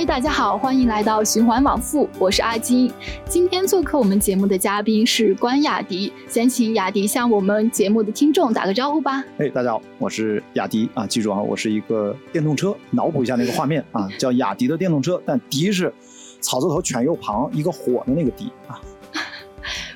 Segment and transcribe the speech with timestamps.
[0.00, 2.90] 嗨，大家好，欢迎来到循环往复，我是阿金。
[3.28, 9.22] 今天做客我们节目的嘉宾是关雅迪，先请雅迪向我们节目的听众打个招呼吧。
[9.36, 15.92] 哎，大家好，我是雅迪啊，记住啊，我是一个电动车，脑补一下那个画面啊，叫雅迪的电动车，但迪是
[16.40, 18.80] 草字头犬右旁一个火的那个迪啊。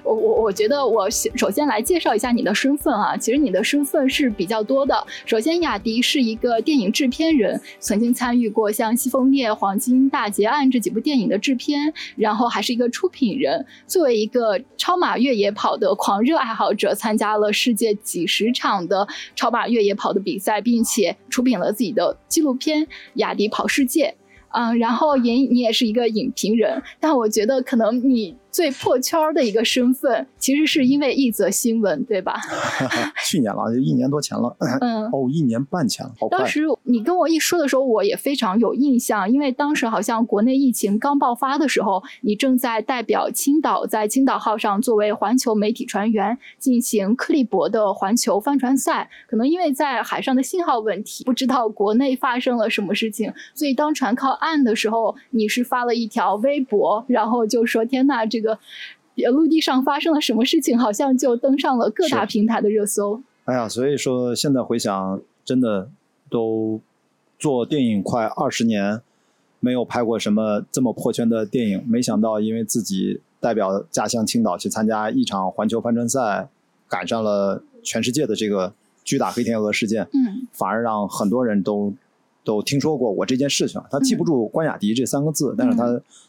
[0.04, 4.94] 我我我觉得我首先来介绍一下你的身份啊，其实你的身份是比较多的。
[5.24, 13.64] 首先，雅迪是一个电影制片人，曾经参与过像《西风烈》《黄金大劫案》这几部电影的制片，然后还是一个出品人。
[13.86, 22.82] 作为一个超马越野跑的狂热爱好者，参加了世界几十场的超马越野跑的比赛，并且出品了自己的纪录片
[23.14, 24.14] 《雅迪跑世界》。
[24.52, 28.36] 嗯，然后也你也是一个影评人，但我觉得可能你。
[28.54, 32.40] 最破圈的一个身份，其实是因为一则新闻，对吧？
[33.26, 34.56] 去年了，就一年多前了。
[34.80, 49.10] 嗯，哦，一年半前了，好当时你跟我一说的时候，我也非常有印象，因为当时好像国内疫情刚爆发的时候，你正在代表青岛在青岛号上作为环球媒体船员进行克利伯的环球帆船赛。
[49.28, 58.58] 可能因为在海上的信号问题，不知道国内发生了什么事情，所以当船靠岸的时候，你是发了一条微博，然后就说：“天呐，这个。”个
[59.32, 63.20] 陆地上发生了什么事情，好像就登上了各大平台的热搜。
[63.46, 65.88] 哎呀，所以说现在回想，真的
[66.30, 66.80] 都
[67.38, 69.00] 做电影快二十年，
[69.58, 71.84] 没有拍过什么这么破圈的电影。
[71.88, 76.48] 没想到，因为自己代表家乡青岛去参加一场环球帆船赛，
[76.88, 81.92] 赶上了全世界的这个巨大黑天鹅事件，嗯，反而让很多人都。
[82.44, 85.84] 都听说过我这件事情，他记不住关雅迪这三个字，但是他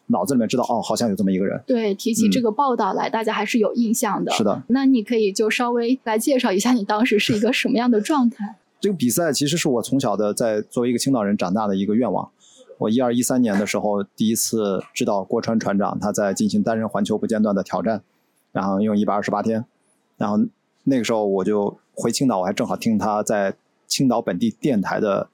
[0.08, 1.62] 脑子里面知道哦，好像有这么一个人。
[1.68, 4.32] 对，提起这个报道来，大家还是有印象的。
[4.32, 8.56] 是的，那你可以就稍微来介绍一下你当时是一个什么样的状态？
[8.80, 12.30] 这个比赛其实是我从小的在作为一个青岛人长大的一个愿望。
[12.78, 18.02] 我一二一三年的时候，第一次知道郭川船长他在进行单人环球不间断的挑战，
[18.54, 19.66] 然后用一百二十八天，
[20.18, 20.40] 然后
[20.86, 25.28] 那个时候我就回青岛，我还正好听他在青岛本地电台的。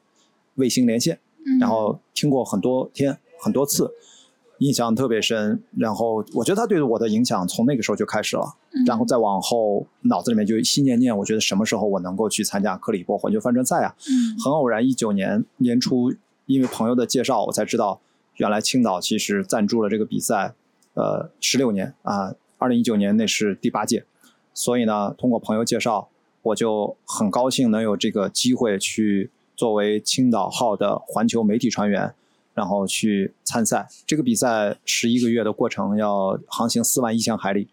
[0.61, 1.19] 卫星连线，
[1.59, 3.89] 然后听过很多天很多次，
[4.59, 5.63] 印象特别深。
[5.75, 8.45] 然后我觉得他对我的影响从那个时候就开始了，
[8.85, 13.95] 然后再往后脑子里面就心念念，我觉得什么时候我能够去参加克里伯环球帆船赛啊？
[14.43, 16.13] 很偶然，一九年年初，
[16.45, 17.99] 因为朋友的介绍，我才知道
[18.35, 20.53] 原来青岛其实赞助了这个比赛，
[20.93, 24.05] 呃，十六年啊，二零一九年那是第八届，
[24.53, 26.09] 所以呢，通过朋友介绍，
[26.43, 29.31] 我就很高兴能有这个机会去。
[29.55, 32.13] 作为青岛号的环球媒体船员，
[32.53, 33.87] 然后去参赛。
[34.05, 37.67] 这个比赛十一个月的过程，要航行四万一千海里。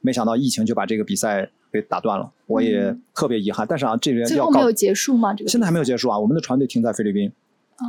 [0.00, 3.66] 没想到疫情就把这个比赛给打断了，我也特别遗憾。
[3.68, 5.34] 但是啊，这边最后没有结束吗？
[5.34, 6.18] 这个现在还没有结束啊。
[6.18, 7.32] 我们的船队停在菲律宾，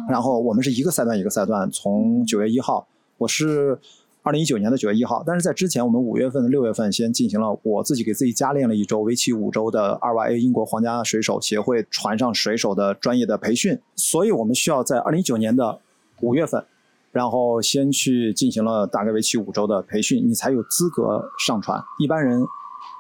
[0.10, 2.88] 然后我们是一个赛段一个赛段，从九月一号，
[3.18, 3.80] 我是。
[4.22, 15.80] 二零一九年的九月一号，但是在之前，我们五月份、六月份先进行了我自己给自己加练了一周，为期五周的二 y a 英国皇家水手协会船上水手的专业的培训，所以我们需要在二零一九年的
[16.22, 16.66] 五月份，
[17.12, 21.82] 然后先去进行了大概为期五周的培训，你才有资格上船。
[22.00, 22.46] 一般人。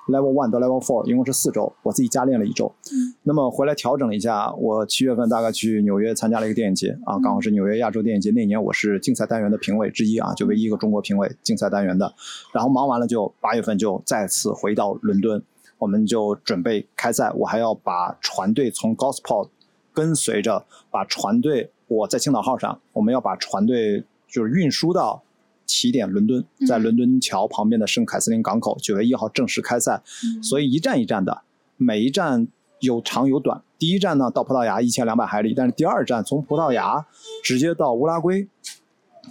[0.09, 2.71] Level One 到 Level Four 一共是四周，我自己加练了一周。
[2.91, 12.13] 嗯，那么回来调整了一下，我七月份大概去纽约参加了一个电影节啊，刚好是纽约亚洲电影节那年，我是竞赛单元的评委之一啊，就唯一一个中国评委竞赛单元的。
[12.53, 15.41] 然后忙完了就八月份就再次回到伦敦，
[15.77, 19.49] 我们就准备开赛，我还要把船队从 Gosport
[19.93, 25.23] 跟随着，把船队我在青岛号上，我们要把船队就是运输到。
[25.69, 30.01] 起点伦敦，在伦敦桥旁边的圣凯瑟琳港口，九月一号正式开赛。
[30.41, 31.43] 所以一站一站的，
[31.77, 32.47] 每一站
[32.79, 33.61] 有长有短。
[33.77, 37.05] 第一站呢到葡萄牙一千两百海里，但是第二站从葡萄牙
[37.43, 38.47] 直接到乌拉圭，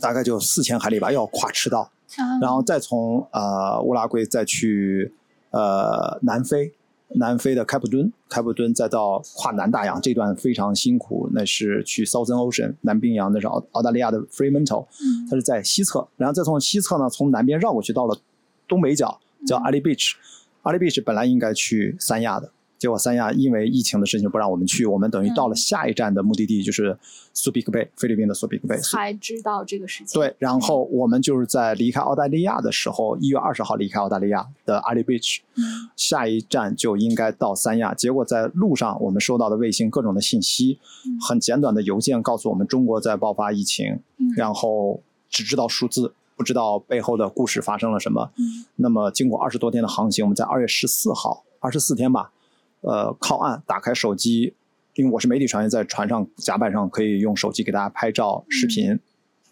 [0.01, 1.91] 大概就四千海里吧，要跨赤道，
[2.41, 5.13] 然后再从呃乌拉圭再去
[5.51, 6.73] 呃南非。
[7.15, 14.87] 南非的开普敦，开普敦再到跨南大洋这段非常辛苦，那是去 Southern Ocean 南冰洋，那是澳澳大利亚的 Fremantle，
[15.31, 18.17] 它是在西侧，然后再从西侧呢，从南边绕过去到了
[18.69, 22.51] 东北角，叫 Ali Beach，Ali Beach 本来应该去三亚的。
[22.79, 26.97] 结果三亚因为疫情的事情不让我们去，我们等于到了下一站的目的地就是
[27.35, 28.77] 苏比克贝，菲律宾的苏比克贝。
[28.79, 30.21] 才知道这个事情。
[30.21, 35.41] 对，然后我们就是在离开澳大利亚的时候，一月二十号离开澳大利亚的阿里 beach，
[35.97, 37.93] 下一站就应该到三亚。
[37.93, 40.79] 结果在路上我们收到的卫星各种的信息，
[41.21, 43.99] 很简短的邮件告诉我们中国在爆发疫情，
[44.37, 48.31] 然后只知道数字，不知道背后的故事发生了什么。
[48.77, 52.31] 那么经过二十多天的航行，我们在二月十四号，二十四天吧。
[52.81, 54.55] 呃，靠岸，打开手机，
[54.95, 58.99] 因为我是媒体船员，在船上甲板上可以用手机给大家拍照、视频。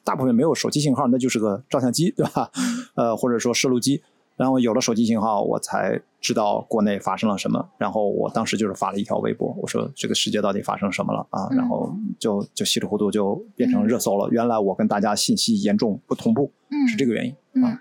[0.04, 2.48] 大部分没有手机信号，那就是个照相机，对吧？
[2.94, 4.02] 呃，或者说摄录机。
[4.36, 7.66] 然后有了手机信号，我才知道国内发生了什么。
[7.78, 11.48] 然后我当时就是发了一条微博，我说这个世界到底发生什么了啊？
[11.56, 14.28] 然后就就稀里糊涂就变成热搜了。
[14.30, 16.52] 原来我跟大家信息严重不同步，
[16.88, 17.34] 是这个原因。
[17.64, 17.78] 嗯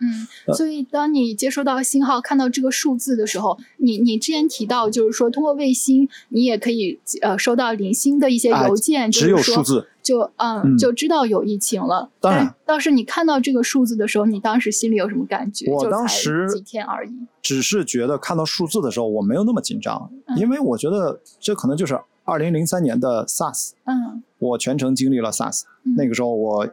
[0.47, 0.53] 嗯。
[0.55, 9.87] 所以当你接收到信号，看到这个数字的时候，你你之前提到就是说通过卫星，你也可以呃收到零星的一些邮件，只有数字。
[10.05, 12.11] 就嗯，就知道有疫情了。
[12.21, 15.65] 当然，倒是你看到这个数字的时候，你当时心里有什么感觉？
[15.71, 17.11] 我当时几天而已，
[17.41, 23.71] 只是觉得看到数字的时候，我没有那么紧张，因为我觉得这可能就是二零零三年的 SARS。
[23.85, 25.63] 嗯，我全程经历了 SARS。
[25.97, 26.69] 那个时候我，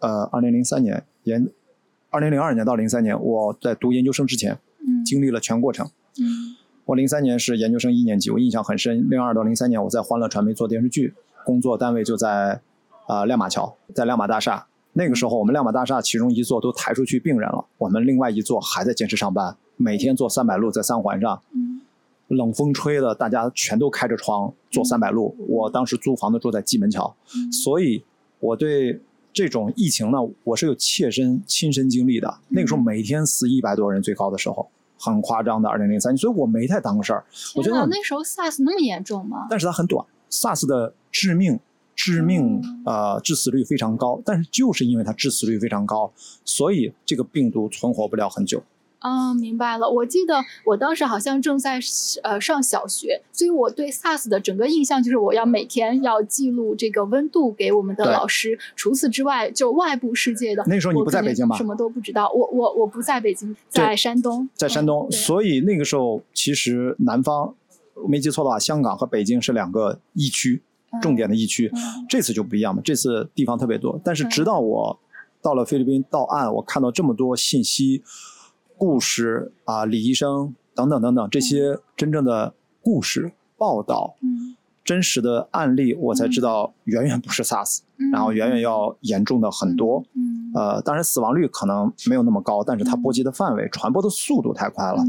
[0.00, 1.48] 呃，二零零三年研，
[2.14, 5.84] 二零零二年到零三年我在读研究生之前，嗯，经历了全过程。
[6.20, 9.10] 嗯，我零三年是研究生一年级，我印象很深。
[9.10, 11.12] 零二到零三年我在欢乐传媒做电视剧。
[11.44, 12.60] 工作单位就在
[13.08, 14.64] 呃亮马桥，在亮马大厦。
[14.92, 21.42] 那个时候，我们亮马大厦其中一座都抬出去病人了，我们另外一座还在坚持上班，每天做三百路在三环上，
[22.28, 25.34] 冷风吹的，大家全都开着窗做三百路。
[25.48, 27.16] 我当时租房子住在蓟门桥，
[27.50, 28.04] 所以
[28.38, 29.00] 我对
[29.34, 32.38] 这种疫情呢，我是有切身亲身经历的。
[32.48, 34.66] 那个时候每天死一百多人，最高的时候
[34.98, 37.22] 很夸张的，二零零三年，所以我没太当个事儿。
[37.54, 39.48] 我觉得那时候 SARS 那么严重吗？
[39.50, 40.94] 但是它很短，SARS 的。
[41.16, 41.60] 致命、
[41.94, 46.12] 致命，呃，致死率非常高，但是就是因为它致死率非常高，
[46.44, 48.60] 所以这个病毒存活不了很久。
[49.04, 49.86] 啊，明白了。
[49.86, 51.78] 我记得我当时好像正在
[52.22, 58.58] 呃上小学，所以我对 SARS 的整个印象就是我要每天要记录这个温度给我们的老师。
[58.74, 61.54] 除此之外，就外部世界的那时候你不在北京吧？
[61.54, 62.32] 什么都不知道。
[62.32, 64.48] 我我我不在北京，在山东。
[64.54, 67.54] 在山东，所以那个时候其实南方，
[68.08, 70.62] 没记错的话，香港和北京是两个疫区。
[71.02, 71.68] 重点的疫区，
[72.08, 72.80] 这次就不一样了。
[72.82, 74.96] 这次地方特别多，但是直到我
[75.42, 78.00] 到了菲律宾到岸，我看到这么多信息、
[78.84, 82.52] 故事啊，李医生等等等等这些真正的
[82.82, 84.14] 故事报道，
[84.84, 87.78] 真实的案例，我才知道远远不是 SARS，
[88.12, 90.04] 然后远远要严重的很多。
[90.54, 95.02] 呃，当然死亡率可能没有那么高，但是它波及的范围、传播的速度太快了。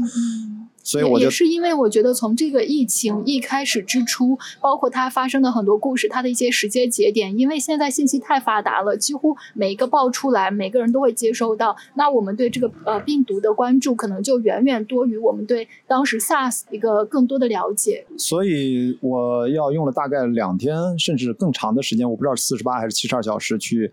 [0.86, 11.76] 所以我也是因为我觉得从这个疫情一开始之初，包括它发生的很多故事，它的一些时间节点，因为现在信息太发达了，几乎每一个爆出来，每个人都会接收到。
[11.94, 18.06] 那我们对这个呃病毒的关注，可能就远远多于我们对当时 SARS 一个更多的了解。
[18.16, 23.92] 所以我要用了大概两天甚至更长的时间，我不知道四十八还是七十二小时去。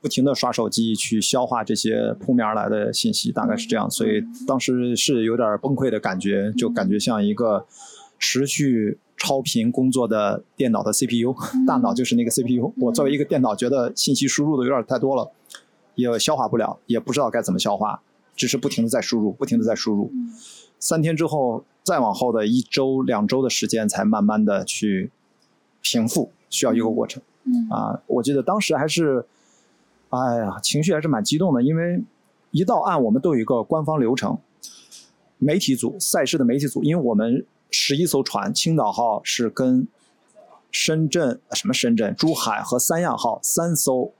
[0.00, 7.66] 不停的刷手机去消化这些扑面而来的信息，大概是这样，所以当时是有点崩溃的感觉，就感觉像一个
[8.16, 11.34] 持续超频工作的电脑的 CPU，
[11.66, 12.72] 大脑就是那个 CPU。
[12.78, 15.32] 我作为一个电脑，觉得信息输入的有点太多了，
[15.96, 18.00] 也消化不了，也不知道该怎么消化，
[18.36, 20.12] 只是不停的在输入，不停的在输入。
[20.78, 25.10] 三天之后，再往后的一周、两周的时间，才慢慢的去
[25.82, 27.20] 平复，需要一个过程。
[27.68, 29.26] 啊，我记得当时还是。
[30.10, 32.02] 哎呀，情绪还是蛮激动的，因为
[32.50, 34.38] 一到岸，我们都有一个官方流程，
[35.36, 39.86] 媒体组、赛事的媒体组，因为我们十一艘船，青岛号是跟
[40.70, 44.12] 深圳什么深圳、珠海和三亚号三艘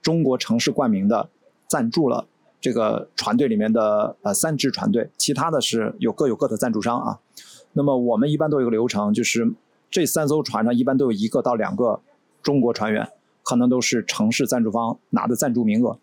[0.00, 1.28] 中国城市冠名的
[1.66, 2.26] 赞助了
[2.60, 7.18] 这个船队里面的呃三支船队，其他的是有各有各的赞助商啊。
[7.72, 9.52] 那么我们一般都有个流程，就是
[9.90, 12.00] 这三艘船上一般都有一个到两个
[12.40, 13.08] 中国船员。
[13.44, 15.98] 可能都是城市赞助方拿的赞助名额，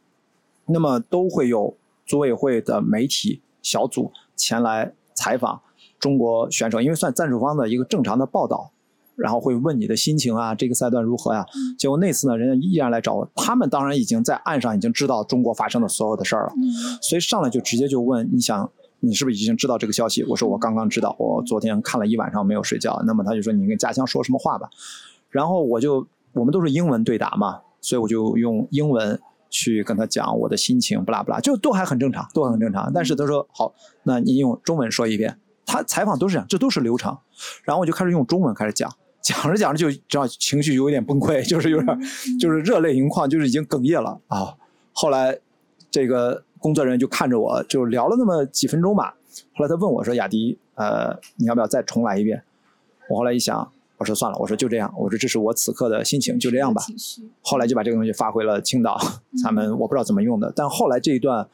[0.67, 5.59] 那么都会有组委会的媒体小组前来采访
[5.99, 8.71] 中国选手，因为算赞助方的一个正常的报道，
[9.15, 11.43] 然后会问你的心情啊，这个赛段如何呀？
[11.79, 16.53] 结果那次呢，人家依然来找我，他们当然已经在岸上已经知道中国发生的所有的事儿了，
[17.01, 18.69] 所以上来就直接就问，你想
[18.99, 20.23] 你是不是已经知道这个消息？
[20.25, 23.01] 我说我刚刚知道，我昨天看了一晚上没有睡觉。
[23.07, 24.69] 那么他就说你跟家乡说什么话吧，
[25.31, 26.05] 然后我就。
[26.33, 29.19] 我们都是英文对答嘛，所以我就用英文
[29.49, 32.91] 去跟他讲我的心情，不拉不拉，就都还很正常，都很正常。
[32.93, 33.73] 但是他说好，
[34.03, 35.37] 那你用中文说一遍。
[35.65, 37.17] 他采访都是这样，这都是流程。
[37.63, 41.99] 然后我就开始用中文开始讲，讲着讲着就知道情绪有点崩溃，就是有点
[42.39, 44.55] 就是热泪盈眶，就是已经哽咽了啊。
[44.91, 45.37] 后来
[45.89, 49.15] 这个工作人员就看着我，就聊了那么几分钟吧。
[49.55, 52.43] 后来他问我说：“雅迪，呃，你要不要再重来一遍？”
[53.09, 53.71] 我后来一想。
[54.01, 56.81] 我说算了，我说就这样，我说这是我此刻的心情，就这样吧。
[57.43, 58.99] 后来就把这个东西发回了青岛，
[59.43, 60.51] 咱们我不知道怎么用的。
[60.55, 61.47] 但后来这一段，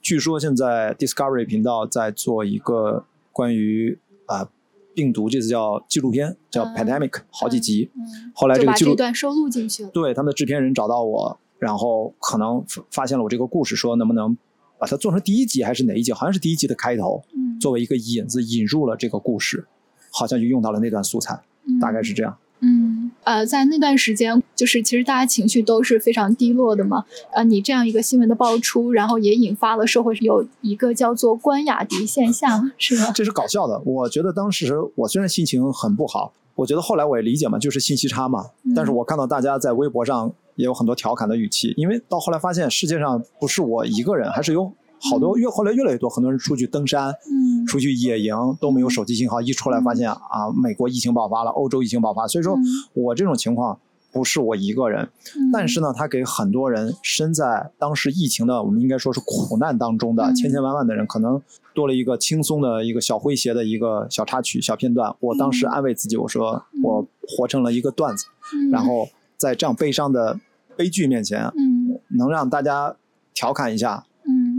[0.00, 4.48] 据说现在 Discovery 频道在做一个关于啊
[4.94, 7.90] 病毒，这次叫纪录片，叫 Pandemic，好几集。
[8.34, 9.90] 后来这个纪录段收录进去了。
[9.90, 14.34] 对，他们的制片人找到我，然后可能发现了我这个故事，说能不能
[14.78, 16.10] 把它做成第一集还是哪一集？
[16.10, 17.22] 好像是第一集的开头，
[17.60, 19.66] 作为一个引子引入了这个故事，
[20.10, 21.38] 好像就用到了那段素材，
[21.80, 22.36] 大概是这样。
[22.60, 27.04] 嗯，呃，在那段时间，就是其实大家情绪都是非常低落的嘛。
[27.34, 33.12] 呃，你这样一个新闻的爆出，然后也引发了社会有一个叫做“关雅迪现象”，是吗？
[33.14, 33.78] 这是搞笑的。
[33.84, 38.46] 我觉得当时我虽然心情很不好，我觉得后来我也理解嘛，就是信息差嘛。
[38.74, 44.72] 但是我看到大家在微博上也有很多调侃的语气，因为到后来发现世界上不是我一个人，还是有。
[45.00, 52.56] 好多越后来越来越多，很多人出去登山，嗯，出去野营都没有手机信号，一出来发现啊，美国疫情爆发了，欧洲疫情爆发，所以说
[52.94, 53.78] 我这种情况
[54.12, 55.08] 不是我一个人，
[55.52, 61.40] 但是呢，他给很多人身在当时疫情的，我们应该说是苦难当中的千千万万的人，可能
[61.74, 65.14] 多了一个轻松的一个小诙谐的一个小插曲、小片段。
[65.20, 68.24] 我当时安慰自己，我说我活成了一个段子，
[68.72, 70.40] 然后在这样悲伤的
[70.74, 72.96] 悲剧面前，嗯，能让大家
[73.34, 74.04] 调侃一下。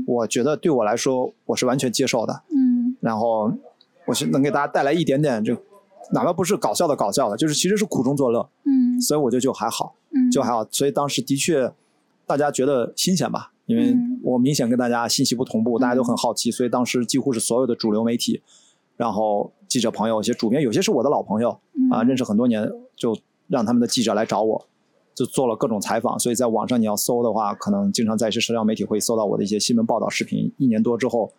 [0.07, 2.43] 我觉得对我来说，我是完全接受的。
[2.49, 3.51] 嗯，然后
[4.05, 5.53] 我是能给大家带来一点点，就
[6.13, 8.49] 哪怕不是搞笑的搞笑的，就是其实是苦中作乐。
[8.63, 9.95] 嗯，所以我觉得就还好，
[10.31, 10.65] 就还好。
[10.71, 11.69] 所以当时的确，
[12.25, 13.51] 大家觉得新鲜吧？
[13.65, 18.41] 因为我明显跟大家信息不同步，大家都很好奇，所以当时几乎是所有的主流媒体，
[18.95, 21.59] 然后记者朋友、一些主编，有些是我的老朋友
[21.91, 23.13] 啊，认识很多年，就
[23.49, 24.65] 让他们的记者来找我。
[25.17, 30.51] 就做了各种采访，所以在网上你要搜的话，可能经常在一些社交媒体会搜到我的一些新闻报道视频。
[30.57, 31.31] 一年多之后。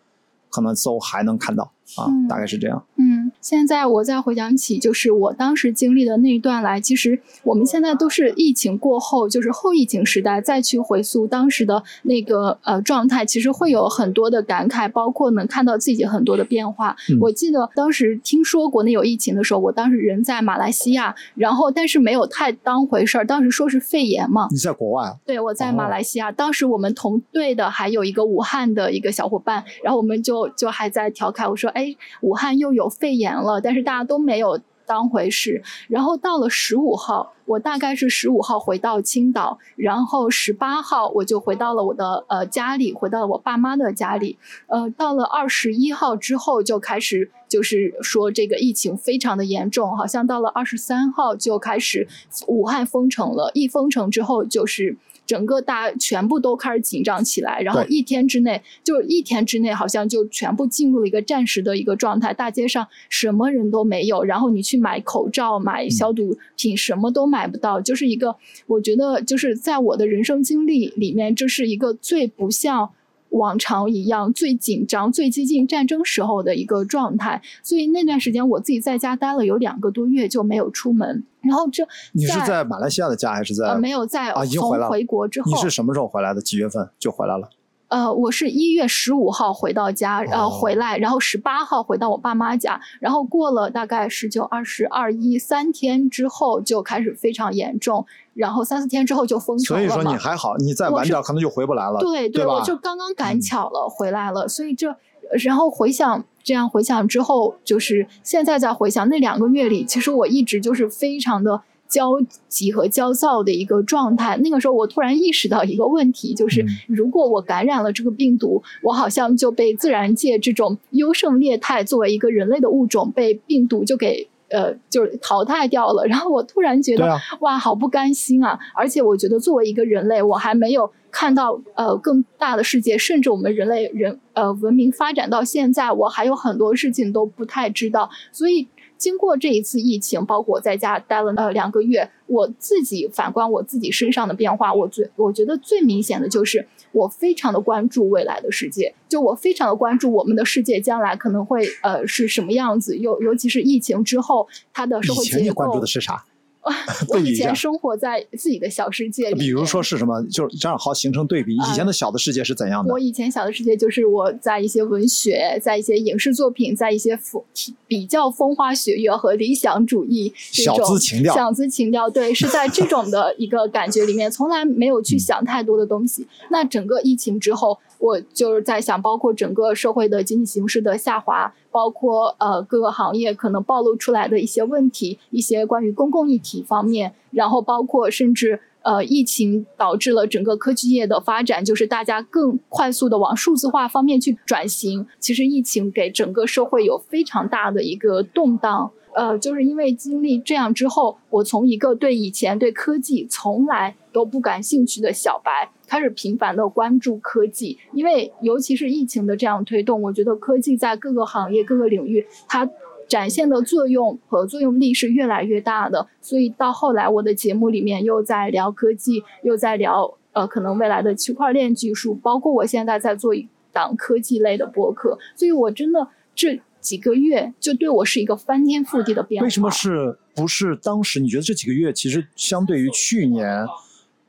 [0.51, 1.63] 可能搜还能看到
[1.95, 2.83] 啊，大概是这样。
[2.95, 16.95] 嗯，现在我再回想起，就是我当时经历的那一段来，其实我们现在都是疫情过后，就是后疫情时代，再去回溯当时的那个呃状态，其实会有很多的感慨，包括能看到自己很多的变化。
[17.21, 24.47] 我记得当时听说国内有疫情的时候，我当时人在马来西亚，然后但是没有太当回事儿，当时说是肺炎嘛。
[24.51, 25.17] 你在国外？
[25.25, 26.31] 对，我在马来西亚。
[26.31, 30.49] 当时我们同队的还有一个武汉的一个小伙伴，然后我们就。
[30.57, 35.61] 就还在调侃我说：“哎，武汉又有肺炎了。”但是大家都没有当回事。
[35.87, 44.37] 然后到了十五号，我大概是十五号回到青岛，然后十八号我就回到了我的呃家里，回到了我爸妈的家里。
[44.67, 52.07] 呃，到了二十一号之后就开始就是说这个疫情非常的严重，好像到了二十三号就开始
[52.47, 53.51] 武汉封城了。
[53.53, 54.97] 一封城之后就是。
[55.29, 62.33] 整个大全部都开始紧张起来，然后一天之内，就一天之内，好像就全部进入了一个战时的一个状态。
[62.33, 67.79] 大街上什么人都没有，然后你去买口罩、买消毒品，什么都买不到。
[67.79, 72.89] 就是一个，我觉得就是在我的人生经历里面，这是一个最不像
[73.29, 77.41] 往常一样、最紧张、最接近战争时候的一个状态。
[77.63, 81.23] 所以那段时间，我自己在家待了有两个多月，就没有出门。
[81.41, 83.75] 然后这你是在马来西亚的家还是在？
[83.75, 86.41] 没有在啊，已经回来回国之后，你是什么时候回来的？
[86.41, 87.49] 几月份就回来了？
[87.89, 99.87] 呃，我是一月十五号回到家，然后回来，然后十八号回到我爸妈家，然后过了大概十九、二十二一三天之后就开始非常严重，然后三四天之后就封城了。
[99.87, 101.99] 所以说你还好，你再晚点可能就回不来了。
[101.99, 104.95] 对对，我就刚刚赶巧了回来了，所以这
[105.43, 106.23] 然后回想。
[106.41, 112.11] 这样回想之后，就是现在再回想那两个月里，其实我一直就是非常的焦
[112.47, 114.37] 急和焦躁的一个状态。
[114.37, 124.29] 那个时候，我突然意识到一个问题，就是如果我感染了这个病毒，我好像就被自然界这种优胜劣汰作为一个人类的物种被病毒就给。
[124.51, 128.57] 呃，就是淘汰掉了， 然后我突然觉得，哇，好不甘心啊！
[128.73, 138.67] 而且我觉得，作为一个人类，我还没有看到呃更大的世界，甚至我们人类人呃文明发展到现在，我还有很多事情都不太知道，所以。
[138.99, 155.37] 经过这一次疫情，包括我在家待了呃两个月，我自己反观我自己身上的变化，我最我觉得最明显的就是我非常的关注未来的世界，就我非常的关注我们的世界将来可能会呃是什么样子，尤尤其是疫情之后它的社会结构。
[155.37, 156.25] 以前你关注的是啥？
[157.09, 161.55] 我以前生活在自己的小世界里，比如说是什么，就是正好形成对比。
[161.55, 162.91] 以前的小的世界是怎样的？
[162.91, 167.41] 我以前小的世界就是我在一些文学，在一些影视作品，在一些风
[167.87, 176.27] 比较风花雪月和理想主义小资情调，小资情调，对，是在这种的一个感觉里面，从来没有去想太多的东西。
[176.51, 177.79] 那整个疫情之后。
[177.99, 195.05] 我就是在想，包括整个社会的经济形势的下滑，包括呃各个行业可能暴露出来的一些问题，一些关于公共议题方面，然后包括甚至呃疫情导致了整个科技业的发展，就是大家更快速的往数字化方面去转型。
[195.19, 198.89] 其实疫情给整个社会有非常大的一个动荡。
[199.15, 207.77] 呃，就是因为经历这样之后，我从一个对以前对科技从来都不感兴趣的小白，开始频繁的关注科技。
[207.93, 212.69] 因为尤其是疫情的这样推动，我觉得科技在各个行业、各个领域，它
[213.07, 216.07] 展现的作用和作用力是越来越大的。
[216.21, 225.17] 所以到后来，我的节目里面又在聊科技，又在聊呃，可能未来的区块链技术，包括我现在在做一档科技类的播客。
[225.35, 226.61] 所以我真的这。
[226.81, 229.43] 几个月就对我是一个翻天覆地的变化。
[229.43, 233.67] 为什么是不是当时你觉得这几个月其实相对于去年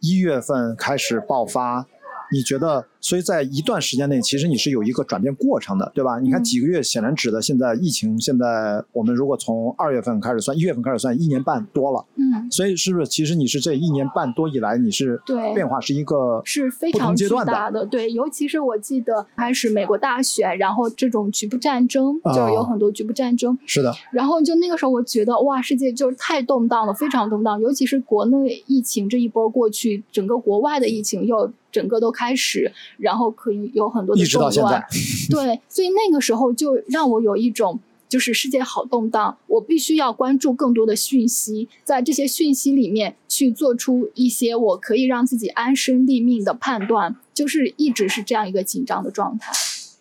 [0.00, 1.86] 一月份开始爆发？
[2.32, 6.18] 你觉得，所以在一段时间内，其实你是有一个转变过程的，对吧？
[6.20, 12.04] 你看几个月，显然指的现在疫情，现在我们如果从二月份开始算，一月份开始算，一年半多了。
[12.16, 12.50] 嗯。
[12.50, 18.10] 所以是不是其实你是这一年半多以来，你是对变化是一个是非常巨大的，对。
[18.12, 23.58] 尤其是我记得开始美国大选，然后这种局部战争，就是有很多局部战争。
[23.64, 23.92] 是的。
[24.12, 27.60] 然后就那个时候，我觉得哇，世界就是太动荡了，非常动荡。
[27.60, 31.50] 尤其是国内疫情这一波过去，整个国外的疫情又。
[31.72, 34.84] 整个都开始，然后可以有很多的动乱，
[35.30, 37.78] 对，所以那个时候就让我有一种，
[38.08, 49.52] 就是世界好动荡，我必须要关注更多的讯息，在这些讯息里面去做出一些我可以让自己安身立命的判断，就是一直是这样一个紧张的状态。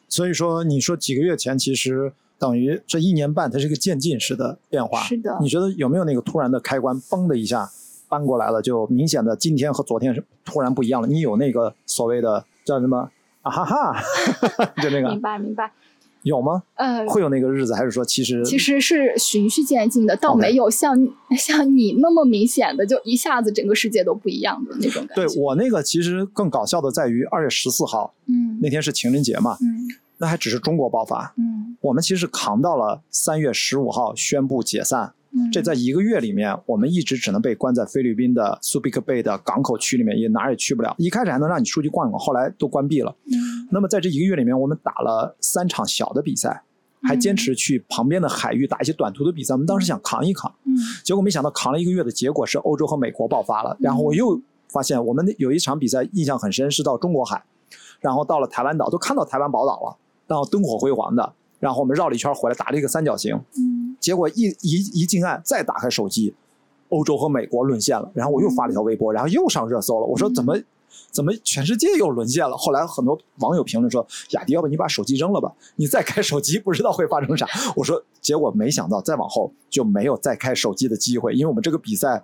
[0.08, 5.02] 所以说，你说几个月前，其实等于这一年半，它是一个渐进式的变化。
[5.04, 7.70] 是的，你觉得有没有那个突然的开关，嘣的一下？
[8.10, 11.08] 搬过来了，就明显的今天和昨天是突然不一样了。
[11.08, 13.10] 你有那个所谓的叫什么？
[13.42, 14.04] 啊哈哈，
[14.82, 15.10] 就那个。
[15.10, 15.72] 明白明白，
[16.24, 16.62] 有吗？
[16.76, 20.96] 呃，会有那个日子，还是说其实其实是循序渐进的，倒没有像
[21.38, 25.26] 像你那么明显的，就一下子整个世界都不一样的那种感觉。
[25.26, 35.14] 对我那个其实更搞笑的在于二月十四号，嗯，那天是情人节嘛，嗯，那还只是中国爆发，嗯，我们其实扛到了三月十五号宣布解散。
[35.52, 40.96] 这在一个月里面，我们一直只能被关在菲律宾的苏比克贝的港口区里面，也哪儿也去不了。
[40.98, 43.16] 一开始还能让你出去逛逛，后来都关闭了。
[43.72, 46.64] 那么在这一个月里面，我们打了三场小的比赛，
[47.04, 49.54] 还坚持去旁边的海域打一些短途的比赛。
[49.54, 50.52] 我们当时想扛一扛，
[51.04, 53.78] 结果没想到扛了一个月的结果是欧洲和美国爆发了。
[53.80, 57.44] 然后我又发现，我们有一场比赛印象很深，是到中国海，
[58.02, 61.34] 然后到了台湾岛，都看到台湾宝岛了，然后灯火辉煌的。
[61.60, 63.40] 然后我们绕了一圈回来，打了一个三角形。
[64.00, 66.34] 结果一一一进岸，再打开手机，
[66.90, 68.10] 欧洲和美国沦陷了。
[68.14, 70.06] 然后我又发了一条微博，然后又上热搜了。
[70.06, 70.58] 我说怎么
[71.12, 72.56] 怎么全世界又沦陷了？
[72.58, 75.52] 后来很多网友评论说：“雅迪，要不你把手机扔了吧？
[75.76, 82.24] 你再开手机，不知道会发生啥。”我说，结果没想到再往后就没有再开手机的机会，因为我们这个比赛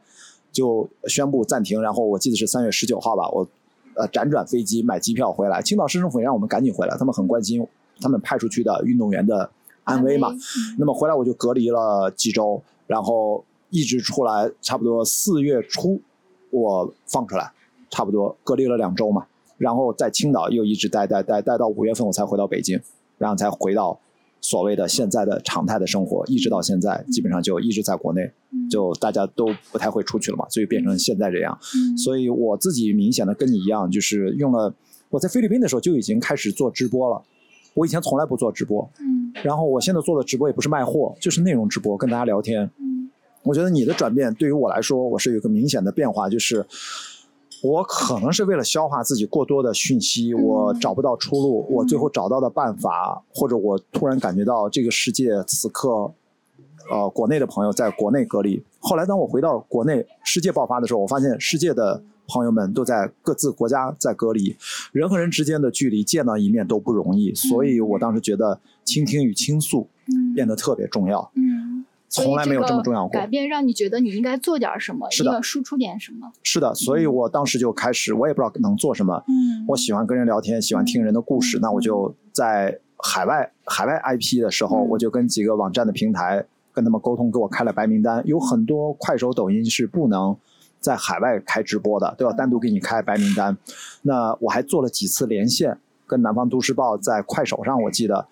[0.52, 1.82] 就宣布暂停。
[1.82, 3.48] 然后我记得是三月十九号吧，我
[3.96, 7.66] 呃辗转飞机买机票回来，青岛市政府也让我们赶紧回来，他们很关心
[8.00, 9.50] 他们派出去的运动员的。
[9.86, 10.30] 安危嘛，
[10.78, 16.02] 那么回来我就隔离了几周，然后一直出来，差不多四月初
[16.50, 17.52] 我放出来，
[17.89, 19.26] 差不多隔离了两周嘛，
[19.58, 22.80] 然后在青岛又一直待待待待到五月份我才回到北京，
[23.17, 24.00] 然后才回到
[24.41, 28.32] 所谓的现在的常态的生活，一直到现在基本上就一直在国内，
[28.69, 31.58] 就大家都不太会出去了嘛，所以变成现在这样，
[31.98, 34.74] 所以我自己明显的跟你一样，就是用了
[35.10, 37.24] 我在菲律宾的时候就已经开始做直播了。
[37.76, 42.72] 我以前从来不做直播，嗯，然后我现在做的直播也不是卖货，就是内容直播，跟大家聊天。
[42.80, 43.12] 嗯，
[43.44, 46.66] 我觉得你的转变对于我来说，我是有一个明显的变化，就是
[47.62, 56.14] 我可能是为了消化自己过多的讯息，我找不到出路，我最后找到的办法，或者我突然感觉到这个世界此刻，
[56.90, 58.64] 呃，国内的朋友在国内隔离。
[58.80, 62.02] 后来当我回到国内，世界爆发的时候，我发现世界的。
[62.28, 64.56] 朋友们都在各自国家在隔离，
[64.92, 69.88] 人和人之间的距离见到一面都不容易，所以我当时觉得倾听与倾诉
[70.34, 71.32] 变得特别重要。
[71.36, 73.12] 嗯，从来没有这么重要过。
[73.12, 76.32] 改变让你觉得你应该做点什么，是的，输出点什么。
[76.44, 79.24] 是的，所以我当时就开始，我也不知道能做什么。
[79.28, 88.22] 嗯，我喜欢跟人聊天，喜欢听人的故事，那我就在海外海外 IP 的时候，我就跟几个网站的平台跟他们沟通，给我开了白名单。
[88.26, 90.36] 有很多快手、抖音是不能。
[90.86, 93.58] 在海外开直播的都要单独给你开白名单，
[94.04, 98.28] 那我还做了几次连线，跟南方都市报在快手上，我记得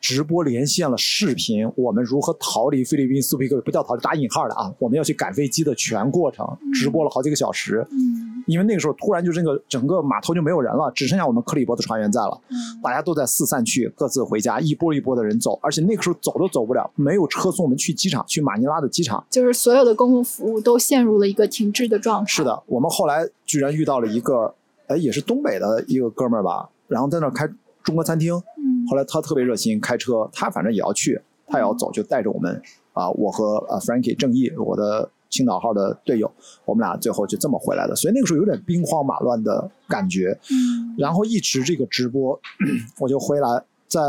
[0.00, 7.86] 直播连线了视频，我们如何逃离菲律宾苏比克，不叫逃离，打引号的啊，我们要去赶飞机的全过程，直播了好几个小时。
[8.46, 12.40] 因为那个时候突然就是那个整个码头就没有人了，只剩下我们克里伯的船员在了，
[12.82, 22.26] 大家都在四散去，各自回家，一波一波的人走，而且那个时候走都走不了，没有车送我们去机场，去马尼拉的机场，就是所有的公共服务都陷入了一个停滞的状态。
[22.26, 24.54] 是的，我们后来居然遇到了一个，
[24.86, 27.46] 哎，也是东北的一个哥们儿吧，然后在那开
[27.82, 28.32] 中国餐厅，
[28.88, 32.62] 后来他特别热心，开车，他反正也要去，他也要走，就带着我们。
[32.92, 36.28] 啊，我和呃 Frankie 正义，我的青岛号的队友，
[36.64, 37.94] 我们俩最后就这么回来的。
[37.94, 40.36] 所以那个时候有点兵荒马乱的感觉。
[40.50, 42.36] 嗯，然后一直这个直播，
[42.98, 44.00] 我就回来，在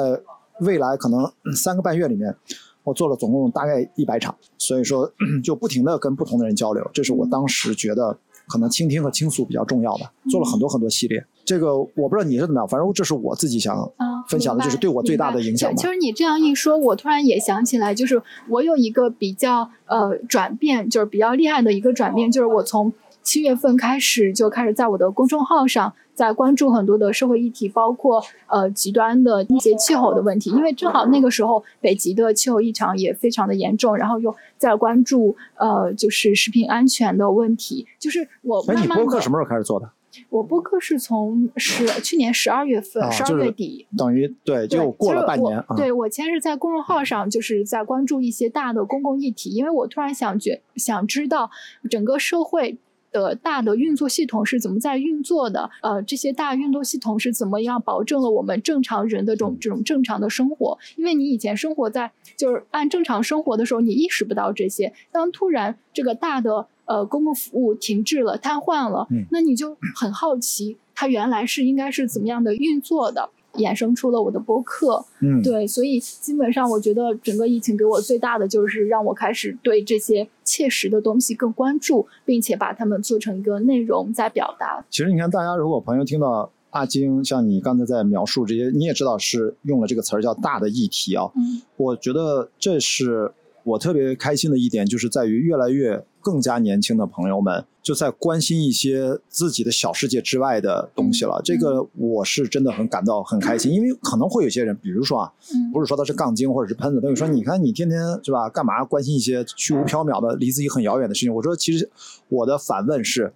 [0.61, 2.35] 未来可能三个半月里面，
[2.83, 5.11] 我做了总共大概一百场，所以说
[5.43, 11.23] 就不停的跟不同的人交流，这是我当时觉得可能倾听和倾诉比较重要的，做了很多很多系列。
[11.49, 15.87] 这个我不知道你是怎么样，反正这是我自己想啊分享的，就是对我最大的影响吧其。
[15.87, 25.91] 实你这样一说，我突然也想起来，就是我有一个比较呃转变，就是比较厉害的一个转变，就是我从七月份开始就开始在我的公众号上。
[26.19, 39.89] 在关注很多的社会议题，包括呃极端的一些气候的问题，因为正好那个时候北极的气候异常也非常的严重，然后又在关注呃就是食品安全的问题，就是我哎，你慢慢的播客什么时候开始做的？
[40.29, 45.61] 我播客是从十去年十二月份十二、啊就是月底等于对，就过了半年啊。
[45.61, 51.49] 其实我对我先是在公众号上，就是在关注一些大的公共议题，因为我突然想觉想知道
[51.89, 52.77] 整个社会。
[53.11, 55.69] 的大的运作系统是怎么在运作的？
[55.81, 60.77] 呃，这些大运作系统是怎么样保证了我们正常人的这种这种正常的生活？
[60.95, 64.93] 因为你以前生活在就是按正常生活的时候，你意识不到这些。
[65.11, 75.05] 当突然这个大的呃公共服务停滞了、瘫痪了，嗯那你就很好奇，它原来是应该是怎么样的运作的，衍生出了我的播客。
[75.21, 84.83] 嗯，对，所以基本上我觉得整个疫情给我最大的就是让我开始对这些切实的东西更关注，并且把它们做成一个内容在表达。
[84.89, 91.29] 其实你看，大家如果朋友听到阿晶像你刚才在描述这些，你也知道是用了这个词儿叫“大的议题”啊。
[91.35, 93.31] 嗯我觉得这是
[93.63, 101.41] 我特别开心的一点，就是在于越来越更加年轻的朋友们就在关心一些自己的小世界之外的东西了。
[101.43, 111.33] 这个我是真的很感到很开心，因为可能会有些人，比如说啊，嗯不是说他是杠精或者是喷子，他会说你看你天天是吧，干嘛关心一些虚无缥缈的、离自己很遥远的事情？
[111.33, 111.89] 我说其实
[112.27, 113.33] 我的反问是，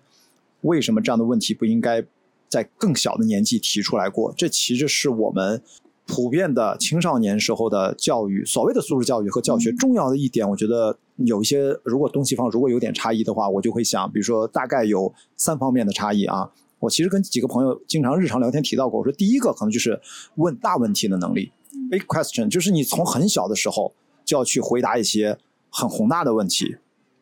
[0.62, 2.04] 为什么这样的问题不应该
[2.50, 4.34] 在更小的年纪提出来过？
[4.38, 5.62] 这其实是我们
[6.06, 16.52] 普遍的青少年时候的教育，所谓的素质教育和教学嗯重要的一点，我觉得有一些，如果东西方如果有点差异的话，我就会想，比如说大概有三方面的差异啊。
[16.80, 20.02] 我其实跟几个朋友经常日常聊天提到过，我说第一个可能就是
[20.36, 23.94] 问大问题的能力嗯，big question，就是你从很小的时候
[24.26, 25.38] 就要去回答一些
[25.70, 26.76] 很宏大的问题，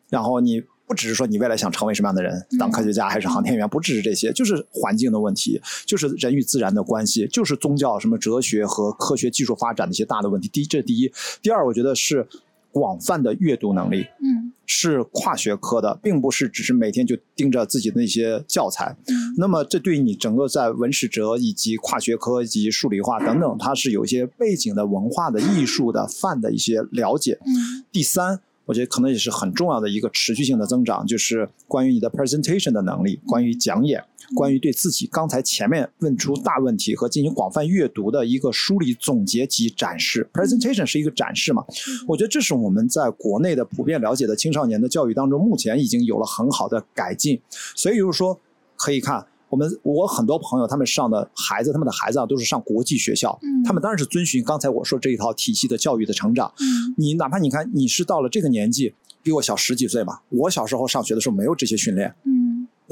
[0.08, 10.48] 然后你不只是说你未来想成为什么样的人，当科学家还是航天员，不只是这些，就是环境的问题，就是人与自然的关系，就是宗教、什么哲学和科学技术发展的一些大的问题。
[10.48, 12.28] 第一，这是第一；第二，我觉得是
[12.70, 14.02] 广泛的阅读能力。
[14.20, 18.96] 嗯是跨学科的，并不是只是每天就盯着自己的那些教材。
[19.06, 27.38] 嗯那么，这对你整个在文史哲以及跨学科以及数理化等等，它是有一些背景的文化的艺术的范的一些了解。
[27.44, 34.02] 嗯第三，我觉得可能也是很重要的一个持续性的增长，就是关于你的 presentation 的能力，关于讲演，
[34.36, 40.28] 关于对自己刚才前面问出大问题和进行广泛阅读的一个梳理、总结及展示。
[40.32, 41.64] presentation 是一个展示嘛？
[42.06, 47.40] 我觉得这是我们在国内的普遍了解的青少年的教育当中，目前已经有了很好的改进。
[47.74, 48.38] 所以就是说，
[48.76, 56.50] 可以看我们我很多朋友他们上的孩子，他们的孩子啊都是上国际学校，嗯他们当然是遵循刚才我说这一套体系的教育的成长。
[56.58, 62.32] 嗯你哪怕你看你是到了这个年纪，比我小十几岁嘛，我小时候上学的时候没有这些训练，嗯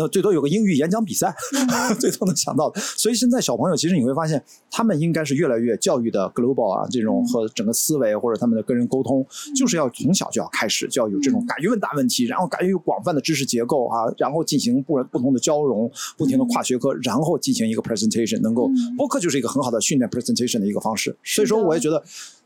[0.00, 1.34] 那最多有个英语演讲比赛，
[2.00, 2.80] 最多能想到的。
[2.80, 21.14] 所以现在小朋友其实你会发现，他们应该是越来越教育的 global 啊，这种嗯和整个思维或者他们的跟人沟通，就是要从小就要开始，就要有这种敢于问大问题，然后敢于有广泛的知识结构啊，然后进行不不同的交融，不停的跨学科，然后进行一个 presentation，能够嗯播客就是一个很好的训练 presentation 的一个方式。
[21.22, 22.02] 所以说，我也觉得。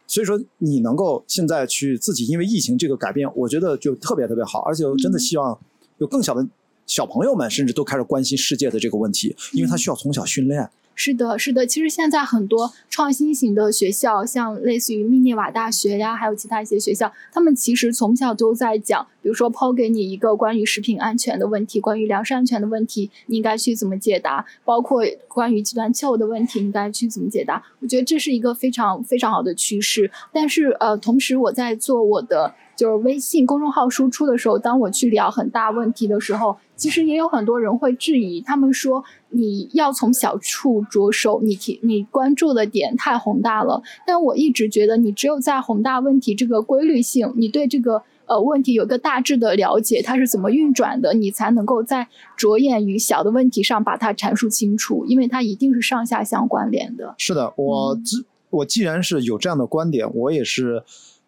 [0.07, 5.59] 所以说，你能够现在去自己因为疫情这个改变，我觉得就特别特别好，而且我真的嗯希望
[5.97, 6.47] 有更小的
[6.87, 10.69] 小朋友们，甚至都开始关心世界的这个问题，因为他需要从小训练。
[10.97, 11.67] 是的，是的。
[11.67, 24.47] 其实现在很多创新型的学校，像类似于密涅瓦大学呀，还有其他一些学校，他们其实从小都在讲，比如说抛给你一个关于食品安全的问题，关于粮食安全的问题，你应该去怎么解答？
[24.65, 27.61] 包括关于极端气候的问题，你应该去怎么解答？
[27.81, 30.09] 我觉得这是一个非常非常好的趋势。
[30.33, 43.83] 但是呃，同时我在做我的就是微信公众号输出的时候，当我去聊很大问题的时候，其实也有很多人会质疑，他们说你要从小处着手，你提你关注的点太宏大了。
[44.07, 57.15] 但我一直觉得，你只有在宏大问题这个规律性，你对这个呃问题有个大致的了解，它是怎么运转的，你才能够在着眼于小的问题上把它阐述清楚，因为它一定是上下相关联的。
[57.19, 60.85] 是的，我嗯我既然是有这样的观点，我也是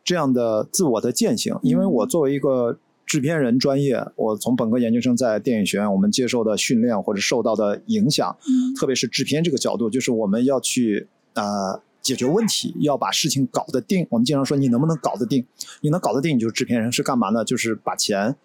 [0.07, 1.55] 这样的自我的践行。
[1.62, 8.35] 因为我作为一个制片人专业，我从本科研究生在电影学院我们接受的训练或者受到的影响，
[8.79, 14.07] 特别是制片这个角度，就是我们要去呃解决问题，要把事情搞得定。
[14.11, 15.45] 我们经常说你能不能搞得定？
[15.83, 17.45] 你能搞得定，你就是制片人是干嘛呢？
[17.45, 18.37] 就是把钱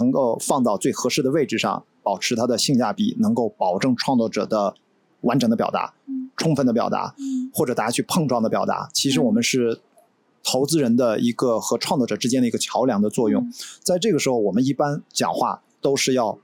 [0.00, 4.74] 能够放到最合适的位置上，保持它的性价比，能够保证创作者的
[5.20, 5.92] 完整的表达、
[6.36, 7.14] 充分的表达，
[7.52, 8.88] 或者大家去碰撞的表达。
[8.94, 9.80] 其实我们是。
[10.42, 13.50] 投资人的一个和创作者之间的一个桥梁的作用，
[13.82, 16.38] 在这个时候，我们一般讲话都是要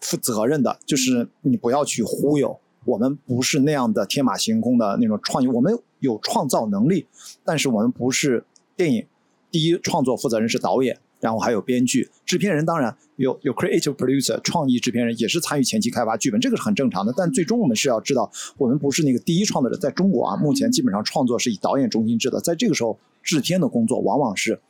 [0.00, 2.58] 负责任的，就是你不要去忽悠。
[2.84, 7.06] 我们不是那样的天马行空的那种创意，我们有创造能力，
[7.44, 8.44] 但是我们不是
[8.76, 9.06] 电影
[9.50, 10.98] 第一创作负责人是导演。
[11.18, 17.12] 然后还有编剧、制片人，当然有有 creative producer 创意制片人，也是参与前期开发剧本，这个是很正常的。
[17.16, 19.78] 但最终我们是要知道，我们不是那个第一创作者。
[19.78, 22.38] 在中国啊，目前基本上创作是以导演中心制的。
[22.38, 24.60] 在这个时候，制片的工作往往是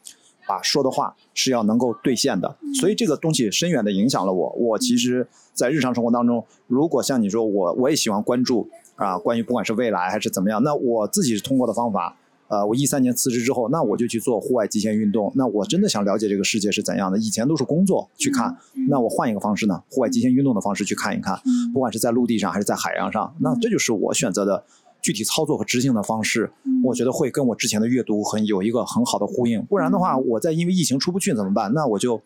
[0.48, 2.56] 把说的话是要能够兑现的。
[2.80, 4.52] 所以这个东西深远的影响了我。
[4.58, 12.16] 我其实，在日常生活当中，如果像你说我，我也喜欢关注啊，关于不管是未来还是怎么样，那我自己是通过的方法。
[12.48, 15.32] 呃，我一三年辞职之后，那我就去做户外极限运动。
[15.34, 17.18] 那我真的想了解这个世界是怎样的。
[17.18, 18.56] 以前都是工作去看，
[18.88, 19.82] 那我换一个方式呢？
[19.90, 21.36] 户外极限运动的方式去看一看，
[21.74, 24.62] 不管是在陆地上还是在海洋上，那这就是我选择的
[25.06, 26.50] 具体操作和执行的方式。
[26.82, 29.64] 我觉得会跟我之前的阅读很有一个很好的呼应。
[29.66, 31.72] 不然的话，我在因为疫情出不去怎么办？
[31.72, 32.20] 那我就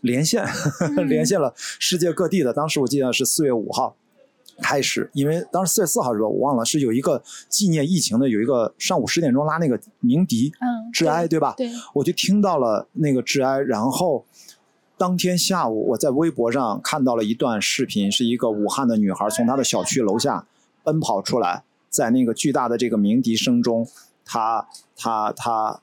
[0.00, 0.42] 连线，
[1.06, 2.54] 连线了世界各地的。
[2.54, 3.94] 当时我记得是四月五号。
[4.60, 6.26] 开始，因为当时四月四号是吧？
[6.26, 11.54] 我忘了是有一个纪念疫情的，有一个上午十点钟拉那个鸣笛，嗯，致哀，对吧？
[11.56, 14.24] 对，我就听到了那个致哀，然后
[14.96, 20.44] 当天下午我在微博上看到了一段视频，是一个武汉的女孩从她的小区楼下
[20.82, 23.86] 奔跑出来，在那个巨大的这个鸣笛声中，
[24.24, 25.80] 他他他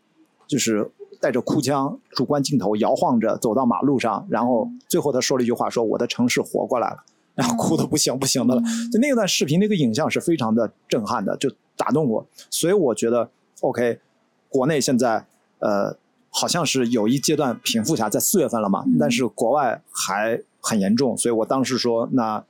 [0.47, 7.03] 就是带着哭腔，主观镜头摇晃着走到马路上，然后最后他说了一句话，说我的城市活过来了。
[7.35, 12.25] 然后哭的不行不行的了，就那段视频那个影像是非常的震撼的，就打动我。
[12.49, 13.99] 所以我觉得，OK，
[14.47, 15.25] 国内现在
[15.59, 15.97] 呃
[16.29, 21.17] 好像是有一阶段平复下，在四月份了嘛，但是国外还很严重。
[21.17, 22.41] 所以我当时说，那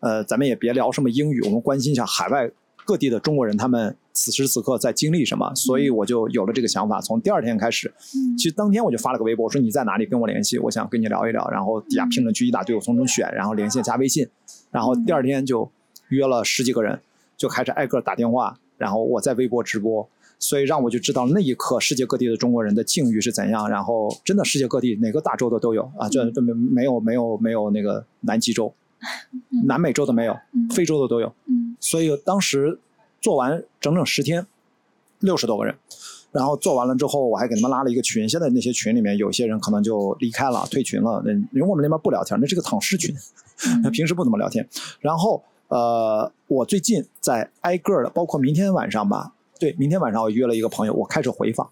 [0.00, 2.50] 呃咱们也别聊什么英语，我们关心一下海外
[2.84, 3.96] 各地的中国人他们。
[4.14, 5.54] 此时此刻在经历什么？
[5.54, 7.00] 所以我就有了这个想法。
[7.00, 7.90] 从第二天开始，
[8.36, 11.48] 其实当天我就发了个微博，我说你在哪里，跟我联系，我想跟你聊一聊。
[11.48, 14.28] 然后底下评论区一大堆，我从中选，然后连线加微信。
[14.70, 15.68] 然后第二天就
[16.10, 17.00] 约了十几个人，
[17.38, 20.06] 就开始挨个打电话，然后我在微博直播，
[20.38, 23.66] 所以让我就知道那一刻世界各地的中国人的境遇是怎样。
[23.70, 28.74] 然后真的世界各地哪个大洲的都有啊，这这没没有没有没有那个南极洲、
[29.64, 30.36] 南美洲的没有，
[30.68, 31.32] 非洲的都有。
[31.82, 32.78] 所以当时。
[33.22, 34.44] 做完整整十天，
[35.20, 35.72] 六十多个人，
[36.32, 38.28] 然后做完了之后，我还给他们拉了一个群。
[38.28, 41.22] 现在那些群里面有些人可能就离开了，退群了。
[41.24, 43.14] 那因为我们那边不聊天，那是个躺尸群，
[43.92, 44.68] 平时不怎么聊天。
[44.98, 51.70] 然后呃，我最近在挨个的，包括明天晚上吧，对，明天晚上我约了一个朋友，我开始回访。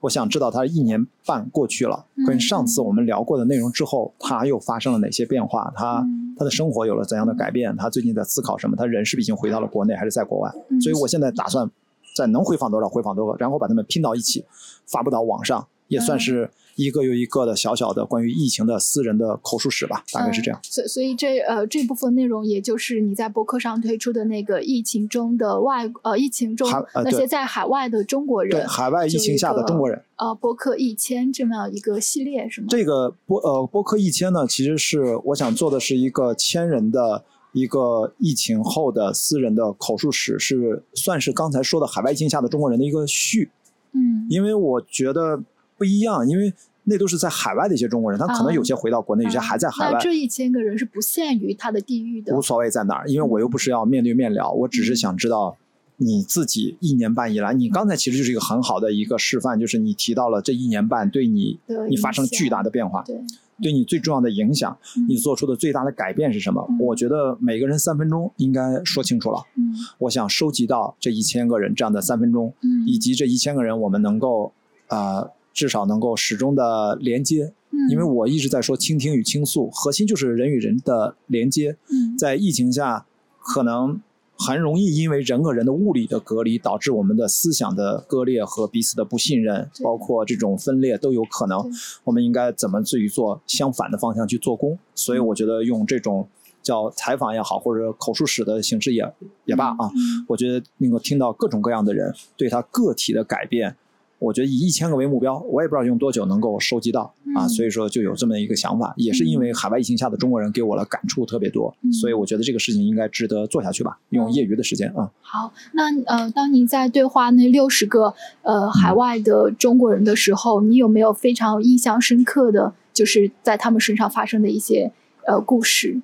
[0.00, 5.72] 我想知道他一年半过去了，跟上次我们聊过的内容之后，他又发生了哪些变化？
[5.74, 6.06] 他
[6.36, 7.76] 他的生活有了怎样的改变？
[7.76, 8.76] 他最近在思考什么？
[8.76, 10.50] 他人是不是已经回到了国内，还是在国外？
[10.80, 11.68] 所以我现在打算
[12.14, 14.44] 在能回访多少回访多少，然后把他们拼到一起，
[14.86, 16.50] 发布到网上，也算是。
[16.78, 20.60] 一个又一个的小小的关于疫情的私人的口述史吧，大概是这样。
[20.62, 26.70] 所所以这呃这部分内容，也就是你在博客上推出的那个疫情中的外呃疫情中
[27.04, 32.68] 那些在海外的中国人，对海外疫情下的中国人，呃博客一千这么样一个系列是吗？
[32.70, 43.50] 这个博呃博客一千呢，其实是我想做的是一个千人的一个疫情后的私人的口述史，是算是刚才说的海外疫情下的中国人的一个序。
[43.92, 45.42] 嗯，因为我觉得。
[45.78, 46.52] 不一样，因为
[46.84, 49.98] 那都是在海外的一些中国人，他可能有些回到国内，有些还在海外。
[50.00, 55.56] 这一千个人是不限于他的地域的，无所谓在哪儿，因为我又不是要面对面聊，我只是想知道
[55.98, 61.58] 你自己一年半以来，你刚才其实就是一个很好的一个示范，就是你提到了这一年半对你
[61.90, 63.20] 你发生巨大的变化，对，
[63.60, 66.66] 对你最重要的影响，你做出的最大的改变是什么？
[66.80, 69.42] 我觉得每个人三分钟应该说清楚了。
[69.56, 74.54] 嗯，我想收集到这一千个人这样的三分钟，嗯，以及这一千个人我们能够
[74.86, 75.28] 啊。
[75.58, 77.52] 至少能够始终的连接，
[77.90, 81.76] 因为我一直在说倾听与倾诉，核心就是人与人的连接。
[82.16, 83.06] 在疫情下，
[83.40, 84.00] 可能
[84.36, 91.68] 很容易因为人和人的物理的隔离，导致我们的思想的割裂和彼此的不信任，包括这种分裂都有可能。
[92.04, 94.78] 我们应该怎么至于做相反的方向去做工？
[94.94, 96.28] 所以我觉得用这种
[96.62, 99.12] 叫采访也好，或者口述史的形式也
[99.44, 99.90] 也罢啊，
[100.28, 103.74] 我觉得能够听到各种各样的人对他个体的改变。
[104.18, 115.08] 我觉得以一千个为目标，我也不知道用多久能够收集到啊，所以说就有这么一个想法，也是因为海外疫情下的中国人给我了感触特别多，所以我觉得这个事情应该值得做下去吧，用业余的时间啊。
[115.20, 124.90] 好，那呃，当您在对话那六十个呃海外的中国人的时候，你有没有非常印象深刻的就是在他们身上发生的一些
[125.26, 126.00] 呃故事？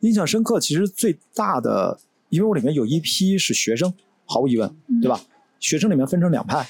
[0.00, 3.92] 印象深刻，其实最大的，因为我里面有一批是学生，
[4.24, 4.70] 毫无疑问，
[5.02, 5.20] 对吧？
[5.58, 6.64] 学生里面分成两派。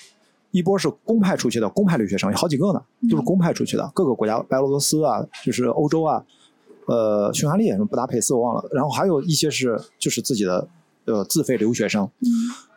[0.50, 6.24] 一波是公派出去的公派留学生，有好几个呢，都是公派出去的，各个国家，白俄罗斯啊，就是欧洲啊，
[6.86, 10.66] 呃，匈牙利什么布达佩斯我忘了，然后还有一些是就是自己的
[11.04, 12.08] 呃自费留学生。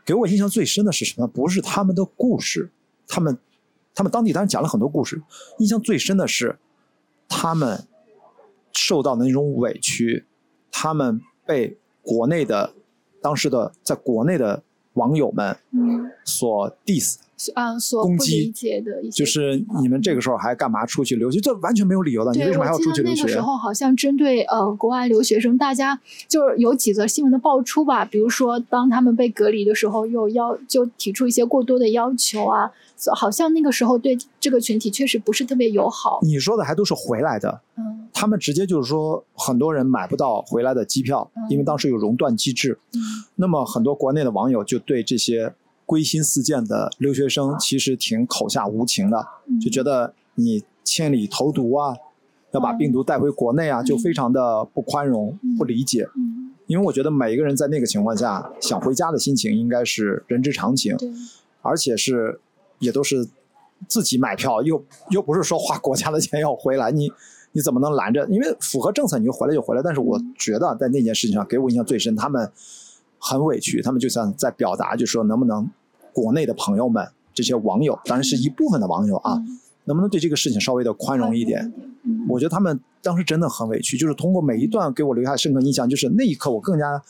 [0.04, 1.28] 给我印象最深的是什么？
[1.28, 2.70] 不是他们的故事，
[3.08, 3.38] 他们
[3.96, 5.22] 他们当地当然讲了很多故事，
[5.60, 6.60] 印象最深的是
[7.30, 7.88] 他们
[8.74, 10.26] 受到的那种委屈，
[10.72, 12.74] 他们被国内的
[13.22, 14.62] 当时的在国内的
[14.94, 15.58] 网友们
[16.26, 17.16] 所 diss。
[17.56, 21.40] 啊，所不理解的就是你们这个时候还干嘛出去留学？
[21.40, 22.32] 这完全没有理由的。
[22.32, 23.22] 你为什么还要出去留学？
[23.22, 28.06] 那个时候好像针对呃国外留学生，大家就是有几则新闻的爆出吧。
[28.06, 32.72] 比如说，当他们被隔离的时候，又要就提出一些过多的要求啊，
[33.16, 36.20] 好像那个时候对这个群体确实不是特别友好。
[36.24, 42.78] 你说的还都是回来的，嗯，他们直接就是说很多人买不到回来的机票，因为当时有熔断机制。
[42.94, 43.00] 嗯，
[43.36, 45.54] 那么很多国内的网友就对这些。
[45.92, 49.28] 归心似箭的留学生其实挺口下无情的，
[49.62, 51.94] 就觉得你千里投毒啊，
[52.52, 56.08] 要把病毒带回国内啊，就非常的不宽容、不理解。
[56.68, 60.96] 因为我觉得每一个人在那个情况下想回家的心情应该是人之常情，
[61.62, 62.40] 而且是
[62.80, 63.28] 也都是
[63.90, 67.12] 自己买票，又又不是说花国家的钱要回来，你
[67.52, 68.26] 你怎么能拦着？
[68.30, 69.82] 因为符合政策，你就回来就回来。
[69.84, 72.50] 但是我觉得在那件事情上给我印象最深，他们
[73.20, 75.70] 很委屈，他们就像在表达，就说能不能。
[76.13, 79.41] 国内的朋友们，这些网友当然是一部分的网友啊，
[79.86, 81.71] 能不能对这个事情稍微的宽容一点？
[82.28, 87.02] 我觉得他们当时真的很委屈，就是通过每一段给我留下深刻印象，就是那一刻我更加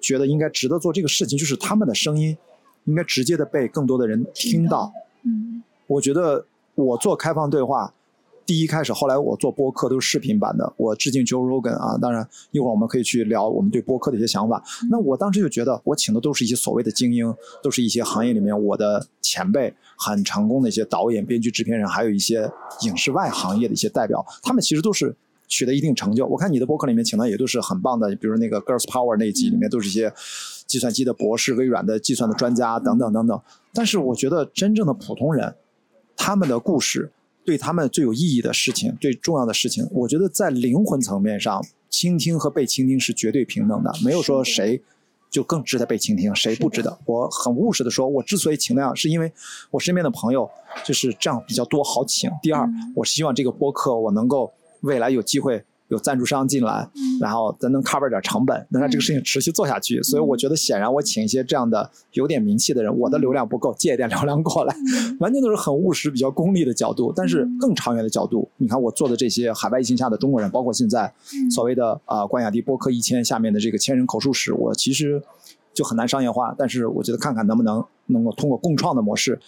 [0.00, 2.36] 觉得应该值得做这个事情，就是他们的声音
[2.84, 4.92] 应该直接的被更多的人听到。
[5.22, 6.44] 嗯，我觉得
[6.74, 7.92] 我做开放对话。
[8.50, 10.72] 第一开始，后来我做播客都是视频版的。
[10.76, 14.60] 我致敬 Joe Rogan 啊，当然一会儿我们可以去聊我们对播客的一些想法。
[14.90, 17.32] 那我当时就觉得，我请的都是一些所谓的精英，
[17.62, 22.50] 都是一些行业里面我的前辈，很成功的一些导演、编剧、制片人，还有一些
[22.82, 24.26] 影视外行业的一些代表。
[24.42, 25.14] 他们其实都是
[25.46, 26.26] 取得一定成就。
[26.26, 30.12] 我看你的博客里面请的也都是很棒的，比如那个 Girls Power 那一集里面都是一些
[30.66, 33.40] 计算机的博士、微软的计算的专家等等等等。
[33.72, 35.54] 但是我觉得真正的普通人，
[36.16, 37.12] 他们的故事。
[37.44, 44.82] 对他们最有意义的事情，最重要的事情，我觉得在灵魂层面上，倾听和被倾听是绝对平等的，没有说谁
[45.30, 46.98] 就更值得被倾听，谁不值得。
[47.06, 49.32] 我很务实的说，我之所以请那样，是因为
[49.70, 50.48] 我身边的朋友
[50.84, 52.30] 就是这样比较多，好请。
[52.42, 55.64] 第二，我是希望这个播客我能够未来有机会。
[55.90, 56.88] 有赞助商进来，
[57.20, 60.00] 然后咱能 cover 点成本，能让这个事情持续做下去。
[60.02, 64.74] 所以我觉得，显然我请一些这样的有点名气的人，我的流量不够，借一点流量过来，
[65.18, 67.12] 完全都是很务实、比较功利的角度。
[67.14, 71.12] 但是更长远的角度，你看我做的这些海外疫情下的中国人，包括现在
[71.50, 75.20] 所谓的啊关雅迪播客一千下面的这个千人口述史，我其实
[75.74, 76.54] 就很难商业化。
[76.56, 79.40] 但是我觉得看看能不能能够通过共创的模式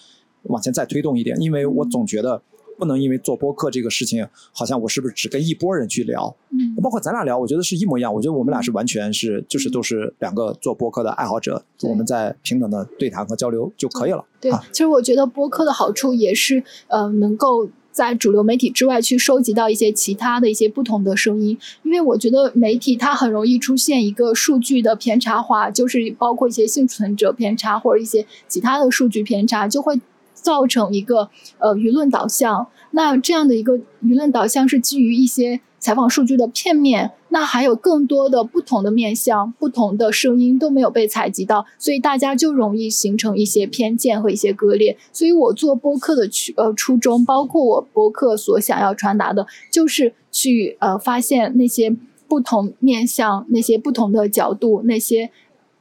[0.43, 2.41] 往前再推动一点，因为我总觉得。
[2.77, 6.35] 不能因为做播客这个事情，好像我是不是只跟一波人去聊？
[6.49, 8.13] 嗯，包括咱俩聊，我觉得是一模一样。
[8.13, 14.23] 我觉得我们俩是完全是，就是都是两个做播客的爱好者，我们在平等的对谈和交流就可以了。
[14.39, 21.57] 对，其实我觉得播客的好处也是，呃，能够在主流媒体之外去收集到一些其他的一些不同的声音。
[21.83, 29.99] 因为我觉得媒体它很容易出现一个数据的偏差化，就是包括一些幸存者偏差或者一些其他的数据偏差，就会。
[30.43, 44.97] 造成一个呃舆论导向，那这样的一个舆论导向是基于一些采访数据的片面，那还有更多的不同的面向、不同的声音都没有被采集到，所以大家就容易形成一些偏见和一些割裂。
[45.11, 51.95] 所以我做播客的初呃初衷，包括我播客所想要传达的，就是去呃发现那些
[52.27, 55.31] 不同面向、那些不同的角度、那些。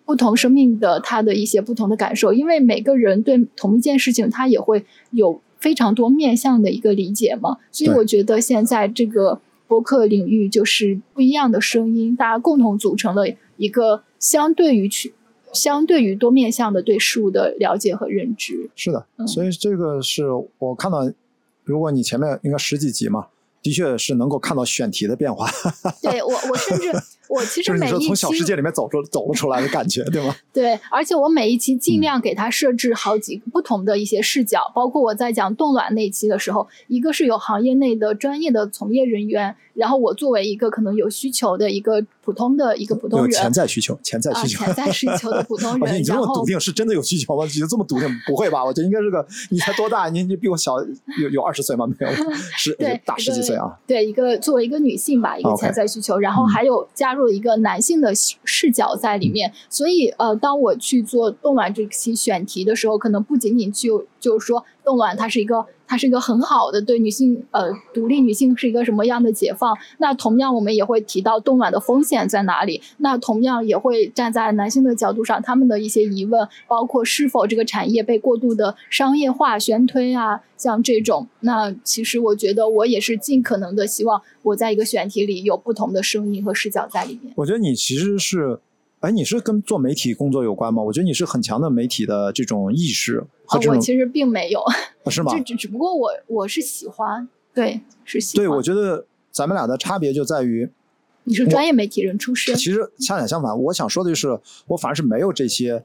[0.04, 7.58] 不同生命的他的一些不同的感受，因为每个人对同一件事情，他也会有非常多面向的一个理解嘛。
[7.70, 13.24] 所以我觉得现在这个博客领域就是不一样的声音，大家共同组成了
[13.56, 15.14] 一个相对于去
[15.52, 18.70] 相对于多面向的对事物的了解和认知。
[18.74, 20.24] 是的，所以这个是
[20.58, 21.10] 我看到，
[21.64, 23.26] 如果你前面应该十几集嘛。
[23.64, 25.48] 的确是能够看到选题的变化。
[26.02, 26.90] 对我，我甚至
[27.32, 30.34] 我其实你每一期说从小世界里面走出走了出来的感觉，对吗？
[30.52, 44.64] 对，而且我每一期嗯尽量给它设置好几个不同的一些视角，包括我在讲冻卵那一期的时候，一个是有行业内的专业的从业人员，然后我作为一个可能有需求的一个普通的一个普通有人，潜在需求，潜在啊，需求。
[44.64, 47.44] 潜在需求的普通 人，你这么笃定，是真的有需求吗？
[47.44, 48.08] 你就这么笃定？
[48.26, 48.64] 不会吧？
[48.64, 50.08] 我觉得应该是个，你才多大？
[50.08, 50.74] 你你比我小
[51.20, 51.86] 有有二十岁吗？
[51.98, 52.12] 没有，
[52.56, 53.76] 是对大十几岁啊。
[53.86, 87.34] 对一个作为一个女性吧，一个潜在需求，然后嗯还有加入了一个男性的视视角在里面，所以呃，当我去做动卵这期选题的时候，可能不仅仅就就是说动卵它是一个它是一个很好的对女性呃独立女性是一个什么样的解放，那同样我们也会提到冻卵的风险在哪里，那同样也会站在男性的角度上，他们的一些疑问，包括是否这个产业被过度的商业化宣推啊，像这种，那其实我觉得我也是尽可能的希望我在一个选题里有不同的声音和视角在里面。
[87.36, 88.58] 我觉得你其实是，
[89.02, 90.80] 哎，你是跟做媒体工作有关吗？
[90.80, 95.42] 我觉得你是很强的媒体的这种意识和啊，这种，我其实并没有，啊是吗 就？
[95.42, 100.70] 只只不过我我是喜欢，对，是喜欢对，我觉得咱们俩的差别就在于，
[101.24, 104.38] 你是专业媒体人出身，其实恰恰相反，我想说的就是，
[104.68, 105.82] 我反而是没有这些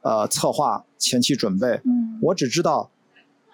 [0.00, 2.90] 呃策划前期准备，嗯我只知道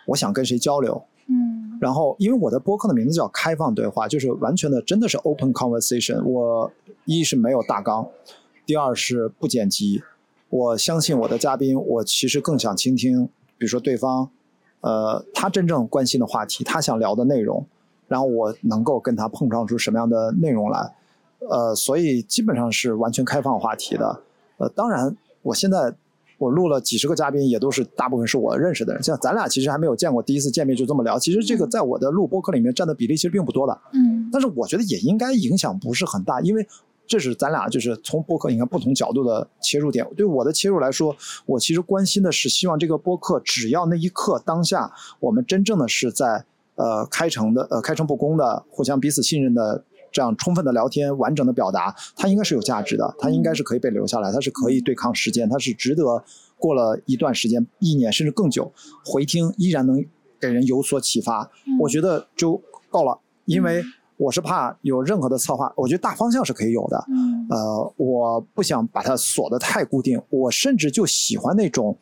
[0.07, 6.23] 我想跟谁交流，嗯然后因为我的播客的名字叫开放对话，就是完全的真的是 open conversation。
[6.23, 6.71] 我
[7.07, 8.07] 一是没有大纲，
[8.71, 10.01] 第二是不剪辑。
[10.49, 13.27] 我相信我的嘉宾，我其实更想倾听，
[13.59, 14.31] 比如说对方，
[14.81, 17.67] 呃，他真正关心的话题，他想聊的内容，
[18.07, 20.95] 然后我能够跟他碰撞出什么样的内容来。
[21.51, 24.23] 呃，所以基本上是完全开放话题的。
[24.59, 25.93] 呃，当然，我现在
[26.39, 29.03] 我录了几十个嘉宾，也都是大部分是我认识的人。
[29.03, 33.77] 像咱俩其实还没有见过，第一次见面就这么聊，其实这个在我的录播课里面占的比例其实并不多的。
[33.95, 36.65] 嗯但是我觉得也应该影响不是很大，因为
[37.11, 40.07] 这是咱俩就是从播客你看不同角度的切入点。
[40.17, 46.45] 对我的切入来说，我其实关心的是希望这个播客只要那一刻当下我们真正的是在
[46.77, 49.83] 呃开诚的呃开诚布公的互相彼此信任的。
[50.13, 56.25] 这样充分的聊天，完整的表达，它应该是有价值的，它应该是可以被留下来，它是可以对抗时间，它是值得
[56.59, 58.73] 过了一段时间，一年甚至更久，
[59.05, 60.05] 回听依然能
[60.41, 61.49] 给人有所启发。
[61.65, 63.85] 嗯我觉得就够了，因为
[64.21, 67.03] 我是怕有任何的策划，我觉得大方向是可以有的。
[67.09, 71.97] 嗯呃，我不想把它锁得太固定，我甚至就喜欢那种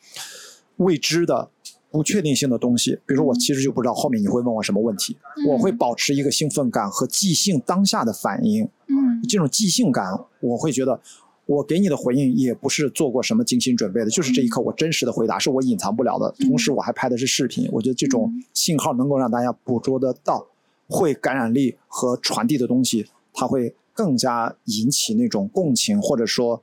[0.78, 1.48] 未知的、
[1.92, 2.98] 不确定性的东西。
[3.06, 5.16] 比如说，我其实就不知道后面你会问我什么问题，
[5.46, 8.64] 我会保持一个兴奋感和即兴当下的反应。
[8.88, 11.00] 嗯这种即兴感，我会觉得
[11.46, 16.34] 我给你的回应也不是做过什么精心准备的，就是这一刻我真实的回答，是我隐藏不了的。
[16.40, 20.44] 同时，我还拍的是视频，我觉得这种信号能够让大家捕捉得到，
[20.88, 26.62] 会感染力和传递的东西，它会更加引起那种共情，或者说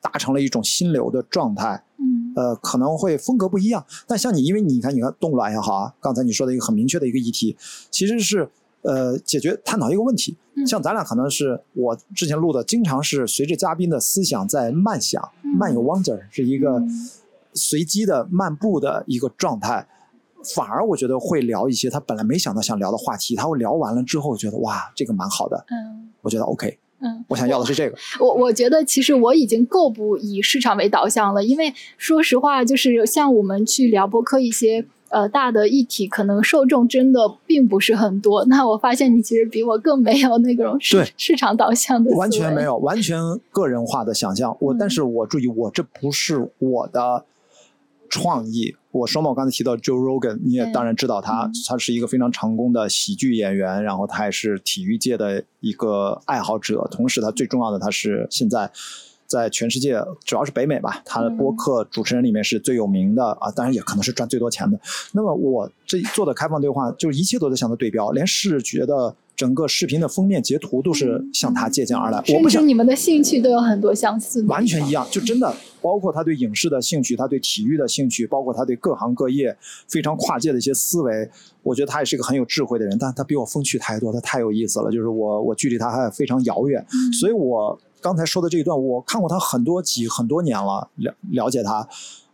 [0.00, 1.82] 达成了一种心流的状态。
[1.98, 3.84] 嗯呃，可能会风格不一样。
[4.06, 7.56] 但像你，因为你看，你看冻卵也好啊，刚才你说的一个很明确的一个议题，
[7.90, 8.48] 其实是
[8.82, 10.36] 呃解决探讨一个问题。
[10.54, 17.10] 嗯像咱俩可能是我之前录的，经常是随着嘉宾的思想在慢想，嗯慢有 wonder，是一个嗯
[17.52, 19.88] 随机的漫步的一个状态。
[20.54, 27.96] 反而我觉得会聊一些他本来没想到想聊的话题，他会聊完了之后觉得哇，这个蛮好的，嗯我觉得 OK，嗯，我想要的是这个。
[28.18, 38.44] 我我觉得其实我已经够不以市场为导向了，因为说实话，就是像我们去聊播客一些呃大的议题，可能受众真的并不是很多。
[38.46, 43.20] 那我发现你其实比我更没有那种市市场导向的，完全没有，完全
[43.50, 44.56] 个人化的想象。
[44.58, 47.24] 我，嗯但是我注意，我这不是我的
[48.18, 48.74] 创意。
[48.90, 58.70] 我说嘛，我刚才提到 Joe Rogan，你也当然知道他嗯，他是一个非常成功的喜剧演员，然后他也是体育界的一个爱好者，同时他最重要的，他是现在。
[59.28, 64.78] 在全世界，主要是北美吧，他的播客主持人里面是最有名的啊，当然也可能是赚最多钱的。
[65.14, 72.18] 那么我这做的开放对话，就是一切都在向他对标，连视觉的整个视频的封面截图都是向他借鉴而来。
[72.18, 79.56] 我甚不想至你们的兴趣都有很多相似的，完全一样，就真的包括他对影视的兴趣，他对体育的兴趣，包括他对各行各业
[79.86, 81.30] 非常跨界的一些思维。
[81.62, 84.90] 我觉得他也是一个很有智慧的人，但他比我风趣太多，他太有意思了。
[84.90, 91.86] 就是我我距离他还非常遥远，嗯所以我刚才说的这一段，我看过他很多集很多年了，了了解他，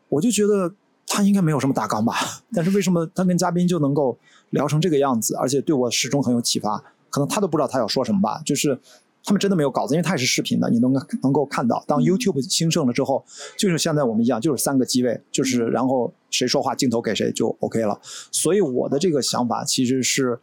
[0.08, 0.72] 我就觉得
[1.06, 2.14] 他应该没有什么大纲吧。
[2.54, 4.16] 但是为什么他跟嘉宾就能够
[4.50, 6.82] 聊成这个样子，而且对我始终很有启发？
[7.12, 8.76] 可能他都不知道他要说什么吧，就是。
[9.24, 10.92] 他们真的没有稿子，因为他也是视频的，你能
[11.22, 11.80] 能够看到。
[11.86, 13.24] 当 YouTube 兴盛了之后，
[13.56, 17.96] 就是现在我们一样，就是三个机位，就是然后谁说话镜头给谁就 OK 了。
[18.32, 20.40] 所以我的这个想法其实是，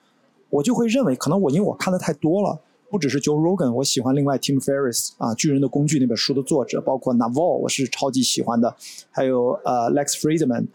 [0.50, 2.58] 我就会认为，可能我因为我看的太多了，
[2.90, 8.74] 不只是 Joe Rogan，我喜欢另外 Tim Ferriss 啊，《巨人的工具》那本书的作者，包括 Naval，我是超级喜欢的，
[9.12, 10.68] 还有呃 Lex Friedman，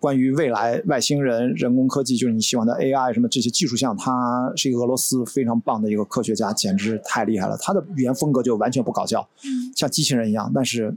[0.00, 7.56] 关于未来外星人、人工科技，就是你喜欢的 AI 什么这些技术项，他是一个俄罗斯非常棒的一个科学家，简直太厉害了。
[7.58, 9.28] 他的语言风格就完全不搞笑，
[9.76, 10.96] 像机器人一样，但是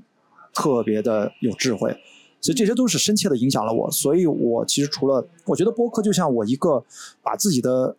[0.54, 1.96] 特别的有智慧。
[2.40, 6.84] 所以这些都是深切的影响了我，所以我其实除了我觉得播客就像我一个
[7.22, 7.96] 把自己的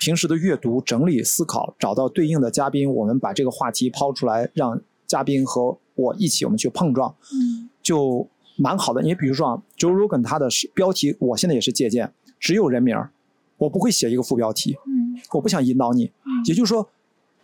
[0.00, 9.02] 平时的阅读整理思考，找到对应的嘉宾，我们把这个话题抛出来，让嘉宾和我一起我们去碰撞，嗯，就蛮好的。
[9.02, 12.96] 你比如说啊，Joe Rogan 他的标题，我现在也是借鉴，只有人名
[13.58, 16.10] 我不会写一个副标题，嗯，我不想引导你，
[16.46, 16.88] 也就是说。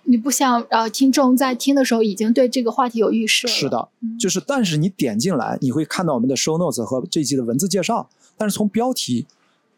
[0.04, 3.88] 你不想呃，听众在听的时候已经对这个话题有预设是的，
[4.18, 8.10] 就是，但是你点进来，你会看到我们的 show notes 和这季的文字介绍。
[8.36, 9.24] 但是从标题，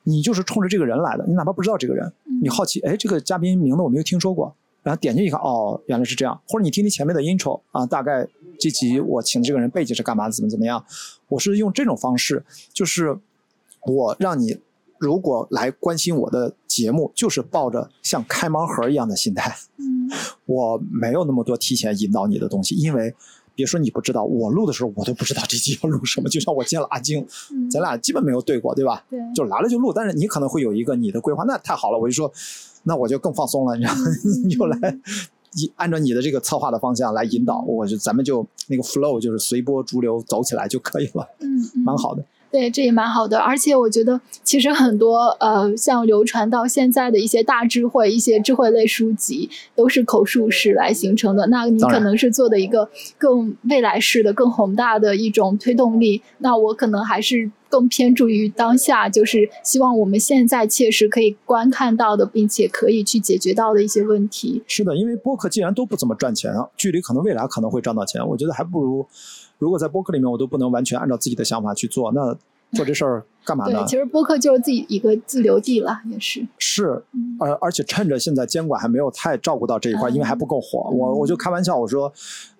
[0.04, 2.10] 你就是冲着这个人来的，你哪怕不知道这个人，
[2.40, 6.40] 你好奇，哎，这个嘉宾名字我没有听说过，然后点进去看，哦，原来是这样。
[6.48, 8.26] 或者你听听前面的 intro 啊，大概
[8.58, 10.84] 这集我请的这个人背景是干嘛，怎么怎么样？
[11.28, 13.18] 我是用这种方式，就是
[13.86, 14.58] 我让你。
[15.00, 19.54] 如果来关心我的节目，就是抱着像开盲盒一样的心态。
[19.76, 20.08] 嗯，
[20.46, 23.14] 我没有那么多提前引导你的东西，因为
[23.54, 26.28] 别说你不知道，我录的时候我都不知道这集要录什么。
[26.30, 27.26] 就像我见了阿晶，
[27.70, 29.04] 咱俩基本没有对过，对吧？
[29.10, 29.92] 对，就来了就录。
[29.92, 32.32] 但是你可能会有一个你的规划，那太好了，我就说，
[32.84, 33.94] 那我就更放松了，你知道，
[34.46, 34.98] 你就来
[35.54, 41.28] 一按照你的这个策划的方向来引导，我就咱们就那个 flow 就是随波逐流走起来就可以了。
[41.40, 41.48] 嗯，
[41.84, 42.24] 蛮好的。
[42.54, 51.48] 对，这也蛮好的，而且我觉得其实很多呃，像流传到现在的一些大智慧、一些智慧类书籍，都是口述史来形成的。
[51.48, 52.88] 那你可能是做的一个
[53.18, 56.22] 更未来式的、更宏大的一种推动力。
[56.38, 64.62] 那我可能还是更偏注于当下，就是希望我们现在切实可以观看到的，并且可以去解决到的一些问题。
[64.68, 69.04] 是的，因为播客既然都不怎么赚钱啊，距离可能未来可能会赚到钱，我觉得还不如。
[69.58, 72.36] 如果在播客里面我都不能完全按照自己的想法去做，那
[72.74, 73.78] 做这事儿干嘛呢？
[73.78, 76.44] 对，其实播客就是自己一个自留地了，也是。
[76.58, 77.04] 是，
[77.38, 82.12] 而而且趁着现在监管还没有太照顾到这一块，因为还不够火，我我就开玩笑我说，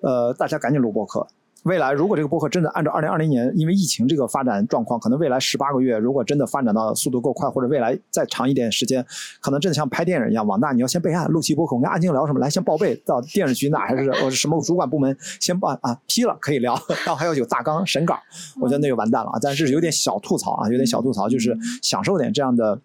[0.03, 1.26] 呃，大家赶紧录播客。
[1.64, 9.04] 未来如果这个播客真的按照二零二零年，因为疫情这个发展状况，可能未来十八个月，如果真的发展到速度够快，或者未来再长一点时间，
[9.40, 16.74] 可能真的像拍电影一样，网大你要先备案，录期播客，我跟阿静聊什么，来先报备到电视局那还是 我是什么主管部门先报啊批了可以聊，
[17.06, 18.18] 然后还要有大纲审稿，
[18.60, 19.38] 我觉得那就完蛋了啊！
[19.40, 22.78] 但是有点小吐槽啊，有点小吐槽，就是享受点这样的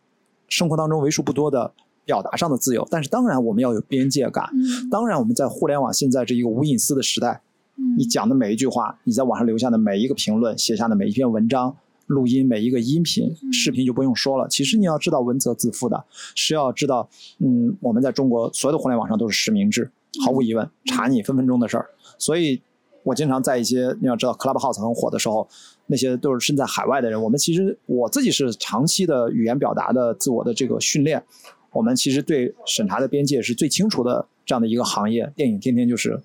[0.48, 1.74] 生活当中为数不多的
[2.06, 4.50] 表达上的自由，但是当然我们要有边界感，
[4.90, 7.42] 当然我们在互联网现在这一个无隐私的时代。
[7.98, 11.76] 你讲的每一句话，你在网上留下的每一个评论，写下的每一篇文章、
[12.08, 14.48] 录音、每一个音频、视频就不用说了。
[14.48, 16.06] 其实你要知道，文责自负的
[16.36, 17.10] 是要知道，
[17.40, 19.92] 嗯，我们在中国所有的互联网上都是实名制，
[20.26, 21.90] 毫无疑问，查你分分钟的事儿。
[22.18, 22.62] 所以，
[23.04, 25.48] 我经常在一些你要知道，Clubhouse 很火的时候，
[25.88, 27.22] 那些都是身在海外的人。
[27.22, 31.24] 我们其实我自己是长期的语言表达的自我的这个训练，
[31.72, 35.32] 我们其实对审查的边界是最清楚的这样的一个行业。
[35.36, 36.22] 电影天天就是。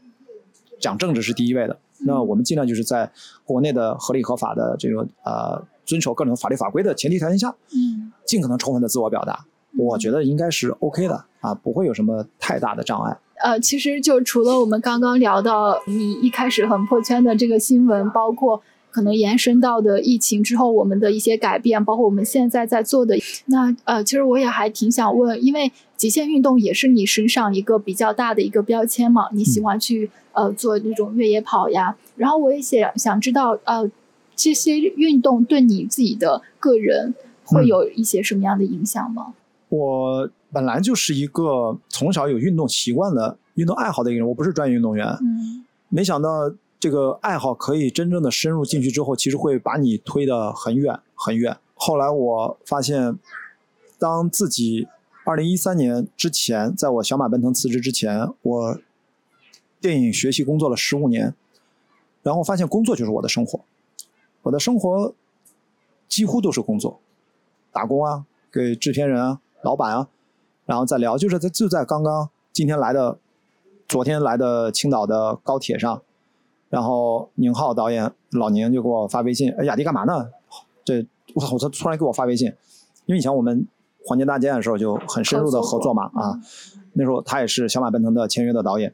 [0.84, 3.10] 讲政治是第一位的，那我们尽量就是在
[3.46, 9.46] 国内的合理合法的这种呃遵守各种法律法规的前提条件下，嗯，尽可能充分的自我表达，
[9.78, 13.16] 我觉得应该是 OK 的啊，不会有什么太大的障碍。
[13.42, 18.62] 呃，其实就除了我们刚刚聊到你一开始很破圈的这个新闻，包括。
[18.94, 23.16] 可能延伸到的疫情之后，我们的一些改变，包括我们现在在做的。
[23.46, 31.96] 那呃，其实我也还挺想问，因为极限运动也是你身上一个比较大的一个标签嘛，你喜欢去呃做那种越野跑呀。
[32.14, 33.90] 然后我也想想知道，呃，
[34.36, 37.12] 这些运动对你自己的个人
[37.44, 39.34] 会有一些什么样的影响吗？
[39.70, 45.04] 我本来就是一个从小有运动习惯的运动爱好的一个人，我不是专业运动员。
[45.20, 46.28] 嗯，没想到。
[46.84, 51.56] 这个爱好可以真正的深入进去之后，其实会把你推得很远很远。
[51.74, 53.18] 后来我发现，
[53.98, 54.86] 当自己
[55.24, 58.78] 二零一三年之前，在我小马奔腾辞职之前，我
[59.80, 61.34] 电影学习工作了十五年，
[62.22, 63.64] 然后发现工作就是我的生活，
[64.42, 65.14] 我的生活
[66.06, 67.00] 几乎都是工作，
[67.72, 70.08] 打工啊，给制片人啊、老板啊，
[70.66, 73.16] 然后再聊，就是在就在刚刚今天来的，
[73.88, 76.02] 昨天来的青岛的高铁上。
[76.74, 80.28] 然后宁浩导演老宁就给我发微信，哎，雅迪干嘛呢？
[80.84, 82.52] 这我操，他突然给我发微信，
[83.06, 83.66] 因为以前我们
[84.04, 86.38] 黄金大剑的时候就很深入的合作嘛啊，
[86.94, 88.92] 那时候他也是小马奔腾的签约的导演，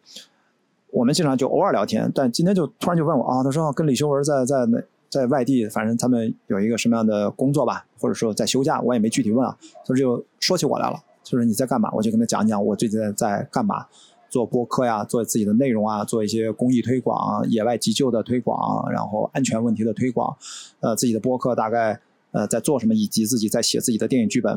[0.90, 4.78] 我们经常就偶尔聊天，但今天就突然就问我啊，他说跟李修文在在那
[5.08, 9.56] 在外地，反正他们有一个什么样的工作吧，或者说在休假，我也没具体问啊，
[9.86, 11.02] 他就说起我来了。
[11.22, 13.86] 就是你在干嘛，我就跟他讲讲我最近在在干嘛，
[14.30, 20.34] 做播客呀，做自己的内容啊，做一些公益推广、野外急救的推广，然后安全问题的推广，
[20.80, 22.00] 呃，自己的播客大概
[22.30, 24.56] 呃在做什么，以及自己在写自己的电影剧本。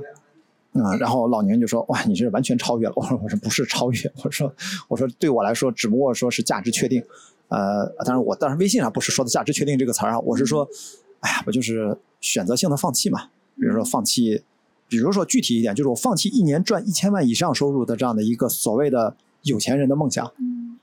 [0.76, 4.52] 嗯，然后老年就说：“哇，你这完全超越了。”我说：“我说不是超越，我说
[4.88, 7.04] 我说对我来说，只不过说是价值确定。
[7.50, 10.68] 呃，当然我当然微信上不是说的价值确定这个词儿啊，我是说，
[11.20, 13.26] 哎呀，不就是选择性的放弃嘛？
[13.56, 14.42] 比如说放弃，
[14.88, 20.30] 比如说具体一点，就是我放弃一年赚一千万以上收入的这样的一个所谓的有钱人的梦想，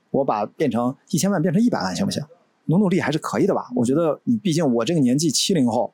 [0.09, 2.23] 我把变成一千万变成一百万行不行？
[2.65, 3.67] 努努力还是可以的吧？
[3.75, 5.93] 我觉得你毕竟我这个年纪七零后，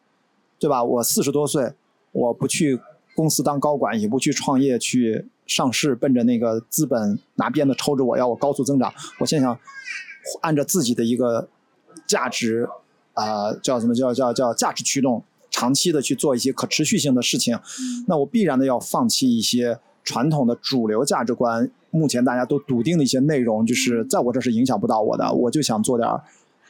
[0.60, 0.84] 对吧？
[0.84, 1.74] 我四十多岁，
[2.12, 2.80] 我不去。”
[3.18, 8.94] 公司当高管也不去创业去上市，奔着那个资本拿鞭子抽着我要我高速增长。
[9.18, 9.60] 我现在想
[10.42, 11.50] 按照自己的一个
[12.06, 12.70] 价值
[13.14, 17.60] 啊，叫什么叫叫叫价值驱动，长期的去做一些可持续性的事情。
[18.06, 25.34] 那我必然的要放弃一些传统的主流价值观，目前大家都笃定的一些内容，就是在我这是影响不到我的。
[25.34, 26.10] 我就想做点。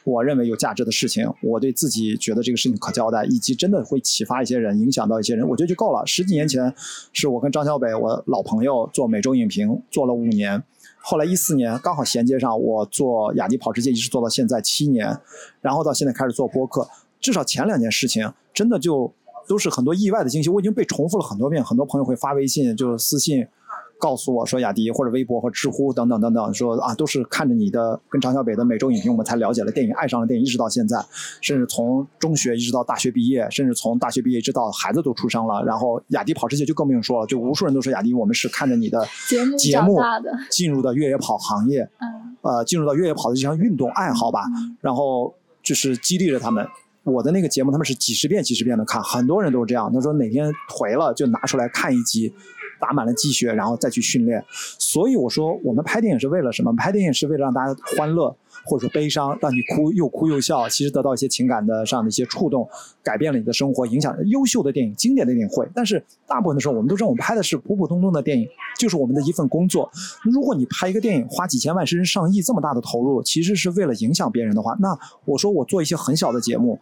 [0.02, 6.04] 我认为有价值的事情，我对自己觉得这个事情可交代，以及真的会启发一些人，影响到一些人，我觉得就够了。
[6.04, 6.74] 十几年前，
[7.12, 10.60] 是我跟张小北，我老朋友做每周影评做了五年，
[10.98, 15.16] 后来一四年刚好衔接上我做雅迪跑世界，一直做到现在七年，
[15.60, 16.88] 然后到现在开始做播客，
[17.20, 19.12] 至少前两件事情真的就
[19.48, 23.46] 都是很多意外的惊喜，我已经被重复了很多遍，很多朋友会发微信就是私信。
[24.00, 31.04] 告诉我说雅迪或者微博或知乎等等等等，说啊都是看着你的跟张小北的每周影评，我们才了解了电影，爱上了电影，一直到现在，
[31.40, 39.04] 甚至从中学一直到大学毕业，甚至从大学毕业一直到孩子都出生了，然后雅迪跑世界就更不用说了，就无数人都说雅迪，我们是看着你的
[39.58, 39.98] 节目
[40.48, 41.80] 进入的越野跑行业，
[42.42, 44.44] 呃，进入到越野跑的这项运动爱好吧，
[44.80, 46.64] 然后就是激励着他们。
[47.02, 52.32] 我的那个节目他们是几十遍几十遍的看，很多人都是这样，他说哪天颓了就拿出来看一集。
[52.80, 54.40] 打满了鸡血，然后再去训练。
[54.78, 56.72] 所以我说，我们拍电影是为了什么？
[56.76, 58.36] 拍电影是为了让大家欢乐，
[58.68, 60.68] 或者说悲伤，让你哭又哭又笑。
[60.68, 62.68] 其实得到一些情感的上的一些触动，
[63.02, 65.66] 改变了你的生活，影响优秀的电影、经典的电影会。
[65.74, 68.46] 但是大部分的时候，我们都知道，我们拍的是普普通通的电影，
[68.78, 69.90] 就是我们的一份工作。
[70.22, 76.78] 如果你拍一个电影，花几千万甚至上亿这么大的投入，其实是为了影响别人的话，那我说我做一些很小的节目。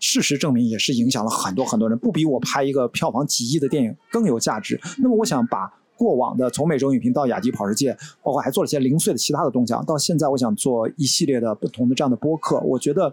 [0.00, 4.80] 事实证明，也是影响了很多很多人，不比我拍一个票房几亿的电影更有价值。
[4.98, 5.68] 那么，我想把
[5.98, 7.92] 过往的从每周影评到雅迪跑世界，
[8.22, 12.60] 包括还做了些零碎的其他的动向，到现在，我想做一系列的不同的这样的播客。
[12.60, 13.12] 我觉得，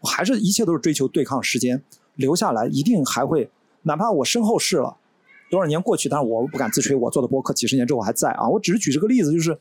[0.00, 1.80] 我还是一切都是追求对抗时间，
[2.16, 3.48] 留下来一定还会，
[3.84, 4.96] 哪怕我身后事了
[5.50, 8.48] 多少年过去，但是我不敢自吹，我做的播客几十年之后还在啊。
[8.48, 9.56] 我只是举这个例子，就是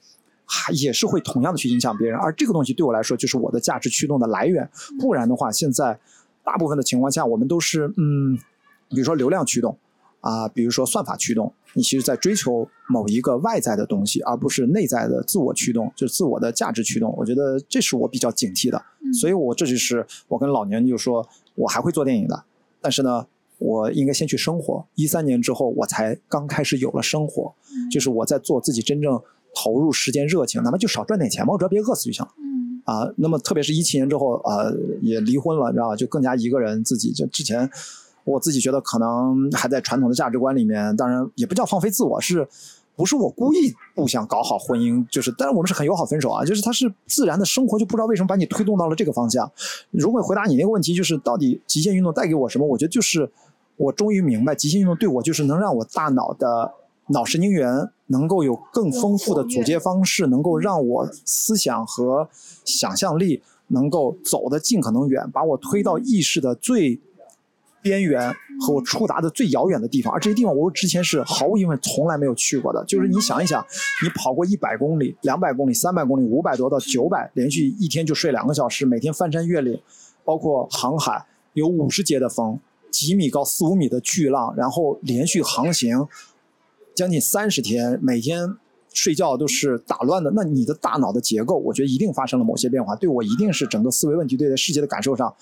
[0.45, 4.67] 还也是会同样的去影响别人，而这个东西对我来说就是我的价值驱动的来源。
[4.99, 5.99] 不然的话，现在。
[6.41, 8.35] 大部分的情况下，我们都是嗯，
[8.89, 9.77] 比如说流量驱动
[10.21, 17.13] 啊，比如说算法驱动，你其实在追求某一个外在的东西，而不是内在的自我驱动，就是自我的价值驱动。
[17.17, 18.81] 我觉得这是我比较警惕的，
[19.19, 22.43] 所以我这就是我跟老年就说，我还会做电影的，
[22.81, 23.25] 但是呢，
[23.57, 24.85] 我应该先去生活。
[24.95, 27.53] 一三年之后，我才刚开始有了生活，
[27.91, 29.21] 就是我在做自己真正
[29.55, 32.31] 投入时间热情，哪怕就少赚点钱嘛，我只要别饿死就行了。
[32.85, 35.95] 啊，那么特别是一七年之后呃，也离婚了，你知道吧？
[35.95, 37.11] 就更加一个人自己。
[37.11, 37.69] 就之前，
[38.23, 42.47] 我自己觉得可能还在传统的价值观里面，当然也不叫放飞自我，是
[42.95, 45.05] 不是我故意不想搞好婚姻？
[45.09, 46.43] 就是，但是我们是很友好分手啊。
[46.43, 49.51] 就是他是自然的生活，就不知道为什么把你推动到了这个方向。
[49.91, 52.67] 如果回答你那个问题，就是到底极限运动带给我什么？
[52.67, 53.29] 我觉得就是
[53.77, 56.73] 我终于明白，极限运动对我就是能让我大脑的。
[57.11, 62.29] 脑神经元能够有更丰富的组接方式，能够让我思想和
[62.63, 67.01] 想象力能够走得尽可能远，把我推到意识的最
[67.81, 70.13] 边缘和我触达的最遥远的地方。
[70.13, 72.83] 而这些地方，我之前是毫无疑问从来没有去过的。
[72.85, 73.65] 就是你想一想，
[74.03, 79.81] 你跑过一百公里、两百公里、三百公里、五百多到九百，连续一天就睡两个小时，每天翻山越岭，
[80.23, 82.59] 包括航海，有五十节的风，
[82.91, 86.07] 几米高、四五米的巨浪，然后连续航行。
[86.95, 88.57] 将近三十天，每天
[88.93, 90.31] 睡觉都是打乱的。
[90.35, 95.33] 那你的大脑的结构，我觉得一定发生了某些变化，对我一定是整个思维问题、对待世界的感受上。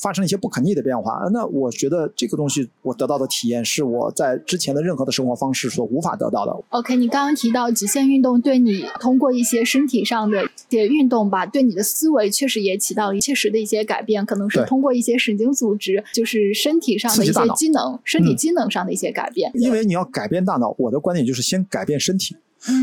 [0.00, 6.56] 发生一些不可逆的变化，那我觉得这个东西我得到的体验是我在之前的任何的生活方式所无法得到的。
[6.70, 19.50] OK，你刚刚提到极限运动对你通过一些身体上的一些运动吧，对你的思维确实也起到了切实的一些改变，可能是通过一些神经组织，就是身体上的一些机能，身体机能上的一些改变。
[19.54, 22.34] 因为你要改变大脑，我的观点就是先改变身体，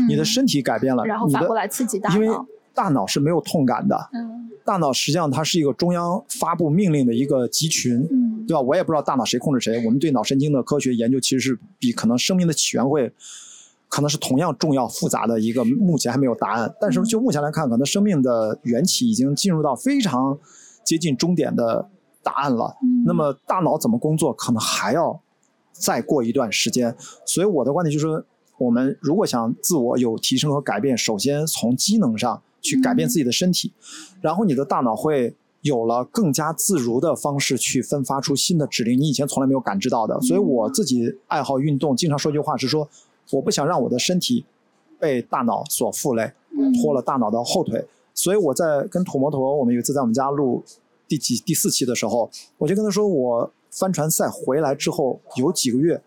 [0.08, 2.16] 你的身体改变了，然后反过来刺激大脑。
[2.16, 2.36] 因为
[2.78, 3.96] 大脑是没有痛感的。
[4.12, 4.48] 嗯。
[4.64, 8.06] 大脑实际上它是一个中央发布命令的一个集群，
[8.46, 8.60] 对吧？
[8.60, 9.84] 我也不知道大脑谁控制谁。
[9.84, 13.10] 我们对脑神经的科学研究其实是比可能生命的起源会
[13.88, 16.72] 可能是同样重要复杂的一个，目前还没有答案。
[16.80, 20.38] 但是就目前来看，可能生命的缘起已经进入到非常
[20.84, 21.88] 接近终点的
[22.22, 22.76] 答案了。
[23.06, 25.18] 那么大脑怎么工作，可能还要
[25.72, 26.94] 再过一段时间。
[27.24, 28.22] 所以我的观点就是，
[28.58, 33.72] 我们如果想自我有提升和改变，首先从机能上去改变自己的身体，
[34.20, 40.20] 然后你的大脑会有了更加自如的方式去分发出新的指令，你以前从来没有感知到的。
[40.20, 42.88] 所以我自己爱好运动，经常说句话是说。
[43.30, 44.46] 我不想让我的身体
[44.98, 46.32] 被大脑所负累，
[46.80, 47.86] 拖了大脑的后腿。
[48.14, 50.64] 所以我在跟土摩托，我们有一次在我们家录
[51.06, 56.00] 第几第四期的时候，我就跟他说，我帆船赛回来之后有几个月，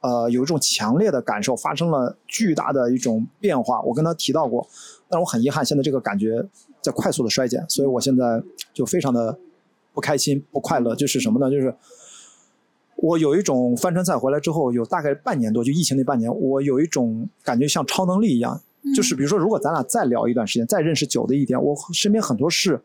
[0.00, 3.82] 呃，有一种强烈的感受，发生了巨大的一种变化。
[3.82, 4.66] 我跟他提到过，
[5.08, 6.44] 但是我很遗憾，现在这个感觉
[6.80, 8.42] 在快速的衰减，所以我现在
[8.72, 9.38] 就非常的
[9.92, 10.94] 不开心、不快乐。
[10.94, 11.50] 就是什么呢？
[11.50, 11.74] 就是。
[13.00, 18.60] 我有一种帆船赛回来之后，有大概半年多，就疫情那半年，我有一种感觉像超能力一样，
[18.92, 22.82] 就是比如说，如果咱俩再聊一段时间，再认识久的一点，我身边很多事，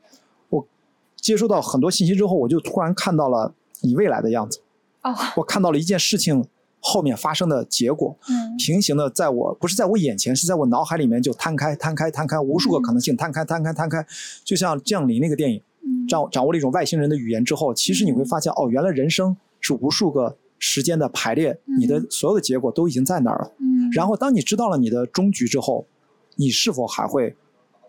[0.50, 0.68] 我
[1.16, 4.62] 接收到很多信息之后，我就突然看到了你未来的样子。
[5.02, 6.46] 哦，我看到了一件事情
[6.84, 8.16] 后面发生的结果，
[8.60, 14.06] 平行的，在我不是在我眼前，是在我脑海里面就摊开、摊开、摊开，无数个可能性摊开、摊开、摊开，
[14.44, 15.64] 就像降临那个电影，
[16.08, 19.36] 掌掌握了一种外星人的语言之后，其实你会发现，哦，原来人生。
[19.66, 23.50] 是无数个时间的排列，你的所有的结果都已经在那儿了。
[23.60, 25.88] 嗯，然后当你知道了你的终局之后，
[26.36, 27.34] 你是否还会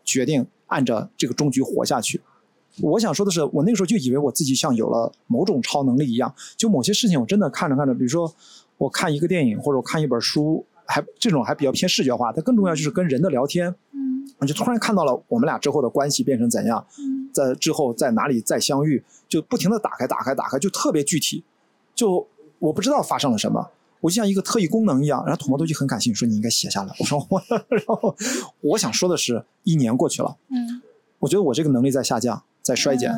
[0.05, 2.21] 决定按着这个终局活下去？
[2.81, 8.33] 我想说的是，我那个时候就以为我自己像有了某种超能力一样，就某些事情我真的看着看着，比如说
[8.79, 16.85] 我看一个电影或者我看一本书，还这种还比较偏视觉化，它更重要就是跟人的聊天，嗯，我就突然看到了我们俩之后的关系变成怎样，
[17.33, 21.45] 在之后在哪里再相遇，就不停的打开打开打开，就特别具体。
[21.95, 22.27] 就
[22.59, 23.71] 我不知道发生了什么，
[24.01, 25.25] 我就像一个特异功能一样。
[25.25, 26.95] 然后土猫都就很感兴趣，说你应该写下来。
[26.99, 28.15] 我说我， 然后
[28.61, 30.83] 我想说的是，一年过去了，嗯，
[31.21, 33.13] 我觉得我这个能力在下降，在衰减，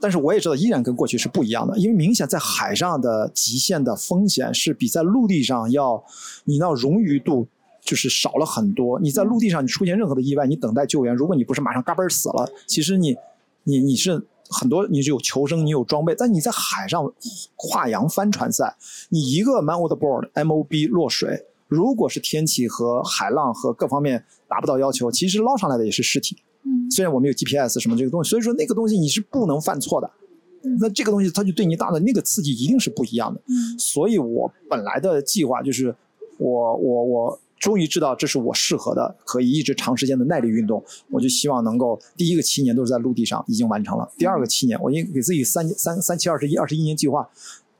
[0.00, 6.02] 但是我也知道依然跟过去是不一样的，因为明显在海上的极限的风险是比在陆地上要，
[6.44, 7.48] 你那冗余度
[7.82, 9.00] 就是少了很多。
[9.00, 13.16] 你在陆地上你出现任何的意外，你等待救援，如果你不是马上嘎嘣死了，其实你
[13.64, 14.26] 你你是。
[14.48, 17.12] 很多你是有求生，你有装备，但你在海上
[17.56, 18.76] 跨洋帆船赛，
[19.08, 26.36] 你一个 man with board M O B 落水，如果是天气和海浪和各方面达不到要求，其实捞上来的也是尸体。
[26.66, 30.10] 嗯，虽然我们有 G P S 什么这个东西，所以说那个东西你是不能犯错的。
[30.80, 33.40] 那这个东西它就对你大的那个刺激一定是不一样的。
[33.46, 35.94] 嗯，所以我本来的计划就是
[36.38, 37.40] 我我我。
[37.58, 40.84] 终于知道这是我适合的，可以一直长时间的耐力运动。
[41.10, 47.26] 我就希望能够第一个七年都是在陆地上已经完成了，第二个七年我应给自己三三三七二十一二十一年计划，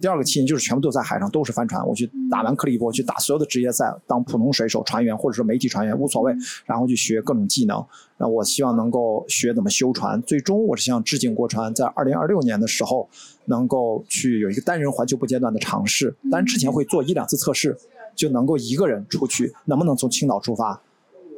[0.01, 1.86] 第二个七年就是全部都在海上，都是帆船。
[1.86, 6.34] 我去打完克利伯，去打所有的职业赛，当普通水手、船员或者说媒体船员无所谓，
[6.64, 7.84] 然后去学各种技能。
[8.18, 13.09] 那我希望能够学怎么修船，最终我是想致敬国船，在二零二六年的时候
[13.47, 17.76] 能够去有一个单人环球不间断的尝试，但之前会做一两次测试。
[18.14, 20.80] 就能够一个人出去，能不能从青岛出发？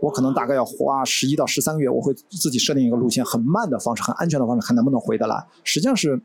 [0.00, 5.44] 我可能大概要花十一到十三个月，我会自己设定一个路线，很慢的方式，很安全的方式，看能不能回得来。
[5.64, 6.20] 实际上是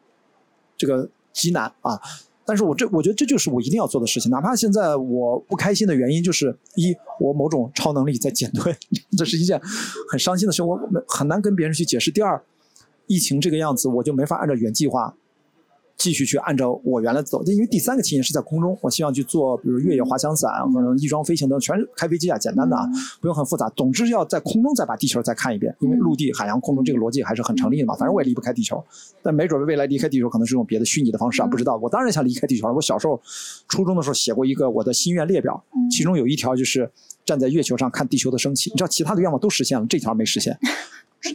[0.78, 2.00] 这个极难啊！
[2.46, 8.76] 但是我这我觉得这就是我一定要做的事情，哪怕现在我不开心的原因就是一我某种超能力在减退，
[9.18, 9.60] 这是一件
[10.12, 12.12] 很伤心的事，我很难跟别人去解释。
[12.12, 12.44] 第二，
[13.08, 15.16] 疫情这个样子，我就没法按照原计划。
[16.04, 22.86] 继续去按照我原来走，因为第三个期间是在空中，我希望去做，比如越野滑翔伞或者翼装飞行等，全是开飞机啊，简单的啊，
[23.22, 23.70] 不用很复杂。
[23.70, 27.96] 总之要在空中再把地球再看一遍，因为陆地、海洋、空中这个逻辑还是很成立的嘛。
[27.96, 28.84] 反正我也离不开地球，
[29.22, 31.78] 但没准未来离开地球可能是用别的虚拟的方式啊，不知道。
[31.78, 32.74] 我当然想离开地球了。
[32.74, 33.22] 我小时候
[33.70, 36.92] 初中的时候写过一个我的心愿列表，其中有一条就是
[37.24, 38.70] 站在月球上看地球的升起。
[38.72, 40.60] 你知道其他的愿望都实现了，这条没实现。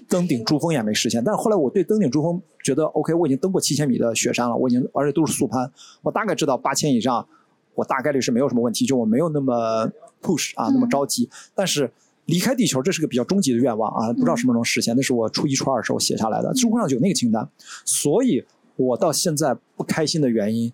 [0.08, 5.70] 登顶珠峰也没实现，但是后来我对登顶珠峰觉得 OK，我已经登过七千米的雪山了，我已经而且都是速攀，
[6.02, 7.26] 我大概知道八千以上，
[7.74, 9.90] 我大概率是没有什么问题，就我没有那么
[10.22, 11.28] push 啊，那么着急。
[11.54, 11.90] 但是
[12.26, 17.48] 离开地球这是个比较终极的愿望啊，不知道什么时候实现，那是我初一初二时候写下来的，知乎上就有那个清单，
[17.84, 18.44] 所以
[18.76, 20.72] 我到现在不开心的原因。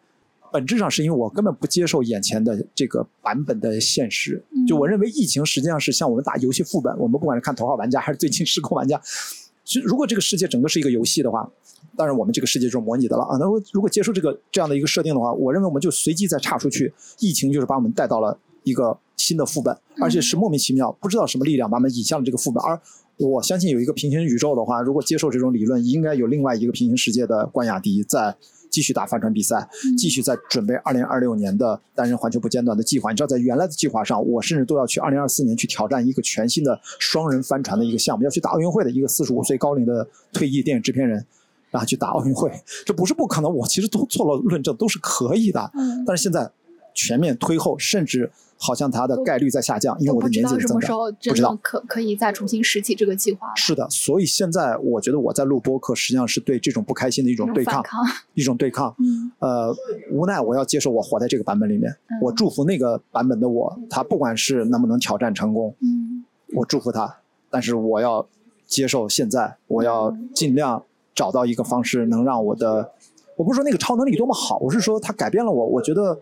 [0.55, 4.41] 本质上是因为我根本不接受眼前的这个版本的现实。
[4.69, 9.01] 就我认为疫情实际上是像我们打游戏副本，我们不管是看头号玩家还是最近失控玩家，
[9.65, 11.51] 其实如果这个世界整个是一个游戏的话，
[11.97, 13.37] 当然我们这个世界就是模拟的了啊。
[13.37, 22.63] 那如果如果接受这个这样的一个设定的话，我认为我们就随机再岔出去，疫情就是把我们带到了一个新的副本，而且是莫名其妙，不知道什么力量把我们引向了这个副本。
[22.65, 22.79] 而
[23.19, 28.35] 我相信有一个平行宇宙的话，如果接受这种理论，应该有另外一个平行世界的关雅迪在
[28.69, 33.11] 继续打帆船比赛，继续在准备二零二六年的单人环球不间断的计划。
[33.13, 41.25] 你知道，在原来的计划上，我甚至都要去二零二四年去挑战一个全新的双人帆船的一个项目，要去打奥运会的一个四十五岁高龄的退役电影制片人。
[41.71, 42.49] 然后去打奥运会，
[42.87, 45.73] 这不是不可能，我其实都做了论证，都是可以的。
[45.75, 46.49] 嗯，但是现在
[46.95, 53.53] 全面推后，甚至好像它的概率在下降，因为我的年纪什么时候不知道可可以再重新拾起这个计划。
[53.57, 57.83] 是的，所以现在我觉得我在录播客，实际上是对这种不开心的一种对抗，
[58.33, 58.95] 一种对抗。
[58.99, 59.77] 嗯， 呃，
[60.11, 61.95] 无奈我要接受我活在这个版本里面。
[62.23, 66.25] 我祝福那个版本的我，他不管是能不能挑战成功，嗯，
[66.55, 67.17] 我祝福他。
[67.51, 68.27] 但是我要
[68.67, 70.83] 接受现在，我要尽量。
[71.17, 72.91] 找到一个方式能让我的，
[73.37, 75.65] 我不是说那个超能力多么好，我是说它改变了我。
[75.65, 76.19] 我觉得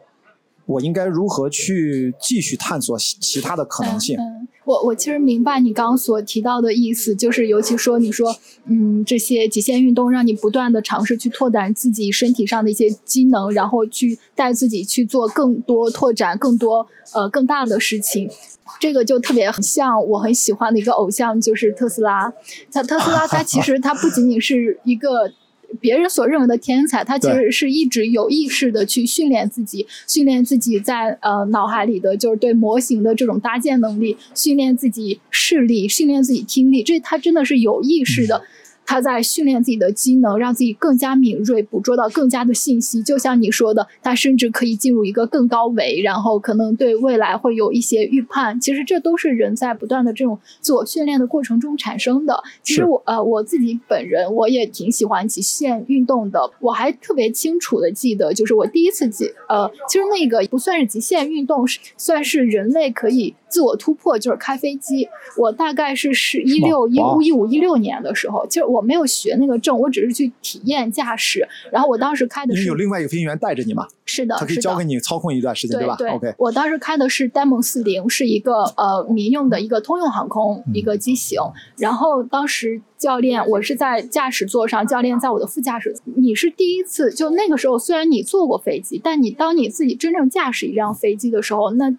[0.67, 4.17] 我应该如何去继续探索其他的可能性。
[4.19, 8.35] 嗯，我我其实明白你刚刚所提到的意思，就是尤其说你说，
[8.67, 18.31] 嗯，这些极限运动让你不断的尝试去拓展自己身体上的一些机能，然后去带自己去做更多拓展、更多呃更大的事情。
[18.81, 22.33] 这个就特别像我很喜欢的一个偶像，就是特斯拉。
[22.73, 25.31] 他特斯拉，他其实他不仅仅是一个
[25.81, 38.43] 别人所认为的天才，他其实是一直有意识的去训练自己，训练自己在呃脑海里的就是对模型的这种搭建能力，训练自己视力，训练自己听力，这他真的是有意识的。
[38.85, 43.03] 他在训练自己的机能，让自己更加敏锐，捕捉到更加的信息。
[43.03, 48.61] 就像你说的，他甚至可以进入一个更高维，然后可能对未来会有一些预判。
[48.61, 52.43] 其实这都是人在不断的这种自我训练的过程中产生的。
[52.63, 56.51] 其实我呃我自己本人我也挺喜欢极限运动的。
[56.61, 63.35] 我还特别清楚的记得，就是我第一次极呃，其实那个不算是极限运动，是算是人类可以。
[63.53, 71.47] 自我突破就是开飞机，我大概是是一六一五一五一六年的时候，就是我没有学那个证，我只是去体验驾驶。
[71.71, 73.87] 然后我当时开的是有另外一个飞行员带着你嘛？
[74.07, 81.39] 是的，他可以教给你操控一段时间，对吧？OK，我当时开的是 Demon 四零，是一个呃民用的一个通用航空一个机型。
[81.77, 85.95] 然后当时教练我是在驾驶座上，教练在我的副驾驶。
[86.17, 91.95] 你是第一次，就那个时候虽然你坐过飞机，但你当你自己真正驾驶一辆飞机的时候，那。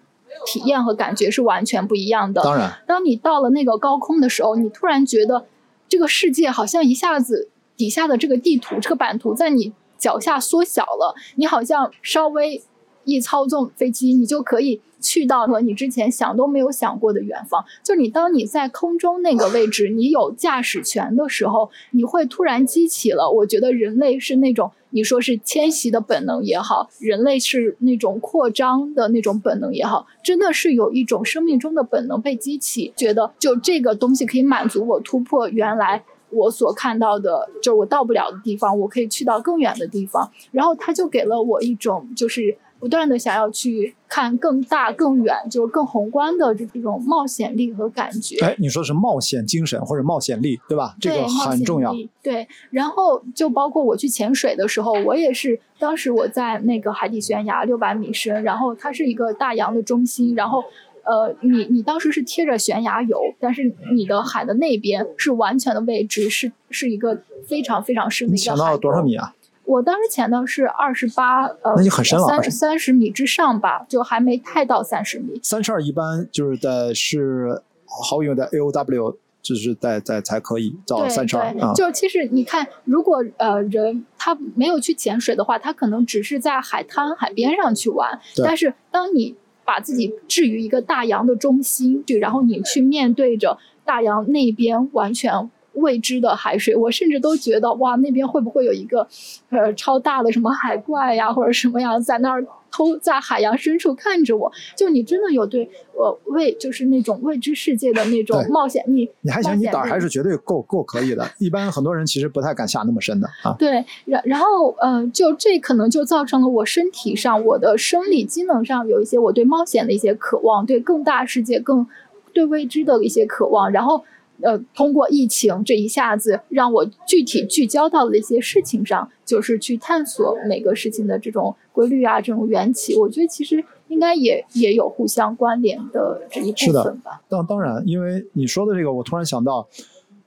[0.46, 2.42] 体验和感觉是完全不一样的。
[2.42, 5.46] 当然，当你到了那个高空的时候，你突然觉得
[5.88, 11.14] 这个世界好像一下子底下的这个地图、这个版图在你脚下缩小了。
[11.36, 12.62] 你好像稍微
[13.04, 17.62] 一操纵飞机，你就可以去到了你之前想都没有想过的远方。
[17.82, 23.30] 就你当你在空中那个位置，你有驾驶权的时候，你会突然激起了。
[23.30, 24.72] 我觉得人类是那种。
[24.96, 36.00] 你说是迁徙的本能也好，人类是那种扩张的那种本能也好，真的是有一种生命中的本能被激起，觉得就这个东西可以满足我突破原来
[36.30, 42.56] 我所看到的，就是我到不了的地方，我可以去到更远的地方，然后他就给了我一种就是。
[42.84, 48.36] 不断的想要去看更大、更远，就是更宏观的这种冒险力和感觉。
[48.44, 50.94] 哎，你说是冒险精神或者冒险力，对吧？
[51.00, 51.94] 这个很重要。
[52.22, 60.62] 对，然后就包括我去潜水的时候，我也是当时我在那个海底悬崖六百米深，然后它是一个大洋的中心，然后
[61.04, 67.18] 呃，你你当时是贴着悬崖游，但是你的海的那边是完全的未知，是是一个
[67.48, 68.56] 非常非常深的一个海。
[68.58, 69.34] 潜到多少米啊？
[69.64, 75.40] 我当时潜的是二十八，呃，那就很深了，三三十米之上吧，就还没太到三十米。
[75.42, 81.72] 三十二一般就是在是好远的 A O W，就是在在才可以到三十二啊。
[81.74, 88.20] 就其实你看，如果呃人他没有去潜水的话，他可能只是在海滩海边上去玩。
[88.44, 89.34] 但是当你
[89.64, 95.50] 把自己置于一个大洋的中心，然后你去面对着大洋那边完全。
[95.74, 99.06] 未知的海水，我甚至都觉得哇，那边会不会有一个，
[99.50, 104.50] 呃，超大的什么海怪呀，或者什么样在那儿偷在海洋深处看着我？
[104.76, 108.84] 就你真的有对呃未就是那种未知世界的那种冒险？
[108.86, 111.24] 你你还行，你胆还是绝对够够可以的。
[111.38, 113.54] 一般很多人其实不太敢下那么深的啊。
[113.58, 121.86] 对，然然后呃，就这可能就造成了我身体上我的生理机能上有一些我对冒险的一些渴望，对更大世界更
[122.32, 124.04] 对未知的一些渴望，然后。
[124.42, 132.96] 呃，通过疫情这一下子让我具体聚焦到了一些事情上，就是去探索每个事情的这种规律啊，这种缘起。
[132.96, 137.22] 我觉得其实应该也也有互相关联的这一部分吧。
[137.28, 139.66] 当当然，因为你说的这个，我突然想到，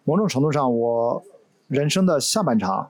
[0.06, 1.22] 某种程度上，我
[1.68, 2.90] 人生的下半场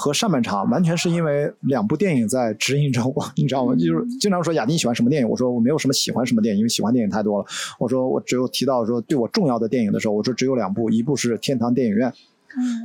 [0.00, 3.74] 和上半场完全是因为两部电影在指引着我，你知道吗？
[3.74, 7.44] 就是经常说雅迪喜欢什么电影，我说我没有什么喜欢什么电影，因为喜欢电影太多了。
[7.80, 12.08] 我说我只有提到说对我重要的电影的时候，我说只有两部，一部是《天堂电影院》，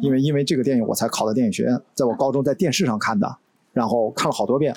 [0.01, 3.37] 因为因为这个电影我才考的电影学院，在我高中在电视上看的，
[3.73, 4.73] 然后看了好多遍。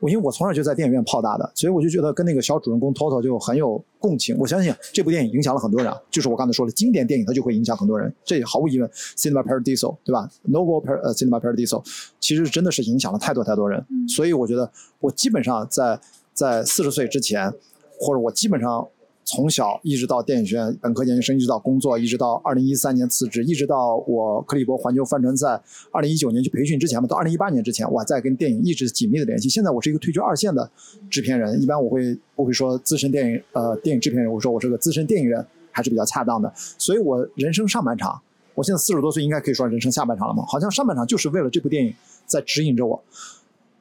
[0.00, 4.36] 我因为我从小就在电影院泡大的，所以我就觉得跟那个小主人公 Toto 就很有共情。
[4.38, 8.88] 我相信这部电影影响了很多人，就是我刚才说的经典电影，它就会影响很多人，这毫无疑问。
[9.16, 11.84] Cinema Paradiso，对吧 Par 呃 Cinema Paradiso，
[12.20, 13.84] 其实真的是影响了太多太多人。
[14.08, 14.70] 所以我觉得
[15.00, 16.00] 我基本上在
[16.32, 17.52] 在四十岁之前，
[18.00, 18.86] 或者我基本上。
[19.30, 25.60] 从小一直到电影学院本科研究生，一直到工作，一直到二零一三年辞职，一直到我克利伯环球帆船在
[25.92, 29.46] 二零一九年去培训之前嘛，到二零一八年之前，我还在跟电影一直紧密的联系。
[29.46, 30.70] 现在我是一个退居二线的
[31.10, 36.50] 制片人，一般我会不会说资深电影呃电影制片人，我说我是个资深电影人还是比较恰当的。
[36.56, 38.18] 所以我人生上半场，
[38.54, 40.42] 我现在四十多岁，应该可以说人生下半场了嘛？
[40.46, 41.92] 好像上半场就是为了这部电影
[42.24, 43.04] 在指引着我。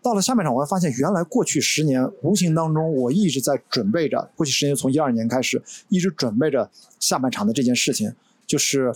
[0.07, 4.29] 到了下半场，我会发现，原来过去十年，无形当中我一直在准备着。
[4.37, 8.13] 过去十年，从一二年开始，一直准备着下半场的这件事情，
[8.45, 8.93] 就是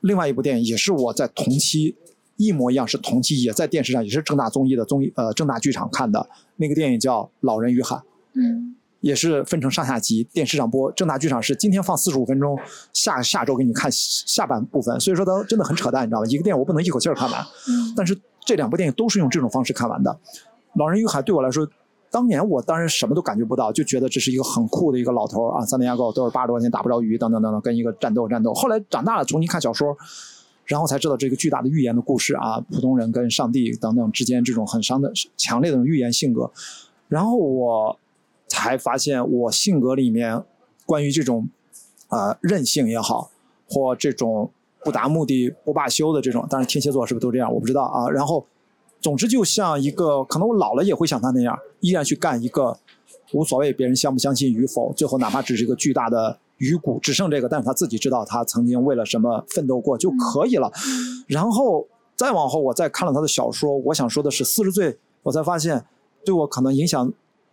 [0.00, 1.94] 另外一部电影，也是我在同期
[2.36, 6.26] 一模一样，是同期也在电视上，也是正大综艺的综艺，呃，正大剧场看的
[6.56, 7.96] 那个电影叫《老人与海》。
[8.32, 12.58] 嗯，也是分成上下集，电视上播，正大剧场是今天放四十五分钟，
[12.94, 14.98] 下下周给你看下半部分。
[14.98, 16.26] 所以说，它真的很扯淡，你知道吗？
[16.26, 17.42] 一个电影我不能一口气儿看完。
[17.68, 18.18] 嗯，但是。
[18.44, 20.10] 这两部电影都是用这种方式看完的，
[20.74, 21.68] 《老人与海》对我来说，
[22.10, 28.52] 当年我当然什么都感觉不到，就觉得这是一个很酷的一个老头啊，三年牙膏都是八十多块钱打不着鱼，等等等等，跟一个战斗战斗。
[28.54, 29.96] 后来长大了重新看小说，
[30.64, 36.50] 然后才知道这个巨大的寓言的故事啊，普通人跟上帝等等之间这种很伤的、强烈的寓言性格。
[37.08, 37.98] 然后我
[38.48, 40.42] 才发现，我性格里面
[40.86, 41.48] 关于这种
[42.08, 43.30] 啊任性也好，
[43.68, 44.50] 或这种。
[44.84, 47.52] 不达目的不罢休的这种，但是天蝎座是不是都这样？
[47.52, 48.08] 我不知道啊。
[48.08, 48.46] 然后，
[49.00, 52.78] 总之就像一个，可能我老了也会像他那样，依然去干一个
[53.32, 60.70] 无所谓别人相不相信与否，最后哪怕只是一个巨大的鱼骨，只剩这个，但是他自己知道他曾经为了什么奋斗过就可以了。
[61.26, 65.84] 然后再往后，我再看了他的小说，我想说的是，四十岁我才发现，
[66.24, 67.12] 对我可能影响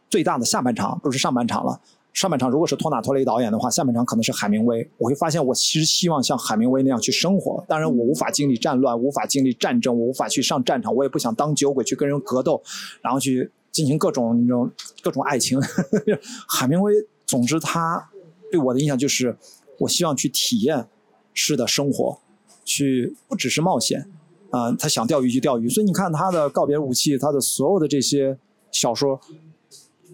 [0.09, 1.79] 最大的下半场不是上半场了。
[2.17, 4.89] 上半场如果是托纳托雷导演的话，下半场可能是海明威。
[4.97, 7.63] 我会发现，我其实希望像海明威那样去生活。
[7.67, 12.59] 当然，我无法经历战乱，无法经历战争，我无法去上战场，我也不想当酒鬼去跟人格斗，
[13.03, 14.67] 然后去进行各种那种
[15.03, 15.61] 各种爱情。
[16.49, 16.91] 海明威，
[17.27, 18.09] 总之他
[18.51, 19.37] 对我的印象就是，
[19.77, 20.87] 我希望去体验
[21.35, 22.17] 式的生活，
[22.65, 24.09] 去不只是冒险
[24.49, 24.71] 啊。
[24.71, 28.39] 他想钓鱼就钓鱼，所以你看他的告别武器，他的所有的这些
[28.71, 29.21] 小说。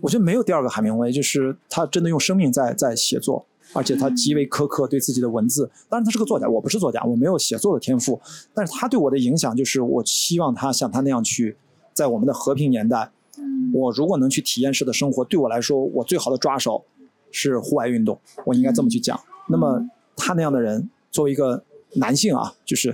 [0.04, 5.72] 我觉得没有第二个海明威，就是他真的用生命在在写作，而且他极为苛刻对自己的文字。
[5.88, 8.20] 当然他是个作家，我不是作家，我没有写作的天赋。
[8.54, 11.56] 但是他对我的影响就是，我希望他像他那样去，
[11.94, 13.10] 在我们的和平年代，
[13.74, 16.84] 我如果能去体验式的生活，对我来说，我最好的抓手
[17.32, 18.20] 是户外运动。
[18.46, 19.18] 我应该这么去讲。
[19.48, 19.82] 那么
[20.18, 22.94] 他那样的人，作为一个男性啊，就是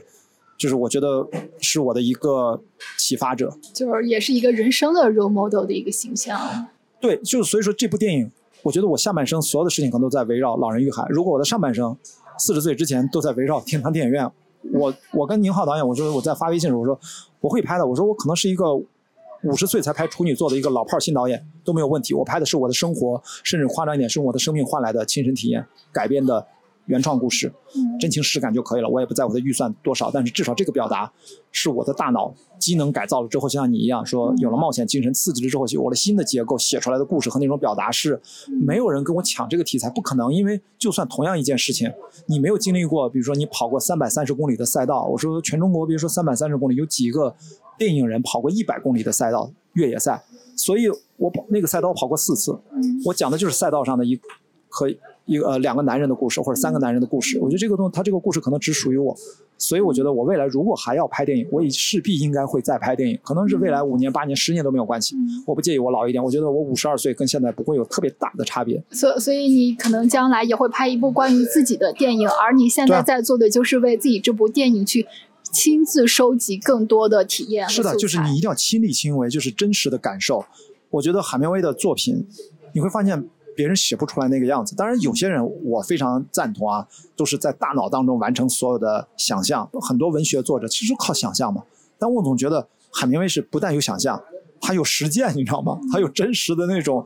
[0.60, 1.28] 就是我觉得
[1.60, 2.62] 是我的一个
[3.00, 6.68] 启发者，就是也是一个人生的 role model 的一个形象。
[7.00, 8.32] 对，就是所以说这部电影，
[8.64, 11.02] 我觉得我下半生所有的事情可能都在围绕《老人与海》。
[11.10, 11.96] 如果我的上半生，
[12.38, 14.30] 四十岁之前都在围绕天堂电影院，
[14.74, 17.00] 我我跟宁浩导演，我说我在发微信的时候，我说
[17.42, 22.14] 我会拍的，我说我可能是一个五十岁才拍处女座的一个老炮新导演都没有问题。
[22.14, 26.46] 我拍的是我的生活，甚至夸张一点，是我的生命换来的亲身体验改编的。
[26.90, 27.54] 原创故事，
[28.00, 28.90] 真情实感就可以了。
[28.90, 31.12] 我也不在乎它预算多少，但是至少这个表达
[31.52, 38.20] 是我的大脑机能改造了之后，就像你一样说有了冒险精神刺激了之后，有了新的结构写出来的故事和那种表达是
[38.66, 40.34] 没有人跟我抢这个题材，不可能。
[40.34, 41.92] 因为就算同样一件事情，
[42.26, 47.36] 你没有经历过，比如说你跑过三百三十公里的赛道，我说全中国，比如说三百三十公里，有几个
[47.78, 50.24] 电影人跑过一百公里的赛道越野赛？
[50.56, 50.88] 所以
[51.18, 52.60] 我跑那个赛道跑过四次，
[53.06, 54.20] 我讲的就是赛道上的一
[54.68, 54.90] 和。
[55.30, 59.16] 一个呃两个男人的故事，或者三个男人的故事，我觉得这个东西，它这个故事可能只属于我，
[59.60, 65.16] 所以我觉得我未来如果还要拍电影，我也势必应该会再拍电影，可能是未来五年、八年、十年都没有关系，
[65.46, 68.84] 我不介意我老一点，我觉得我五十二岁跟现在不会有特别大的差别。
[68.90, 75.06] 所所以你可能将来也会拍一部关于自己的电影，而你现在在做的就是为自己这部电影去
[75.44, 77.70] 亲自收集更多的体验。
[77.70, 80.44] 是的，就是你一定要亲力亲为，就是真实的感受。
[80.90, 82.26] 我觉得海明威的作品，
[82.74, 83.30] 你会发现。
[83.60, 84.74] 别人写不出来那个样子。
[84.74, 86.88] 当然，有些人我非常赞同啊，
[87.18, 89.70] 都是在大脑当中完成所有的想象。
[89.82, 91.62] 很多文学作者其实靠想象嘛。
[91.98, 94.24] 但我总觉得海明威是不但有想象，
[94.62, 95.78] 他有实践，你知道吗？
[95.92, 97.06] 他有真实的那种。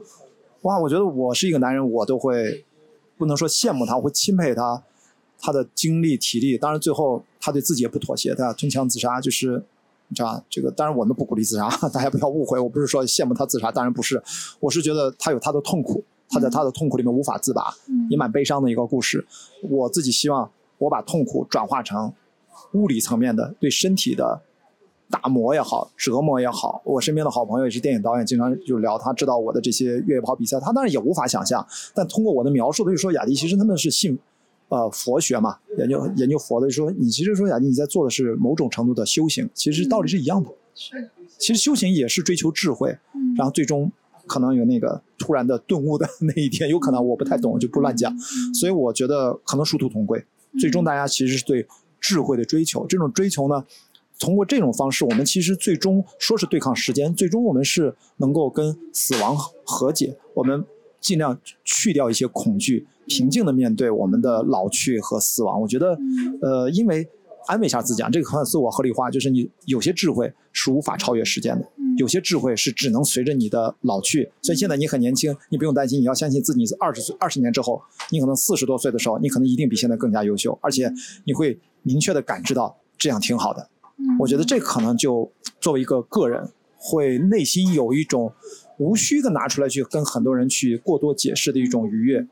[0.62, 2.64] 哇，我觉得我是一个男人，我都会
[3.18, 4.84] 不能说羡慕他，我会钦佩他，
[5.40, 6.56] 他的精力、体力。
[6.56, 9.64] 当然，最后他对自己也不妥协，他吞枪自杀，就是
[10.10, 10.44] 你知道？
[10.48, 14.22] 这个当然我们不鼓励自杀， 大家不要误会，我不是说羡慕他自杀，当然不是，
[14.60, 16.04] 我是觉得他有他的痛苦，
[16.34, 17.74] 他在他的痛苦里面无法自拔，
[18.10, 19.26] 也蛮悲伤的一个故事。
[19.70, 22.12] 我自己希望我把痛苦转化成
[22.74, 24.42] 物理层面的对身体的
[25.10, 26.82] 打磨也好，折磨也好。
[26.84, 34.18] 我身边的好朋友也是电影导演，经常就聊，他知道我的这些越野跑比赛，他当然也无法想象，但通过我的描述，他就说雅迪其实他们是信。
[34.70, 40.50] 呃，佛学嘛，研究研究佛的说，你其实说雅迪你在做的是某种程度的修行，其实道理是一样的。
[40.74, 42.98] 是，其实修行也是追求智慧，
[43.38, 43.92] 然后最终
[44.28, 48.14] 可能有那个突然的顿悟的那一天，有可能我不太懂，就不乱讲。
[48.54, 50.24] 所以我觉得可能殊途同归，
[50.60, 51.68] 最终大家其实是对
[52.00, 52.86] 智慧的追求。
[52.88, 53.64] 这种追求呢，
[54.20, 60.66] 通过这种方式，我们其实最终说是对抗时间，最终我们是能够跟死亡和解，我们
[61.00, 62.88] 尽量去掉一些恐惧。
[63.06, 66.00] 平静的面对我们的老去和死亡，我觉得，
[66.42, 67.06] 呃，因为
[67.48, 71.68] 安慰一下自己啊，这个很自我合理化，就是你有些智慧是无法超越时间的，
[71.98, 74.32] 有些智慧是只能随着你的老去。
[74.42, 77.82] 所以现在你很年轻，你不用担心，你要相信自己，二十岁、二十年之后，
[78.12, 80.92] 你可能四十多岁的时候，你可能一定比现在更加优秀，而且
[81.26, 83.70] 你会明确的感知到这样挺好的。
[84.20, 88.34] 我觉得这可能就作为一个个人，会内心有一种。
[88.80, 92.28] 无需的拿出来去跟很多人去过多解释的一种愉悦，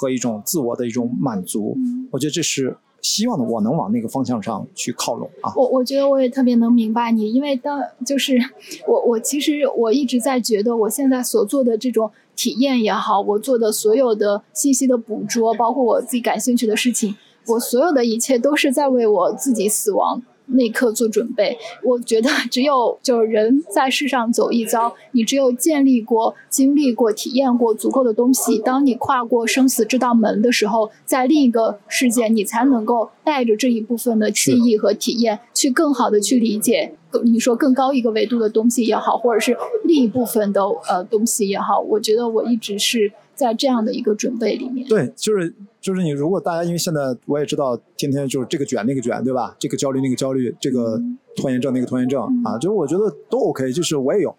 [0.00, 1.76] 和一种自我的一种满足，
[2.12, 5.52] 我觉得这是希望呢，我能往那个方向上去靠拢啊。
[5.56, 8.38] 我我觉得我也特别能明白你，因为当就是
[8.86, 20.22] 我我其实我一直在觉得我现在所做的这种体验也好，我做的所有的信息的捕捉，包括我自己感兴趣的事情，我所有的一切都是在为我自己死亡。
[20.52, 36.94] 那一刻做准备，我觉得只有就是人在世上走一遭，你只有建立过、经历过、体验过足够的东西，当你跨过生死这道门的时候，在另一个世界，你才能够带着这一部分的记忆和体验，去更好的去理解，
[37.24, 43.12] 你说更高一个维度的东西也好，或者是另一部分的呃东西也好，我觉得我一直是。
[43.40, 49.56] 在这样的一个准备里面，对，就是就是你，如果大家因为现在我也知道，天天就是这个卷那个卷，对吧？
[49.58, 51.00] 这个焦虑那个焦虑，这个
[51.34, 54.36] 拖延症那个拖延症啊，就是我觉得都 OK，就是我也有，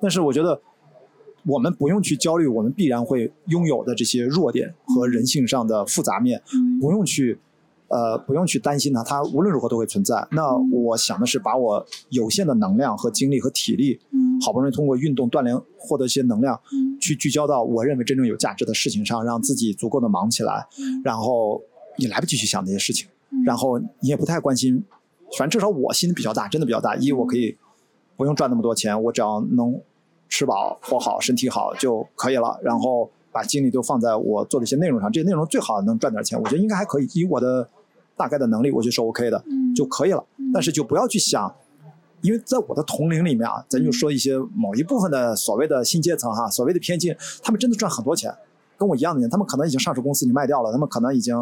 [0.00, 0.60] 但是我觉得
[1.46, 6.42] 我们不用去焦虑，我们必然会拥有的这些弱点和人性上的复杂面，
[6.78, 7.38] 不用去。
[7.92, 10.26] 呃，不用去担心它，它无论如何都会存在。
[10.30, 14.00] 那我想的是，把我有限的能量和精力和体力，
[14.42, 16.58] 好不容易通过运动锻炼获得一些能量，
[16.98, 20.66] 去聚焦到我认为真正有价值的事情上，让自己足够的忙起来。
[21.04, 21.60] 然后
[21.98, 23.06] 你来不及去想那些事情，
[23.44, 24.82] 然后你也不太关心。
[25.36, 26.96] 反正至少我心比较大，真的比较大。
[26.96, 27.54] 一，我可以
[28.16, 29.78] 不用赚那么多钱，我只要能
[30.30, 32.58] 吃饱、活好、身体好就可以了。
[32.62, 37.06] 然后把精力都放在我做的一些内容上，这些内容最好能赚点钱，我觉得应该还可以。
[37.12, 37.68] 以我的。
[38.22, 39.44] 大概的能力，我觉得是 OK 的，
[39.74, 40.24] 就可以了。
[40.54, 41.52] 但是就不要去想，
[42.20, 48.32] 因为在我的同龄里面啊，咱就说一些某一部分的所谓的新阶层哈，所谓的偏见，他们真的赚很多钱，
[48.78, 51.34] 跟我一样的人，他们可能已经上市公司你卖掉了，他们可能已经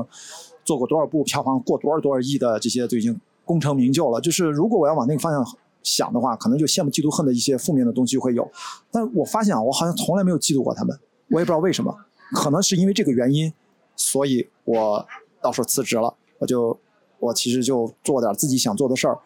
[0.65, 4.19] 做过多少部票房过多少多少亿的这些都已经功成名就了。
[4.23, 5.45] 就是如果我要往那个方向
[5.83, 8.51] 想的话，可能就羡慕嫉妒恨的一些负面的东西会有。
[8.91, 11.95] 但我发现啊，我好像从来没有嫉妒过他们，我也不知道为什么，
[12.33, 13.53] 可能是因为这个原因，
[13.97, 15.07] 所以我
[15.43, 16.15] 到时候辞职了。
[16.41, 16.77] 我就，
[17.19, 19.19] 我其实就做点自己想做的事儿，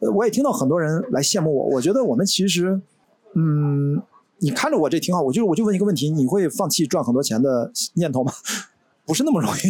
[0.00, 1.76] 呃，我也听到很多人来羡慕我。
[1.76, 2.80] 我觉得我们其实，
[3.34, 4.02] 嗯，
[4.38, 5.20] 你看着我这挺好。
[5.20, 8.32] 我就我就问一个问题：你会放弃赚很多钱的念头吗？
[9.06, 9.60] 不是那么容易。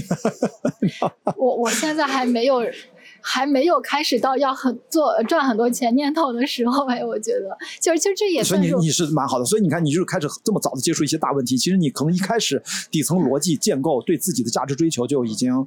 [1.37, 2.63] 我我现在还没有，
[3.21, 9.45] 还没有开始到要很做赚很多钱念头的时候哎，我觉得，就是其实这也所以你你是蛮好的。
[9.45, 15.67] 所以你看，你就是开始这么早的接触一些大问题，其实你可能一开始底层逻辑建构对自己的价值追求就已经。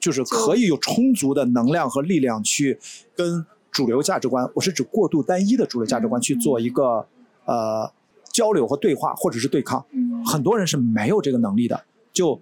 [0.00, 2.78] 就是可以有充足的能量和力量去
[3.14, 7.06] 跟主流价值观，我是指过度单一的主流价值观去做一个
[7.44, 7.92] 呃
[8.32, 9.84] 交流和对话，或者是对抗。
[10.24, 12.40] 很多人是没有这个能力的，就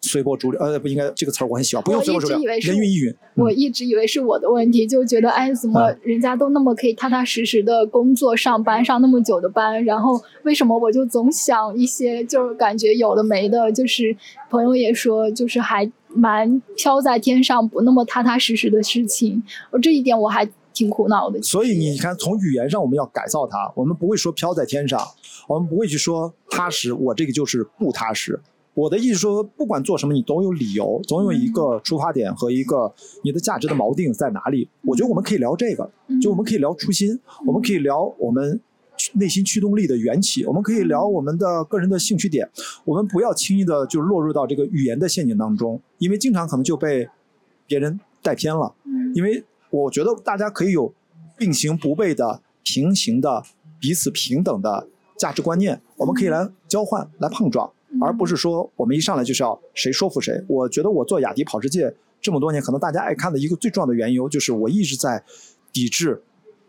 [0.00, 0.60] 随波逐流。
[0.60, 3.14] 呃，不应该这个词儿我很喜欢，不用随波逐流，人云亦云。
[3.34, 14.16] 我一直以为是我的问题，就觉得哎，怎么人家都那么可以踏踏实实的工作上班，上那么久的班，然后为什么我就总想一些，就是感觉有的没的，就是
[14.50, 15.90] 朋友也说，就是还。
[16.14, 21.40] 蛮飘在天上，不那么踏踏实实的事情，我这一点我还挺苦恼的。
[21.42, 25.00] 所以你看，从语言上我们要改造它，我们不会说飘在天上，
[25.46, 28.40] 我们不会去说踏实，我这个就是不踏实。
[28.74, 32.92] 我的意思说，不管做什么，你总有理由，总有一个出发点和一个
[33.24, 34.68] 你的价值的锚定在哪里。
[34.82, 35.90] 我觉得我们可以聊这个，
[36.22, 38.60] 就我们可以聊初心，我们可以聊我们。
[39.14, 42.48] 内心驱动力的缘起，我们可以聊我们的个人的兴趣点，
[42.84, 47.08] 我们不要轻易的就落入到这个语言的陷阱当中，因为经常可能就被
[47.66, 48.74] 别人带偏了。
[49.14, 50.92] 因为我觉得大家可以有
[51.36, 53.42] 并行不悖的、平行的、
[53.80, 54.86] 彼此平等的
[55.16, 57.70] 价值观念，我们可以来交换、来碰撞，
[58.00, 60.44] 而不是说我们一上来就是要谁说服谁。
[60.46, 65.24] 我觉得我做雅迪跑世界这么多年，可能大家爱看的一个最重要的缘由，就是我一直在
[65.72, 66.22] 抵制，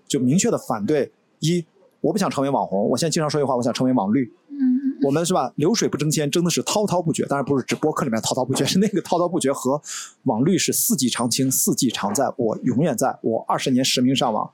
[0.08, 1.66] 就明确的反对一。
[2.02, 4.32] 我不想成为网红，我现在经常说一句话，我想成为网绿。
[4.50, 5.52] 嗯，我们是吧？
[5.56, 7.26] 流水不争先，争的是滔滔不绝。
[7.26, 9.82] 当然不是指播客里面滔滔不绝， 是那个滔滔不绝和
[10.24, 12.32] 网绿是四季常青，四季常在。
[12.38, 14.52] 我永远在，我二十年实名上网，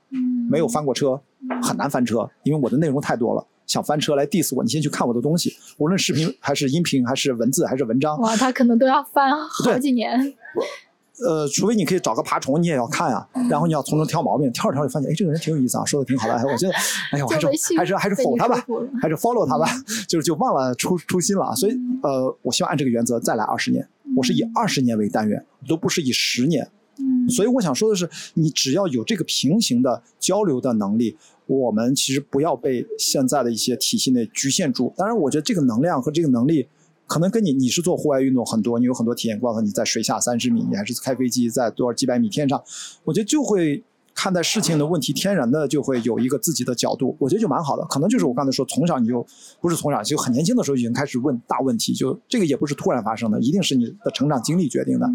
[0.50, 1.20] 没有翻过车，
[1.62, 3.46] 很难翻车，因为我的内容太多了。
[3.66, 8.18] 想翻车来 diss 我，你先去看我的东西，无论视频还是音频，还是文字，还是文章。
[8.20, 10.18] 哇，他可能都要翻好几年。
[11.26, 13.26] 呃，除非你可以找个爬虫，你也要看啊。
[13.50, 16.34] 然后你要从中挑毛病，挑着挑着发现，哎，这个人挺有意思啊，说的挺好的。
[16.34, 16.72] 哎，我觉得，
[17.12, 17.46] 哎呀， 我还是
[17.76, 18.56] 还是还是否他吧，
[19.00, 19.66] 还是 follow 他吧，
[20.08, 21.54] 就是就忘了初初心了啊。
[21.54, 21.72] 所以，
[22.02, 23.86] 呃，我希望按这个原则再来二十年。
[24.16, 26.68] 我是以二十年为单元，都不是以十年。
[26.98, 27.28] 嗯。
[27.28, 31.16] 所以我想说的是，你只要有这个平行的交流的能力，
[31.46, 34.92] 我们其实不要被现在的一些体系内局限住。
[34.96, 36.68] 当然，我觉得这个能量和这个能力。
[37.08, 42.62] 可能跟你你是做户外运动很多，你有很多体验，过你在水下三十米，你还是开飞机在多少几百米天上，
[43.02, 43.82] 我觉得就会
[44.20, 47.84] 看待事情的问题，天然的就会有一个自己的角度，我觉得就蛮好的。
[47.84, 49.24] 可能就是我刚才说，从小你就
[49.60, 55.08] 不是从小，就很年轻的时候已经开始问大问题，就这个也不是突然发生的，一定是你的成长经历决定的。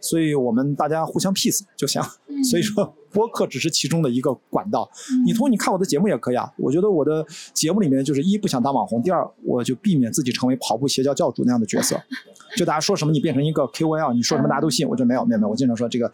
[0.00, 2.02] 所以我们大家互相 peace 就行。
[2.50, 2.92] 所以说。
[3.10, 4.86] 播客只是其中的一个管道，
[5.24, 6.46] 你通过你看我的节目也可以啊。
[6.58, 7.24] 我觉得我的
[7.54, 11.98] 节目里面就是一不想当网红，第二我就避免自己成为跑步邪教教主那样的角色。
[12.54, 14.86] 就大家说什么你变成一个 KOL，你说什么大家都信。
[14.86, 16.12] 我觉得没有没有没有，我经常说这个，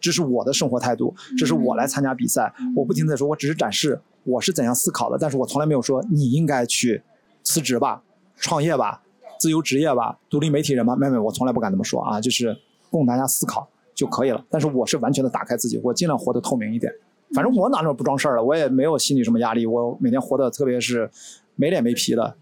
[0.00, 7.02] 这是我的生活态度，这是我来参加比赛，我不停的说，我只是展示我是怎样思考的，但是我从来没有说你应该去
[7.42, 8.02] 辞职吧、
[8.36, 9.02] 创业吧、
[9.38, 12.56] 自由职业吧、独立媒体人吧，妹妹，我从来不敢这么说啊，就是
[12.90, 13.68] 供大家思考。
[13.94, 16.92] 就可以了，但是我是完全的打开自己，我尽量活得透明一点。
[17.34, 21.10] 反正我哪那不装事儿了，我也没有心理什么压力，我每天活得特别是
[21.56, 22.36] 没脸没皮的，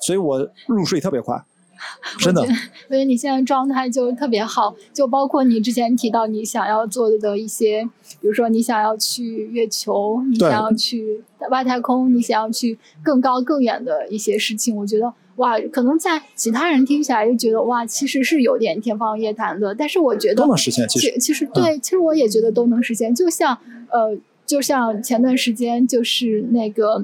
[0.00, 1.40] 所以我入睡特别快，
[2.20, 2.46] 真的。
[2.88, 7.88] 所以你现在状态就特别好，就包括你之前提到你想要做的一些，
[8.20, 15.12] 比如说你想要去月球，你想要去外太空，你想要去更高更远的一些事情，我觉得。
[15.36, 19.74] 哇，可能在其他人听起来就觉得哇，其实是有点天方夜谭的。
[19.74, 20.86] 但是我觉得都能实现。
[20.86, 23.14] 其其实对，其实我也觉得都能实现。
[23.14, 23.56] 就像
[23.90, 27.02] 呃，就像前段时间就是那个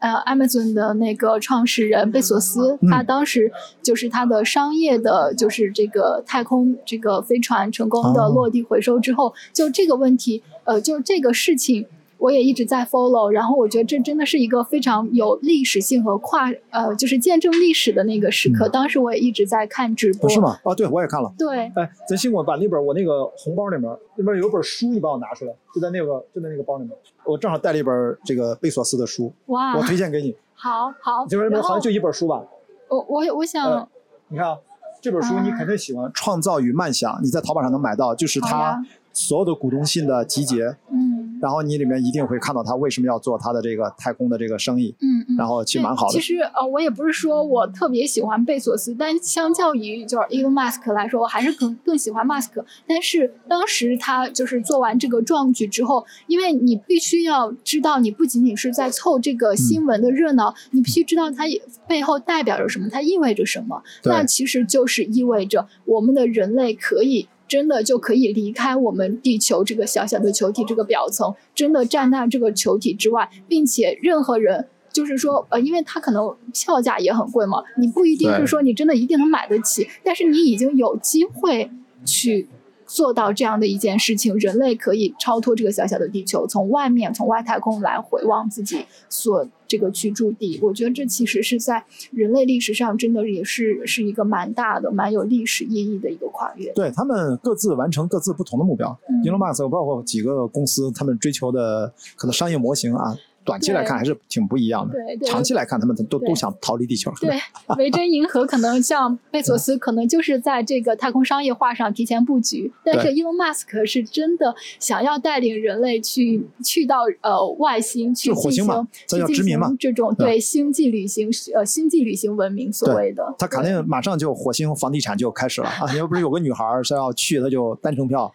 [0.00, 3.50] 呃，Amazon 的那个创始人贝索斯，他当时
[3.82, 11.86] 就是他的商业的，就是这个太空这个飞船成功的落地回收之后，就这个问题，呃，就这个事情。
[12.18, 18.68] 我也一直在 follow，然后我觉得这真的是一个非常有历史性和跨呃，就是见证历史的那个时刻。
[18.68, 20.22] 当时我也一直在看直播。
[20.22, 20.58] 不是吗？
[20.64, 21.32] 啊，对，我也看了。
[21.38, 21.70] 对。
[21.76, 26.92] 哎，咱辛苦把那本我那个红包里面那边有本书，你帮我拿出来，就在那个就在那个包里面。
[27.24, 29.32] 我正好带了一本这个贝索斯的书。
[29.46, 29.76] 哇。
[29.76, 30.34] 我推荐给你。
[30.54, 31.24] 好好。
[31.28, 32.42] 这边好像就一本书吧。
[32.88, 33.88] 我我我想。
[34.26, 34.58] 你看啊，
[35.00, 40.76] 这本书你肯定喜欢，《创造与漫想》，你在淘宝上能买到，就是他所有的股东信的集结。
[40.90, 41.17] 嗯。
[41.40, 46.12] 然后你里面一定会看到他为什么要做他的这个太空的这个生意，嗯嗯，然后其实蛮好的。
[46.12, 52.50] 其实呃，我也不是说我特别喜欢贝索斯，但相较于就是 Elon Musk 来说，我还是更更喜欢 Musk。
[52.86, 61.44] 但是当时他就是做完这个壮举之后，因为你必须要知道，你不仅仅是在凑这个新闻的热闹，你必须知道它
[61.86, 63.82] 背后代表着什么，它意味着什么。
[64.04, 67.28] 那其实就是意味着我们的人类可以。
[67.48, 81.70] 真的就可以离开我们地球这个小小的球体这个表层，真的站在这个球体之外，并且任何人就是说，呃，因为它可能票价也很贵嘛，你不一定是说你真的一定能买得起，但是你已经有机会
[82.04, 82.46] 去。
[82.90, 90.58] 做到这样的一件事情，人类可以超脱这个小小的地球，从外面从外太空来回望自己所这个居住地。
[90.62, 96.72] 我觉得这其实是在人类历史上真的也是是一个蛮大的、蛮有历史意义的一个跨越。
[96.72, 98.98] 对他们各自完成各自不同的目标。
[99.24, 103.14] Elon Musk 包括几个公司，他们追求的可能商业模型啊。
[103.48, 105.28] 短期来看还是挺不一样的，对对。
[105.28, 107.10] 长期来看，他们都都想逃离地球。
[107.18, 107.34] 对，
[107.78, 112.70] 维珍银河可能像贝索斯，可能就是在这个太空商业化上提前布局。
[112.84, 118.86] 但是伊隆马斯克是真的想要带领人类去去到呃外星去进行
[119.26, 123.34] 去殖民嘛这种对星际旅行呃星际旅行文明所谓的。
[123.38, 125.88] 他肯定马上就火星房地产就开始了啊！
[125.96, 128.30] 要不是有个女孩是要去，他就单程票，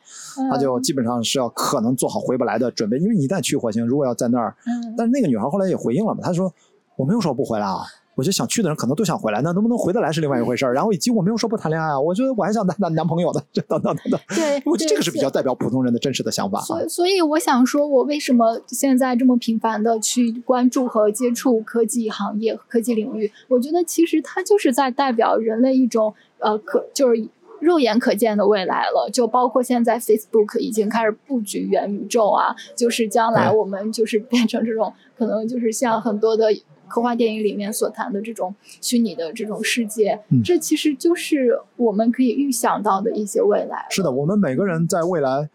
[0.49, 4.55] 他就基本上是要可能做好回不来的准备，因为你一旦去火星，如果要在那儿。
[4.97, 6.53] 但是那个女孩后来也回应了嘛，她说
[6.97, 7.81] ：“我没有说不回来啊，
[8.15, 10.73] 我觉得想去的人可能都想回来，那能不能回得来是另外一回事儿。
[10.73, 14.19] 然后以及我没有说不谈恋爱啊，我觉得我还想谈男男朋友的，这等等等等。
[14.29, 16.61] 对， 我觉得这个是比较代表普通人的真实的想法。
[16.61, 23.31] 所所以我想说，我为什么现在这么频繁的去关注和接触科技行业、科技领域？
[23.49, 27.27] 我觉得其实它就是在代表人类一种呃可就是
[27.63, 29.09] 肉眼可见的未来了。
[29.11, 36.53] 就包括现在 Facebook 已经开始布局元宇宙啊，就是将来我们就是变成这种可能就是像很多的。
[36.85, 43.87] 科幻电影里面所谈的这种虚拟的这种世界，这其实就是我们可以预想到的一些未来。
[43.89, 45.49] 是的，我们每个人在未来。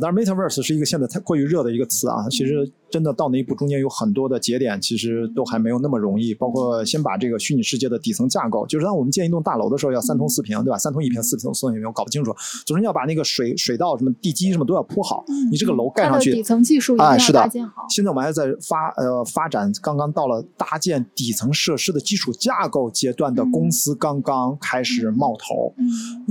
[0.00, 2.26] 当然，metaverse 是一个现在太过于热的一个词啊。
[2.30, 6.34] 其实真的到那一步，中间有很多的节点，其实都还没有那么容易。
[6.34, 10.78] 包括先把这个虚拟世界的底层架构，就是当我们建一栋大楼的时候，要三通四平，对吧？
[10.78, 12.34] 三通一平，四通四平，我搞不清楚。
[12.64, 15.22] 总之要把那个水水道、什么地基什么都要铺好。
[15.50, 17.46] 你这个楼盖上去，底层技术啊，是的。
[17.90, 25.74] 现在我们还在发呃发展，刚刚到了搭建底层设施的基础架构阶段的公司刚刚开始冒头。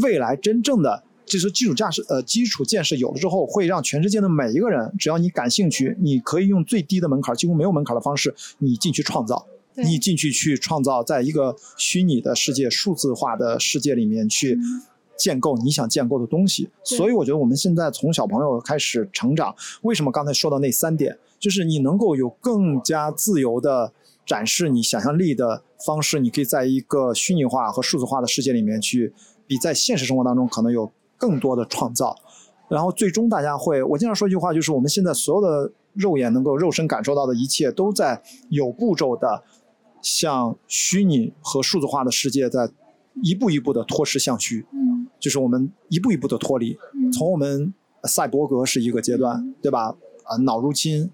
[0.01, 1.03] 未来真正的。
[1.31, 14.59] 就是基础架设，呃，基础建设有了之后，会让全世界的每一个人，只要你感兴趣，你可以用最低的门槛，几乎没有门槛的方式，你进去创造，你进去去创造，在一个虚拟的世界、数字化的世界里面去
[15.17, 16.69] 建构你想建构的东西。
[16.83, 23.93] 所以，我觉得我们现在从小朋友开始成长，为什么刚才说到那三点，就是你能够有更加自由的
[24.25, 29.13] 展示你想象力的方式，你可以在一个虚拟化和数字化的世界里面去，
[29.47, 30.91] 比在现实生活当中可能有。
[31.21, 32.15] 更多的创造，
[32.67, 39.43] 然后最终大家会，我经常说一句话，就是我们现在所有的肉眼能够肉身感受到的一切，都在有步骤的
[40.01, 42.71] 向虚拟和数字化的世界在
[43.21, 44.65] 一步一步的脱实向虚。
[44.71, 46.75] 嗯，就是我们一步一步的脱离，
[47.13, 47.71] 从我们
[48.05, 49.95] 赛博格是一个阶段，对吧？
[50.23, 51.11] 啊，脑入侵，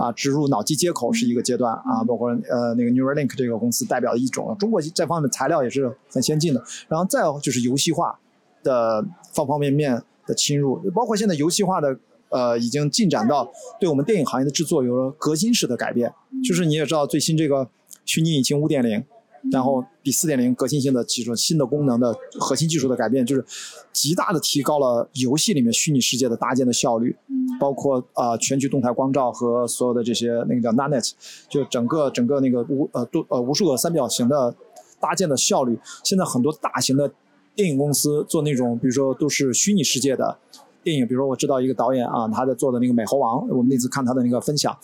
[0.00, 6.60] 啊，植入脑机接口是一个阶段啊，包括呃那个 Neuralink 这个公司代表的一种，中国这方面材料也是很先进的。
[6.88, 8.18] 然后再就是游戏化。
[8.64, 11.96] 的方方面面的侵入，包括现在游戏化的，
[12.30, 16.12] 呃，已经进展到对我们电影行业的制作有了革新式的改变。
[16.42, 17.68] 就是你也知道，最新这个
[18.04, 19.04] 虚拟引擎五点零，
[19.52, 23.44] 然后比四点零革新性的技术、新的功能的核心技术的改变，就是
[23.92, 27.14] 极大的提高了游戏里面虚拟世界的搭建的效率。
[27.60, 31.12] 包括啊，全局动态光照和所有的这些那个叫 Nanet，
[31.48, 34.56] 就整个整个那个无呃多呃无数个三角形的
[34.98, 37.12] 搭建的效率，现在很多大型的。
[37.54, 40.36] 电影公司做那种，比如说都是虚拟世界的
[40.82, 44.76] 电影，比如说我知道一个导演啊，他在做的那个《美猴王》，我们那次看他的那个分享，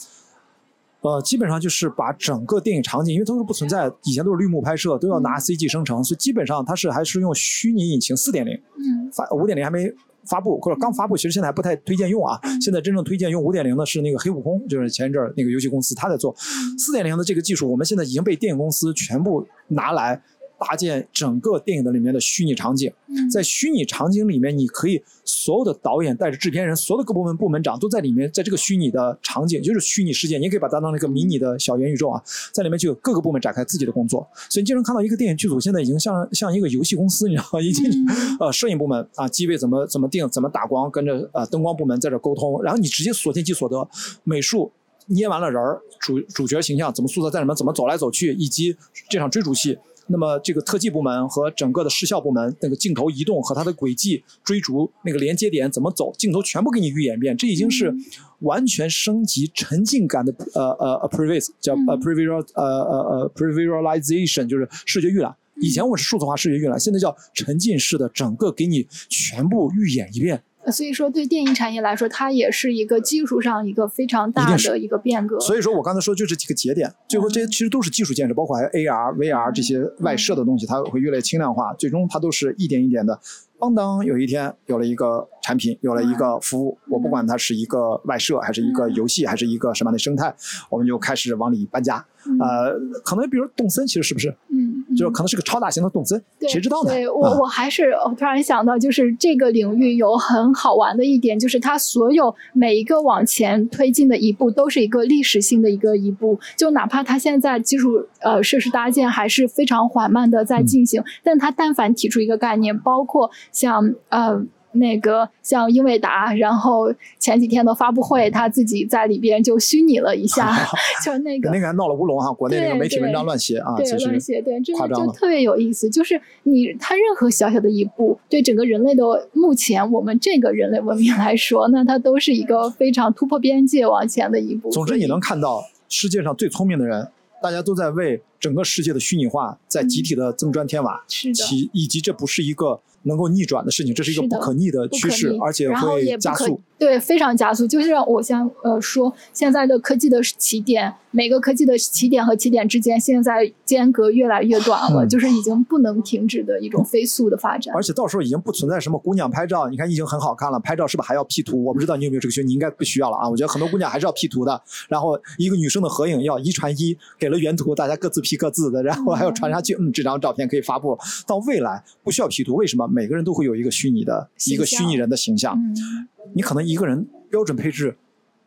[1.01, 9.93] 呃，基本上就是把整个电影场景，因为都是不存在，以前都是绿幕拍摄，都要拿 CG 生成，所以基本上它是还是用虚拟引擎四点零，嗯，发五点零还没
[10.25, 12.39] 发布或者刚发布，其实现在还不太推荐用啊。
[12.61, 16.33] 现在真正推荐用五点零的是那个黑悟空，就是前一阵儿那个游戏公司他在做
[16.79, 20.23] 四点零的这个技术，我们现在已经被电影公司全部拿来。
[20.61, 22.93] 搭建整个电影的里面的虚拟场景，
[23.33, 32.23] 在虚拟场景里面，你可以所有的导演带着制片人，所有的各部门部门长都在里面，在这个虚拟的场景，就是虚拟世界，你可以把它当成一个迷你的小元宇宙啊，
[32.53, 34.29] 在里面就有各个部门展开自己的工作。
[34.51, 37.61] 所以你经常看到一个电影剧组现在已经像像一个游戏公司，你知道吗？
[37.63, 37.91] 已经
[38.39, 43.89] 呃，摄影部门啊，机位怎么怎么定，怎么打光，跟着呃灯光部门在这沟通，然后你直接所见即所得，
[44.25, 44.71] 美术
[45.07, 48.77] 捏完了人儿，主主角形象怎么塑造，在里面怎么走来走去，以及
[49.09, 49.79] 这场追逐戏。
[50.11, 57.95] 那么这个特技部门和整个的视效部门，那个镜头移动和它的轨迹追逐那个连接点怎么走，镜头全部给你预演一遍，这已经是
[58.41, 65.35] 完全升级沉浸感的呃呃 previs 叫呃 previsual 呃呃呃 previsualization 就是视觉预览。
[65.63, 70.43] 以前我是数字化视觉预览，现在叫沉浸式的，整个给你全部预演一遍。
[70.71, 75.39] 所以说，对电影产业来说，它也是一个技术上一个非常大的一个变革。
[75.41, 83.19] 所以说我刚才说就这几个节点，最后这些其实都是技术建设，包括还有 AR、VR 这些外设的东西，它会越来越轻量化，最终它都是一点一点的。
[83.61, 90.35] 邦当有一天有了一个产品，有了一个服务，我不管它是一个外设，还是一个游戏，还是一个什么样的生态，
[90.71, 92.05] 我们就开始往里搬家。
[92.39, 94.29] 呃，可能比如动森，其实是不是？
[94.51, 96.91] 嗯，就是可能是个超大型的动森，谁知道呢？
[96.91, 106.39] 对我，我还是我突然想到，就是这个领域有很好玩的一点，就是它所有每一个往前推进的一步，都是一个历史性的一个一步。
[106.57, 114.45] 就哪怕它现在基础呃设施搭建还是非常缓慢的在进行，但他但凡提出一个概念，包括像呃。
[114.73, 120.57] 那个像英伟达，然后前几天的发布会，他自己在里边就虚拟了一下，
[121.05, 125.91] 就那个那个还闹了乌龙哈，国内那个媒体文章乱写啊，对乱写，对，这个就特别有意思。
[125.91, 129.03] 就是你他任何小小的一步，对整个人类的
[129.33, 134.71] 目前我们这个人类文明来说，那它都是一个非常突破边界往前的一步。
[134.71, 137.09] 总之，你能看到世界上最聪明的人
[137.43, 146.61] 大家都在为整个世界的虚拟化在集体的增砖添瓦，其以及这不是一个能够逆转的事情，这是一个不可逆的趋势，而且会加速。
[146.81, 147.67] 对，非常加速。
[147.67, 157.75] 就是我想呃说，现在的科技的起点，每个科技的起点和起点之间，现在间隔越来越短了，嗯就是已经不能停止的一种飞速的发展。
[157.75, 161.63] 而且到时候已经不存在什么姑娘拍照，你看已经很好看了，拍照是不是还要 P 图？
[161.63, 163.29] 我不知道你有没有这个需求，你应该不需要了啊。
[163.29, 170.99] 我觉得很多姑娘还是要 P 图的，然后一个女生的合影要一传一，给了原图，大家各自 P 各自的，然后还要传上去，嗯，这张照片可以发布。
[171.27, 172.89] 到未来不需要 P 图，为什么？
[172.89, 177.97] 每个人都会有一个虚拟的一个虚拟人的形象，嗯，你可能一个人标准配置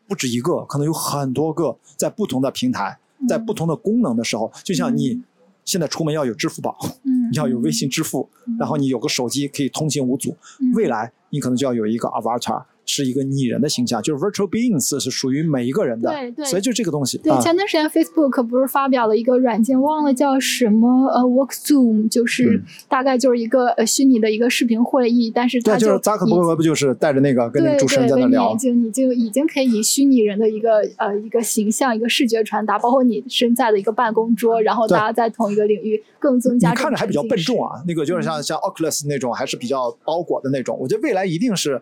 [0.06, 2.98] 不止一个，可能有很多个，在不同的平台，
[3.28, 5.22] 在不同的功能的时候，就像你
[5.64, 8.28] 现在出门要有支付宝，你，要有微信支付，
[8.58, 10.36] 然后你有个手机可以通行无阻。
[10.60, 16.10] 嗯未来你可能就要有一个 avatar，是一个拟人的形象，就是 virtual beings 是属于每一个人的。
[16.10, 28.58] 对对所以就这个东西对，啊，前段时间 Facebook 不是发表了一个软件，忘了叫什么呃 Work Zoom，就是嗯大概就是一个呃虚拟的一个视频会议，但是它对，就是扎克伯格不就是带着那个跟那个主持人对，在那聊为你已？
[28.58, 37.64] 经已经已经可以以虚拟人的一个呃一个形象、一个视觉传达，包括你身在的一个办公桌，然后大家在同一个领域更增加你看着还比较笨重。
[37.64, 40.76] 啊，那个就是像像 Oculus 那种，还是比较包裹的那种。
[40.80, 41.80] 我觉得未来一定是，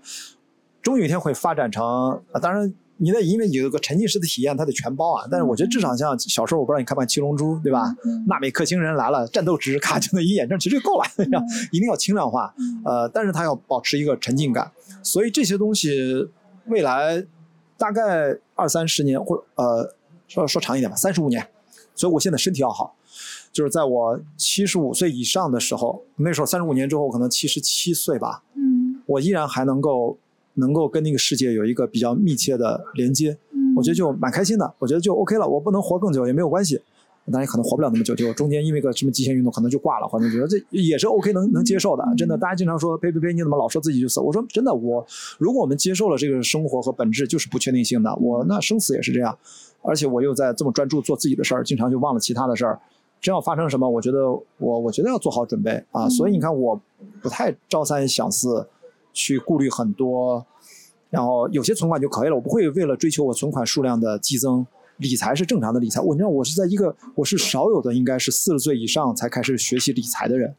[0.82, 5.26] 终有一天会发展成，啊、当然你得因为有个沉浸式的体验，它得全包啊。
[5.30, 7.94] 但是我觉得至少像小时候，我不知道你看不看《七龙珠》，对吧？
[8.04, 11.04] 嗯纳美克星人来了，战斗值咔就那一眼证，其实就够了，
[11.72, 12.52] 一定要轻量化。
[12.59, 14.70] 嗯呃，但是它要保持一个沉浸感，
[15.02, 16.28] 所以这些东西
[16.66, 17.24] 未来
[17.76, 19.94] 大概二三十年，或者呃
[20.28, 21.46] 说说长一点吧，三十五年。
[21.94, 22.96] 所以我现在身体要好，
[23.52, 30.16] 就是在我七十五岁以上的时候，那时候三十五年之后，我可能七十七岁吧，嗯我依然还能够
[30.54, 35.48] 能够跟那个世界有一个比较密切的连接，嗯，我觉得就蛮开心的，我觉得就 OK 了。
[35.48, 36.80] 我不能活更久也没有关系，
[37.30, 42.04] 当然可能活不了那么久，就中间因为个什么极限运动可能就挂了，或者觉得这也是 OK 能能接受的。
[42.16, 44.20] 真的，大家经常说呸呸呸，你怎么老说自己就死？
[44.20, 45.06] 我说真的，我
[45.38, 49.38] 如果我们接受了这个生活和本质就是不确定性的，我那生死也是这样，
[49.82, 52.78] 而且我又在这么专注做自己的事儿，经常就忘了其他的事儿。
[53.20, 56.08] 真要发生什么，我觉得我我觉得要做好准备啊。
[56.08, 56.80] 所以你看，我
[57.22, 58.66] 不太朝三想四，
[59.12, 60.47] 去顾虑很多，
[61.10, 62.34] 然后有些存款就可以了。
[62.34, 64.66] 我不会为了追求我存款数量的激增，
[64.98, 66.01] 理财是正常的理财。
[66.01, 70.55] 我你知道，我是在一个我是少有的，应该是四十岁以上才开始学习理财的人。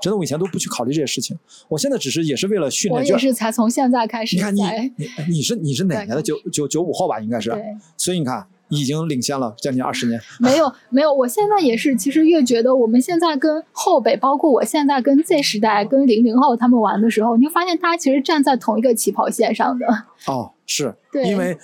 [0.00, 1.36] 真的，我以前都不去考虑这些事情。
[1.68, 4.62] 我现在只是也是为了训练，就也是才从现在开始你看你
[4.96, 6.22] 你你是你是哪年的？
[6.22, 7.52] 九九九五后吧，应该是。
[7.96, 10.20] 所以你看，已经领先了将近二十年。
[10.40, 19.86] 没有没有，我现在也是，其实越觉得我们现在跟后辈，包括我现在跟 Z 时代、跟零零后他们玩的时候，你会发现大家其实站在同一个起跑线上的。
[20.26, 21.56] 哦，是， 对因为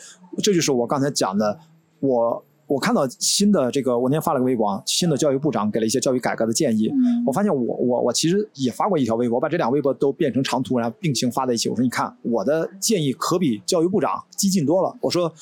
[0.42, 1.58] 这就是我刚才讲的，
[2.00, 6.88] 我我看到新的这个，我那天发了个微博啊，新的教育部长给了一些教育改革的建议。
[6.88, 11.68] 嗯我发现我我我其实也发过一条微博，我把这两个微博都变成长图，然后并行发在一起。
[11.68, 14.96] 我说你看，我的建议可比教育部长激进多了。
[15.00, 15.32] 我说，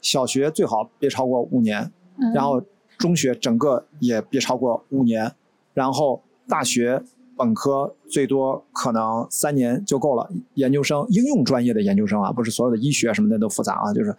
[0.00, 2.32] 小学最好别超过五年，嗯。
[2.32, 2.62] 然后
[2.98, 5.32] 中学整个也别超过五年，
[5.74, 7.02] 然后大学
[7.36, 14.14] 本科最多可能三年就够了，研究生应用专业的研究生啊，不是所有的医学什么的都复杂啊，就是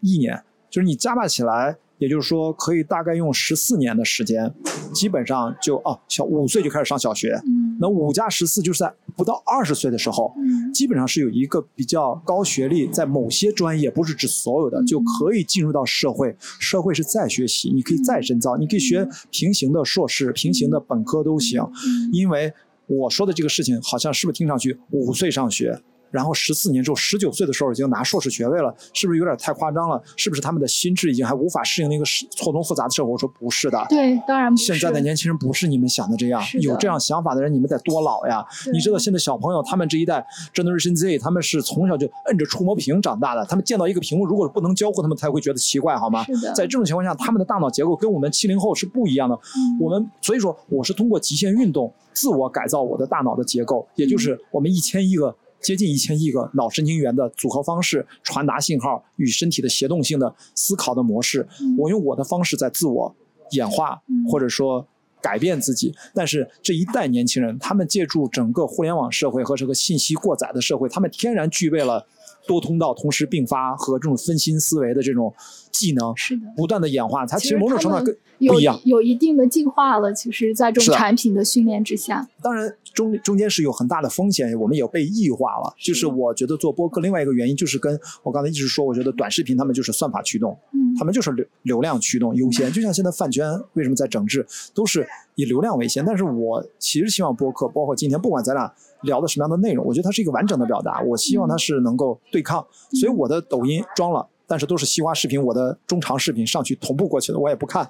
[0.00, 4.52] 一年，就是你加把起来，也就是说可以大概用十四年的时间，
[4.92, 16.36] 基本上就哦小五岁就开始上小学，嗯那五加十四就是在不到二十岁的时候，嗯基本上是有一个比较高学历，在某些专业，不是指所有的，嗯就可以进入到社会。
[16.60, 21.60] 社会是再学习，你可以再深造，你可以学平行的硕士、平行的本科都行。
[21.62, 22.52] 嗯因为
[22.86, 25.80] 我说的这个事情，好像是不是听上去五岁上学？
[26.14, 30.00] 然后十四年之后，十九岁的时候已经拿硕士学位了，是不是有点太夸张了？
[30.16, 33.10] 是不是他们的心智已经还无法适应那个错综复杂的社会？
[33.10, 38.46] 我说不是的，对，当然不是现在的年轻人不是你们想的这样有这样想法的人，你们得多老呀！
[38.72, 40.24] 你知道现在小朋友他们这一代
[40.54, 46.22] Generation Z，他们是从小就摁着触摸屏长大的，他们见到一个屏幕，如果不能交互，他们才会觉得奇怪，好吗？
[46.24, 49.34] 是的，在这种情况下，他们的大脑结构跟我们七零后是不一样的。
[49.34, 55.34] 嗯我们所以说，我是通过极限运动自我改造我的大脑的结构，也就是我们一千亿个。
[55.64, 63.16] 接近一千亿个脑神经元的组合方式，传达信号与身体的协动性的思考的模式，嗯我用我的方式在自我
[63.52, 64.86] 演化嗯，或者说
[65.22, 65.94] 改变自己。
[66.14, 72.06] 但是这一代年轻人，他们借助整个互联网社会和这个信息过载的社会，他们天然具备了
[72.46, 75.32] 多通道同时并发和这种分心思维的这种
[75.72, 76.42] 技能，是的。
[76.56, 77.24] 不断的演化。
[77.24, 78.78] 它其实某种程度上跟不一样。
[78.84, 85.74] 有有一定的进化了，其实，在这种产品的训练之下，当然中中间是有很大的风险，我们也被异化了。
[85.82, 92.70] 就是我觉得做播客另外一个原因就是跟我刚才一直说，我觉得短视频他们就是算法驱动，嗯他们就是流流量驱动优先。
[92.70, 96.04] 就像现在饭圈为什么在整治，都是以流量为先。
[96.04, 98.72] 但是我其实希望播客，包括今天不管咱俩
[99.04, 101.00] 聊的什么样的内容，我觉得它是一个完整的表达。
[101.02, 102.66] 我希望它是能够对抗，
[103.00, 104.28] 所以我的抖音装了。
[104.46, 107.88] 但是都是西瓜视频，我的中长视频上去同步过去的，我也不看。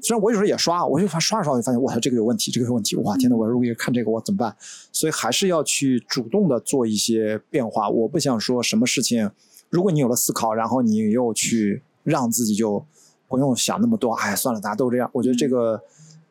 [0.00, 4.54] 虽然我有时候也刷，我就发刷着刷着就发现，哇，这个有问题，这个有问题，哇，天呐，我如果看这个，我怎么办？
[4.92, 7.90] 所以还是要去主动的做一些变化。
[7.90, 9.28] 我不想说什么事情，
[9.70, 12.86] 如果你有了思考，然后你又去让自己就
[13.26, 15.10] 不用想那么多，哎，算了，大家都这样。
[15.12, 15.82] 我觉得这个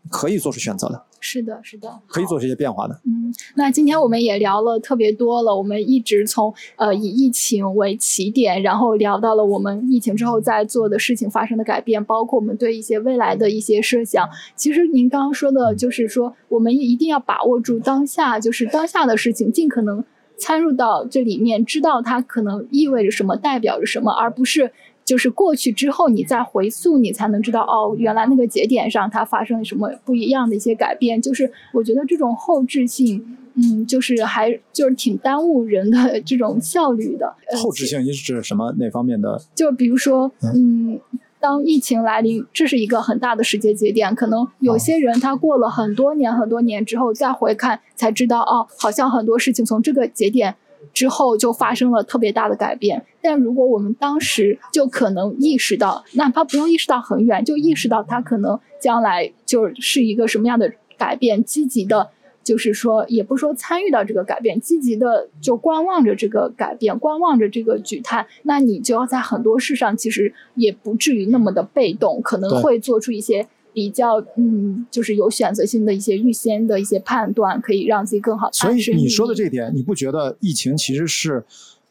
[0.09, 1.03] 可以做出选择的。
[1.19, 2.99] 是的，是的，可以做这些变化的。
[3.05, 14.27] 嗯，那今天我们也聊了特别多了，我们一直从呃以疫情为起点，然后聊到了我们疫情之后在做的事情发生的改变，包括我们对一些未来的一些设想。
[14.55, 20.03] 其实您刚刚说的就是说，我们一定要把握住当下，就是当下的事情，尽可能
[20.37, 24.71] 参入到这里面，知道它可能意味着什么，代表着什么，而不是。
[25.07, 31.21] 就是过去之后，你再回溯，你才能知道哦，原来那个节点上它发生了什么不一样的一些改变。
[31.21, 37.33] 就是我觉得这种后置性，嗯，就是还就是挺耽误人的这种效率的。
[37.57, 39.41] 后置性你是指什么哪方面的？
[39.55, 40.99] 就比如说，嗯，
[41.39, 50.57] 当疫情来临，这是一个很大的时间节点，可能有些人他过了很多年很多年之后再回看，才知道哦，好像很多事情从这个节点。
[50.93, 62.09] 之后就发生了特别大的改变，但如果我们当时就可能意识到，哪怕不用意识到很远，就意识到它可能将来就是一个什么样的改变，积极的，
[62.43, 73.47] 就是说，也不说参与到这个改变，积极的就观望着这个改变，观望着这个举态，那你就要在很多事上其实也不至于那么的被动，可能会做出一些。
[73.77, 78.49] 比较嗯，就是有选择性的一些预先的一些判断，可以让自己更好。
[78.51, 81.45] 所以你说的这点，你不觉得疫情其实是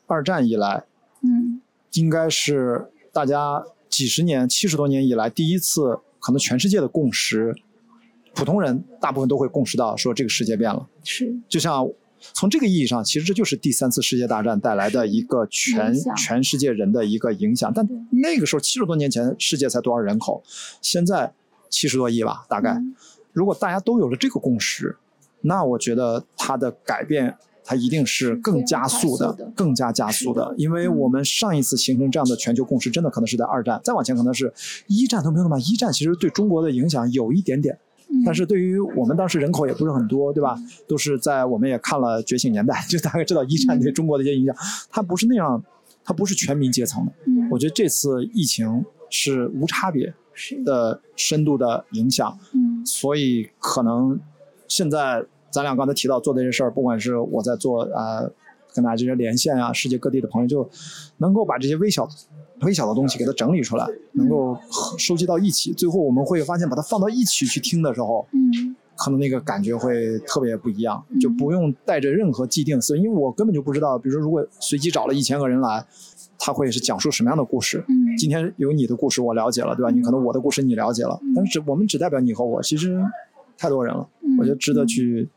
[0.08, 0.82] 二战以来，
[1.22, 1.60] 嗯，
[1.92, 7.54] 应该是大家几十年、七十多年以来第一次，可能全世界的共识，
[8.34, 10.88] 普通人大部分都会共识到说这个世界变了。
[11.04, 11.88] 是，就像
[12.32, 17.72] 从这个意义上，其实这就是第三次世界大战带来的一个全全世界人的一个影响。
[17.72, 20.42] 但那个时候七十多年前，世界才多少人口？
[20.82, 21.32] 现在。
[21.70, 22.80] 七十多亿吧，大概。
[23.32, 24.96] 如果大家都有了这个共识，
[25.42, 30.54] 那我觉得它的改变，它一定是更加速的，更加加速的。
[30.56, 34.52] 因为我们上一次形成这样的全球共识，真的可能是在二战，再往前可能是
[34.86, 35.58] 一战都没有那么。
[35.58, 37.78] 一战其实对中国的影响有一点点，
[38.24, 40.56] 但是对于我们当时人口也不是很多，对吧？
[40.88, 44.56] 都是在我们也看了《觉醒年代》，就大概知道一战对中国的一些影响。
[44.88, 45.62] 它不是那样，
[46.02, 47.12] 它不是全民阶层的。
[47.50, 50.14] 我觉得这次疫情是无差别。
[50.64, 54.18] 的深度的影响，嗯，所以可能
[54.68, 58.22] 现在咱俩刚才提到做这些事儿，不管是我在做啊，
[58.74, 60.68] 跟大家这些连线啊，世界各地的朋友就
[61.18, 62.08] 能够把这些微小、
[62.60, 64.58] 微小的东西给它整理出来，能够
[64.98, 75.86] 收集到一起，最后我们会发现把它放到一起去听的时候，嗯，可能那个感觉会特别不一样，就不用带着任何既定思维，因为我根本就不知道，比如说如果随机找了一千个人来。
[76.38, 77.84] 他会是讲述什么样的故事？
[77.88, 79.90] 嗯，今天有你的故事，我了解了，对吧？
[79.90, 83.00] 你可能我的故事你了解了，但是只我们只代表你和我，其实
[83.56, 84.06] 太多人了，
[84.38, 85.28] 我觉得值得去，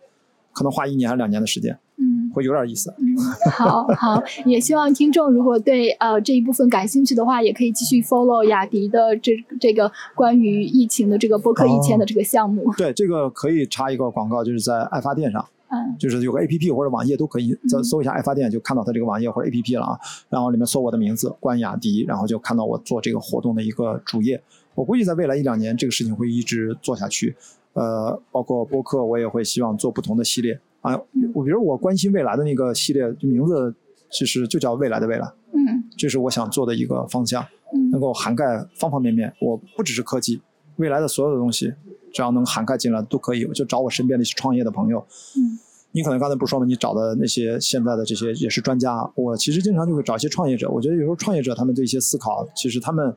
[0.54, 2.94] 可能花一年还是两年的时间，嗯，会有点意思。
[2.98, 3.18] 嗯，
[3.52, 12.74] 好好，也希望听众如果对呃这一部分感兴趣的话，也可以继续 follow 雅迪的这这个关于疫情的这个播客一千的这个项目。
[12.78, 15.46] 对，这个可以插一个广告，就是在爱发电上。
[15.72, 20.00] 嗯，就是有个 A P P 或者网页都可以，再搜一下爱发电就看到它这个网页或者 A P P 了啊。
[20.30, 24.42] 然后里面搜我的名字关雅迪，然后就看到我做这个活动的一个主页。
[24.76, 27.36] 我估计在未来一两年，这个事情会一直做下去。
[27.74, 31.00] 呃，包括播客，我也会希望做不同的系列啊。
[31.34, 33.74] 我比如我关心未来的那个系列，就名字
[34.10, 35.32] 其实就叫未来的未来。
[35.52, 37.46] 嗯，这是我想做的一个方向，
[37.92, 39.32] 能够涵盖方方面面。
[39.40, 40.42] 我不只是科技，
[40.78, 41.74] 未来的所有的东西。
[42.14, 45.00] 只要能涵盖进来都可以，我就找我身边的一些创业的朋友。
[45.36, 45.60] 嗯，
[45.92, 46.66] 你可能刚才不是说吗？
[46.66, 49.10] 你找的那些现在的这些也是专家。
[49.16, 50.70] 我其实经常就会找一些创业者。
[50.70, 53.16] 我觉得有时候创业者他们对一些思考，其实他们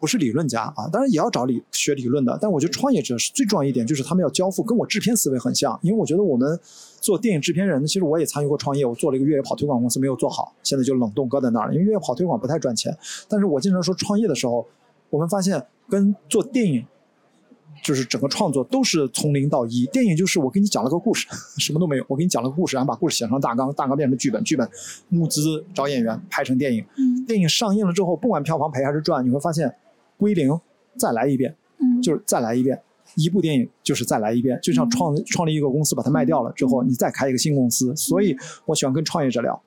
[0.00, 2.36] 不是理论家啊，当然也要找理学理论的。
[2.40, 5.78] 但我觉得创业者是最重要一点，就是他们要交付，跟我制片思维很像。
[5.82, 6.58] 因为我觉得我们
[7.00, 11.74] 做电影制片人，其实我也参与过创业，我做了一个越野跑推广公司，没有做好，现在就冷冻搁在那儿了。
[11.74, 12.96] 因为越野跑推广不太赚钱。
[13.28, 14.66] 但是我经常说创业的时候，
[15.08, 16.84] 我们发现跟做电影。
[17.82, 21.26] 就是整个创作都是从零到一，电影就是我给你讲了个故事，
[21.58, 24.68] 什么都没有，我给你讲了个故事，然后把故事写成大纲，大纲变成剧本，剧本
[25.08, 26.84] 募资找演员拍成电影，
[27.26, 29.74] 电影上映了之后，不管票房赔还是赚，你会发现
[30.16, 30.58] 归零，
[30.96, 31.56] 再来一遍，
[32.02, 32.80] 就是再来一遍，
[33.16, 38.36] 一部电影就是再来一遍，就像创创立一个公司把它卖掉了之后，你再开一个新公司，所以
[38.66, 39.60] 我喜欢跟创业者聊，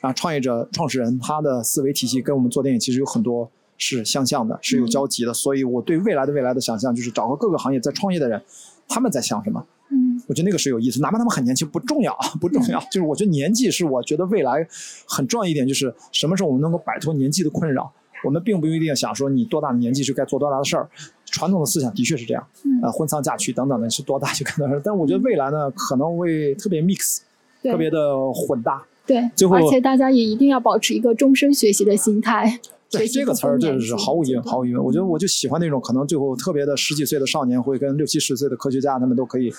[0.00, 5.32] 啊，创业者创始人他的思维体系跟我们做电影其实有很多是相像的，是有交集的。
[5.32, 8.42] 所以我对未来的未来的想象就是找个各个行业在创业的人，
[8.86, 9.64] 他们在想什么。
[9.90, 12.78] 嗯，我觉得那个是有意思，哪怕他们很年轻不重要，不重要。
[12.92, 14.66] 就是我觉得年纪是我觉得未来
[15.08, 17.90] 很重要一点，就是什么时候我们能够摆脱年纪的困扰。
[18.24, 20.90] 我们并不一定想说你多大的年纪就该做多大的事儿，
[21.26, 22.44] 传统的思想的确是这样，
[22.82, 24.72] 呃，婚丧嫁娶等等的，是多大就干多大。
[24.84, 27.20] 但是我觉得未来呢，可能会特别 mix，
[27.62, 27.98] 特别的
[28.32, 28.84] 混搭。
[29.06, 32.58] 对，最后而且大家也一定要保持一个终身学习的心态。
[32.90, 34.82] 对这个词儿，这是毫无疑问，毫无疑问。
[34.82, 39.52] 我觉得我就喜欢那种可能最后特别的十几岁的少年会跟六七十岁的科学家，他们都可以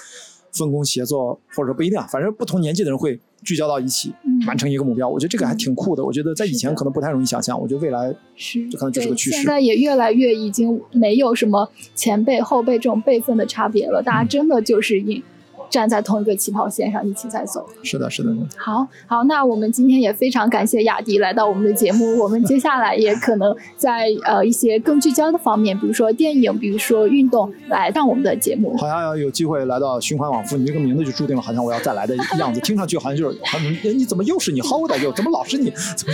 [0.52, 4.12] 分工协作，或者说不一定，反正不同年纪的人会聚焦到一起，
[4.48, 5.08] 完成一个目标。
[5.08, 6.04] 我觉得这个还挺酷的。
[6.04, 9.38] 我觉得在以前可能不太容易想象，我觉得未来是这可能就是个趋势。
[9.38, 15.24] 现在也越来越已经没有什么前辈后辈这种辈分的差别了，大家真的就是以。
[15.70, 17.66] 站在同一个起跑线上，一起在走。
[17.84, 18.30] 是的，是的。
[18.58, 22.18] 好好，那我们今天也非常感谢雅迪来到我们的节目。
[22.20, 28.76] 我们接下来也可能在呃一些更聚焦的方面，比如说电影，比如说运动，来上我们的节目。
[28.78, 32.60] 好像要有机会来到循环往复，你这个名字就注定了好像我要再来的样子。
[32.62, 34.98] 听上去好像就是，你怎么又是你 hold 的？
[35.00, 35.72] 又怎么老是你？
[35.96, 36.14] 怎么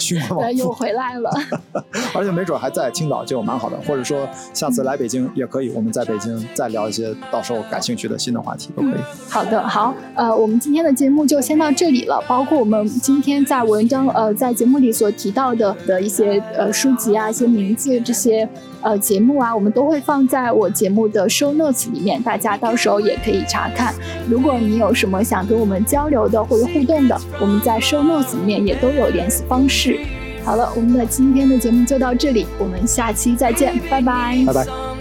[0.00, 0.56] 循环往复？
[0.56, 1.30] 又回来了。
[2.14, 8.95] 而且没准还在青岛就蛮好的，或者说下次来北京也可以，我们在北京再聊一些到时候感兴趣的新的话题都可以。
[9.28, 12.22] 好的，好，呃，我们今天的节目就先到这里了。
[12.26, 18.48] 包括我们今天在文章，呃，在节目里所提到的的一些呃书籍啊、一些名字这些
[18.80, 23.94] 呃节目啊，我们都会放在我节目的 show notes 里面，大家到时候也可以查看。
[24.28, 29.98] 如果你有什么想跟我们交流的或者互动的，我们在 show notes 里面也都有联系方式。
[30.44, 34.95] 好了，我们的今天的节目就到这里，我们下期再见，拜拜，拜拜。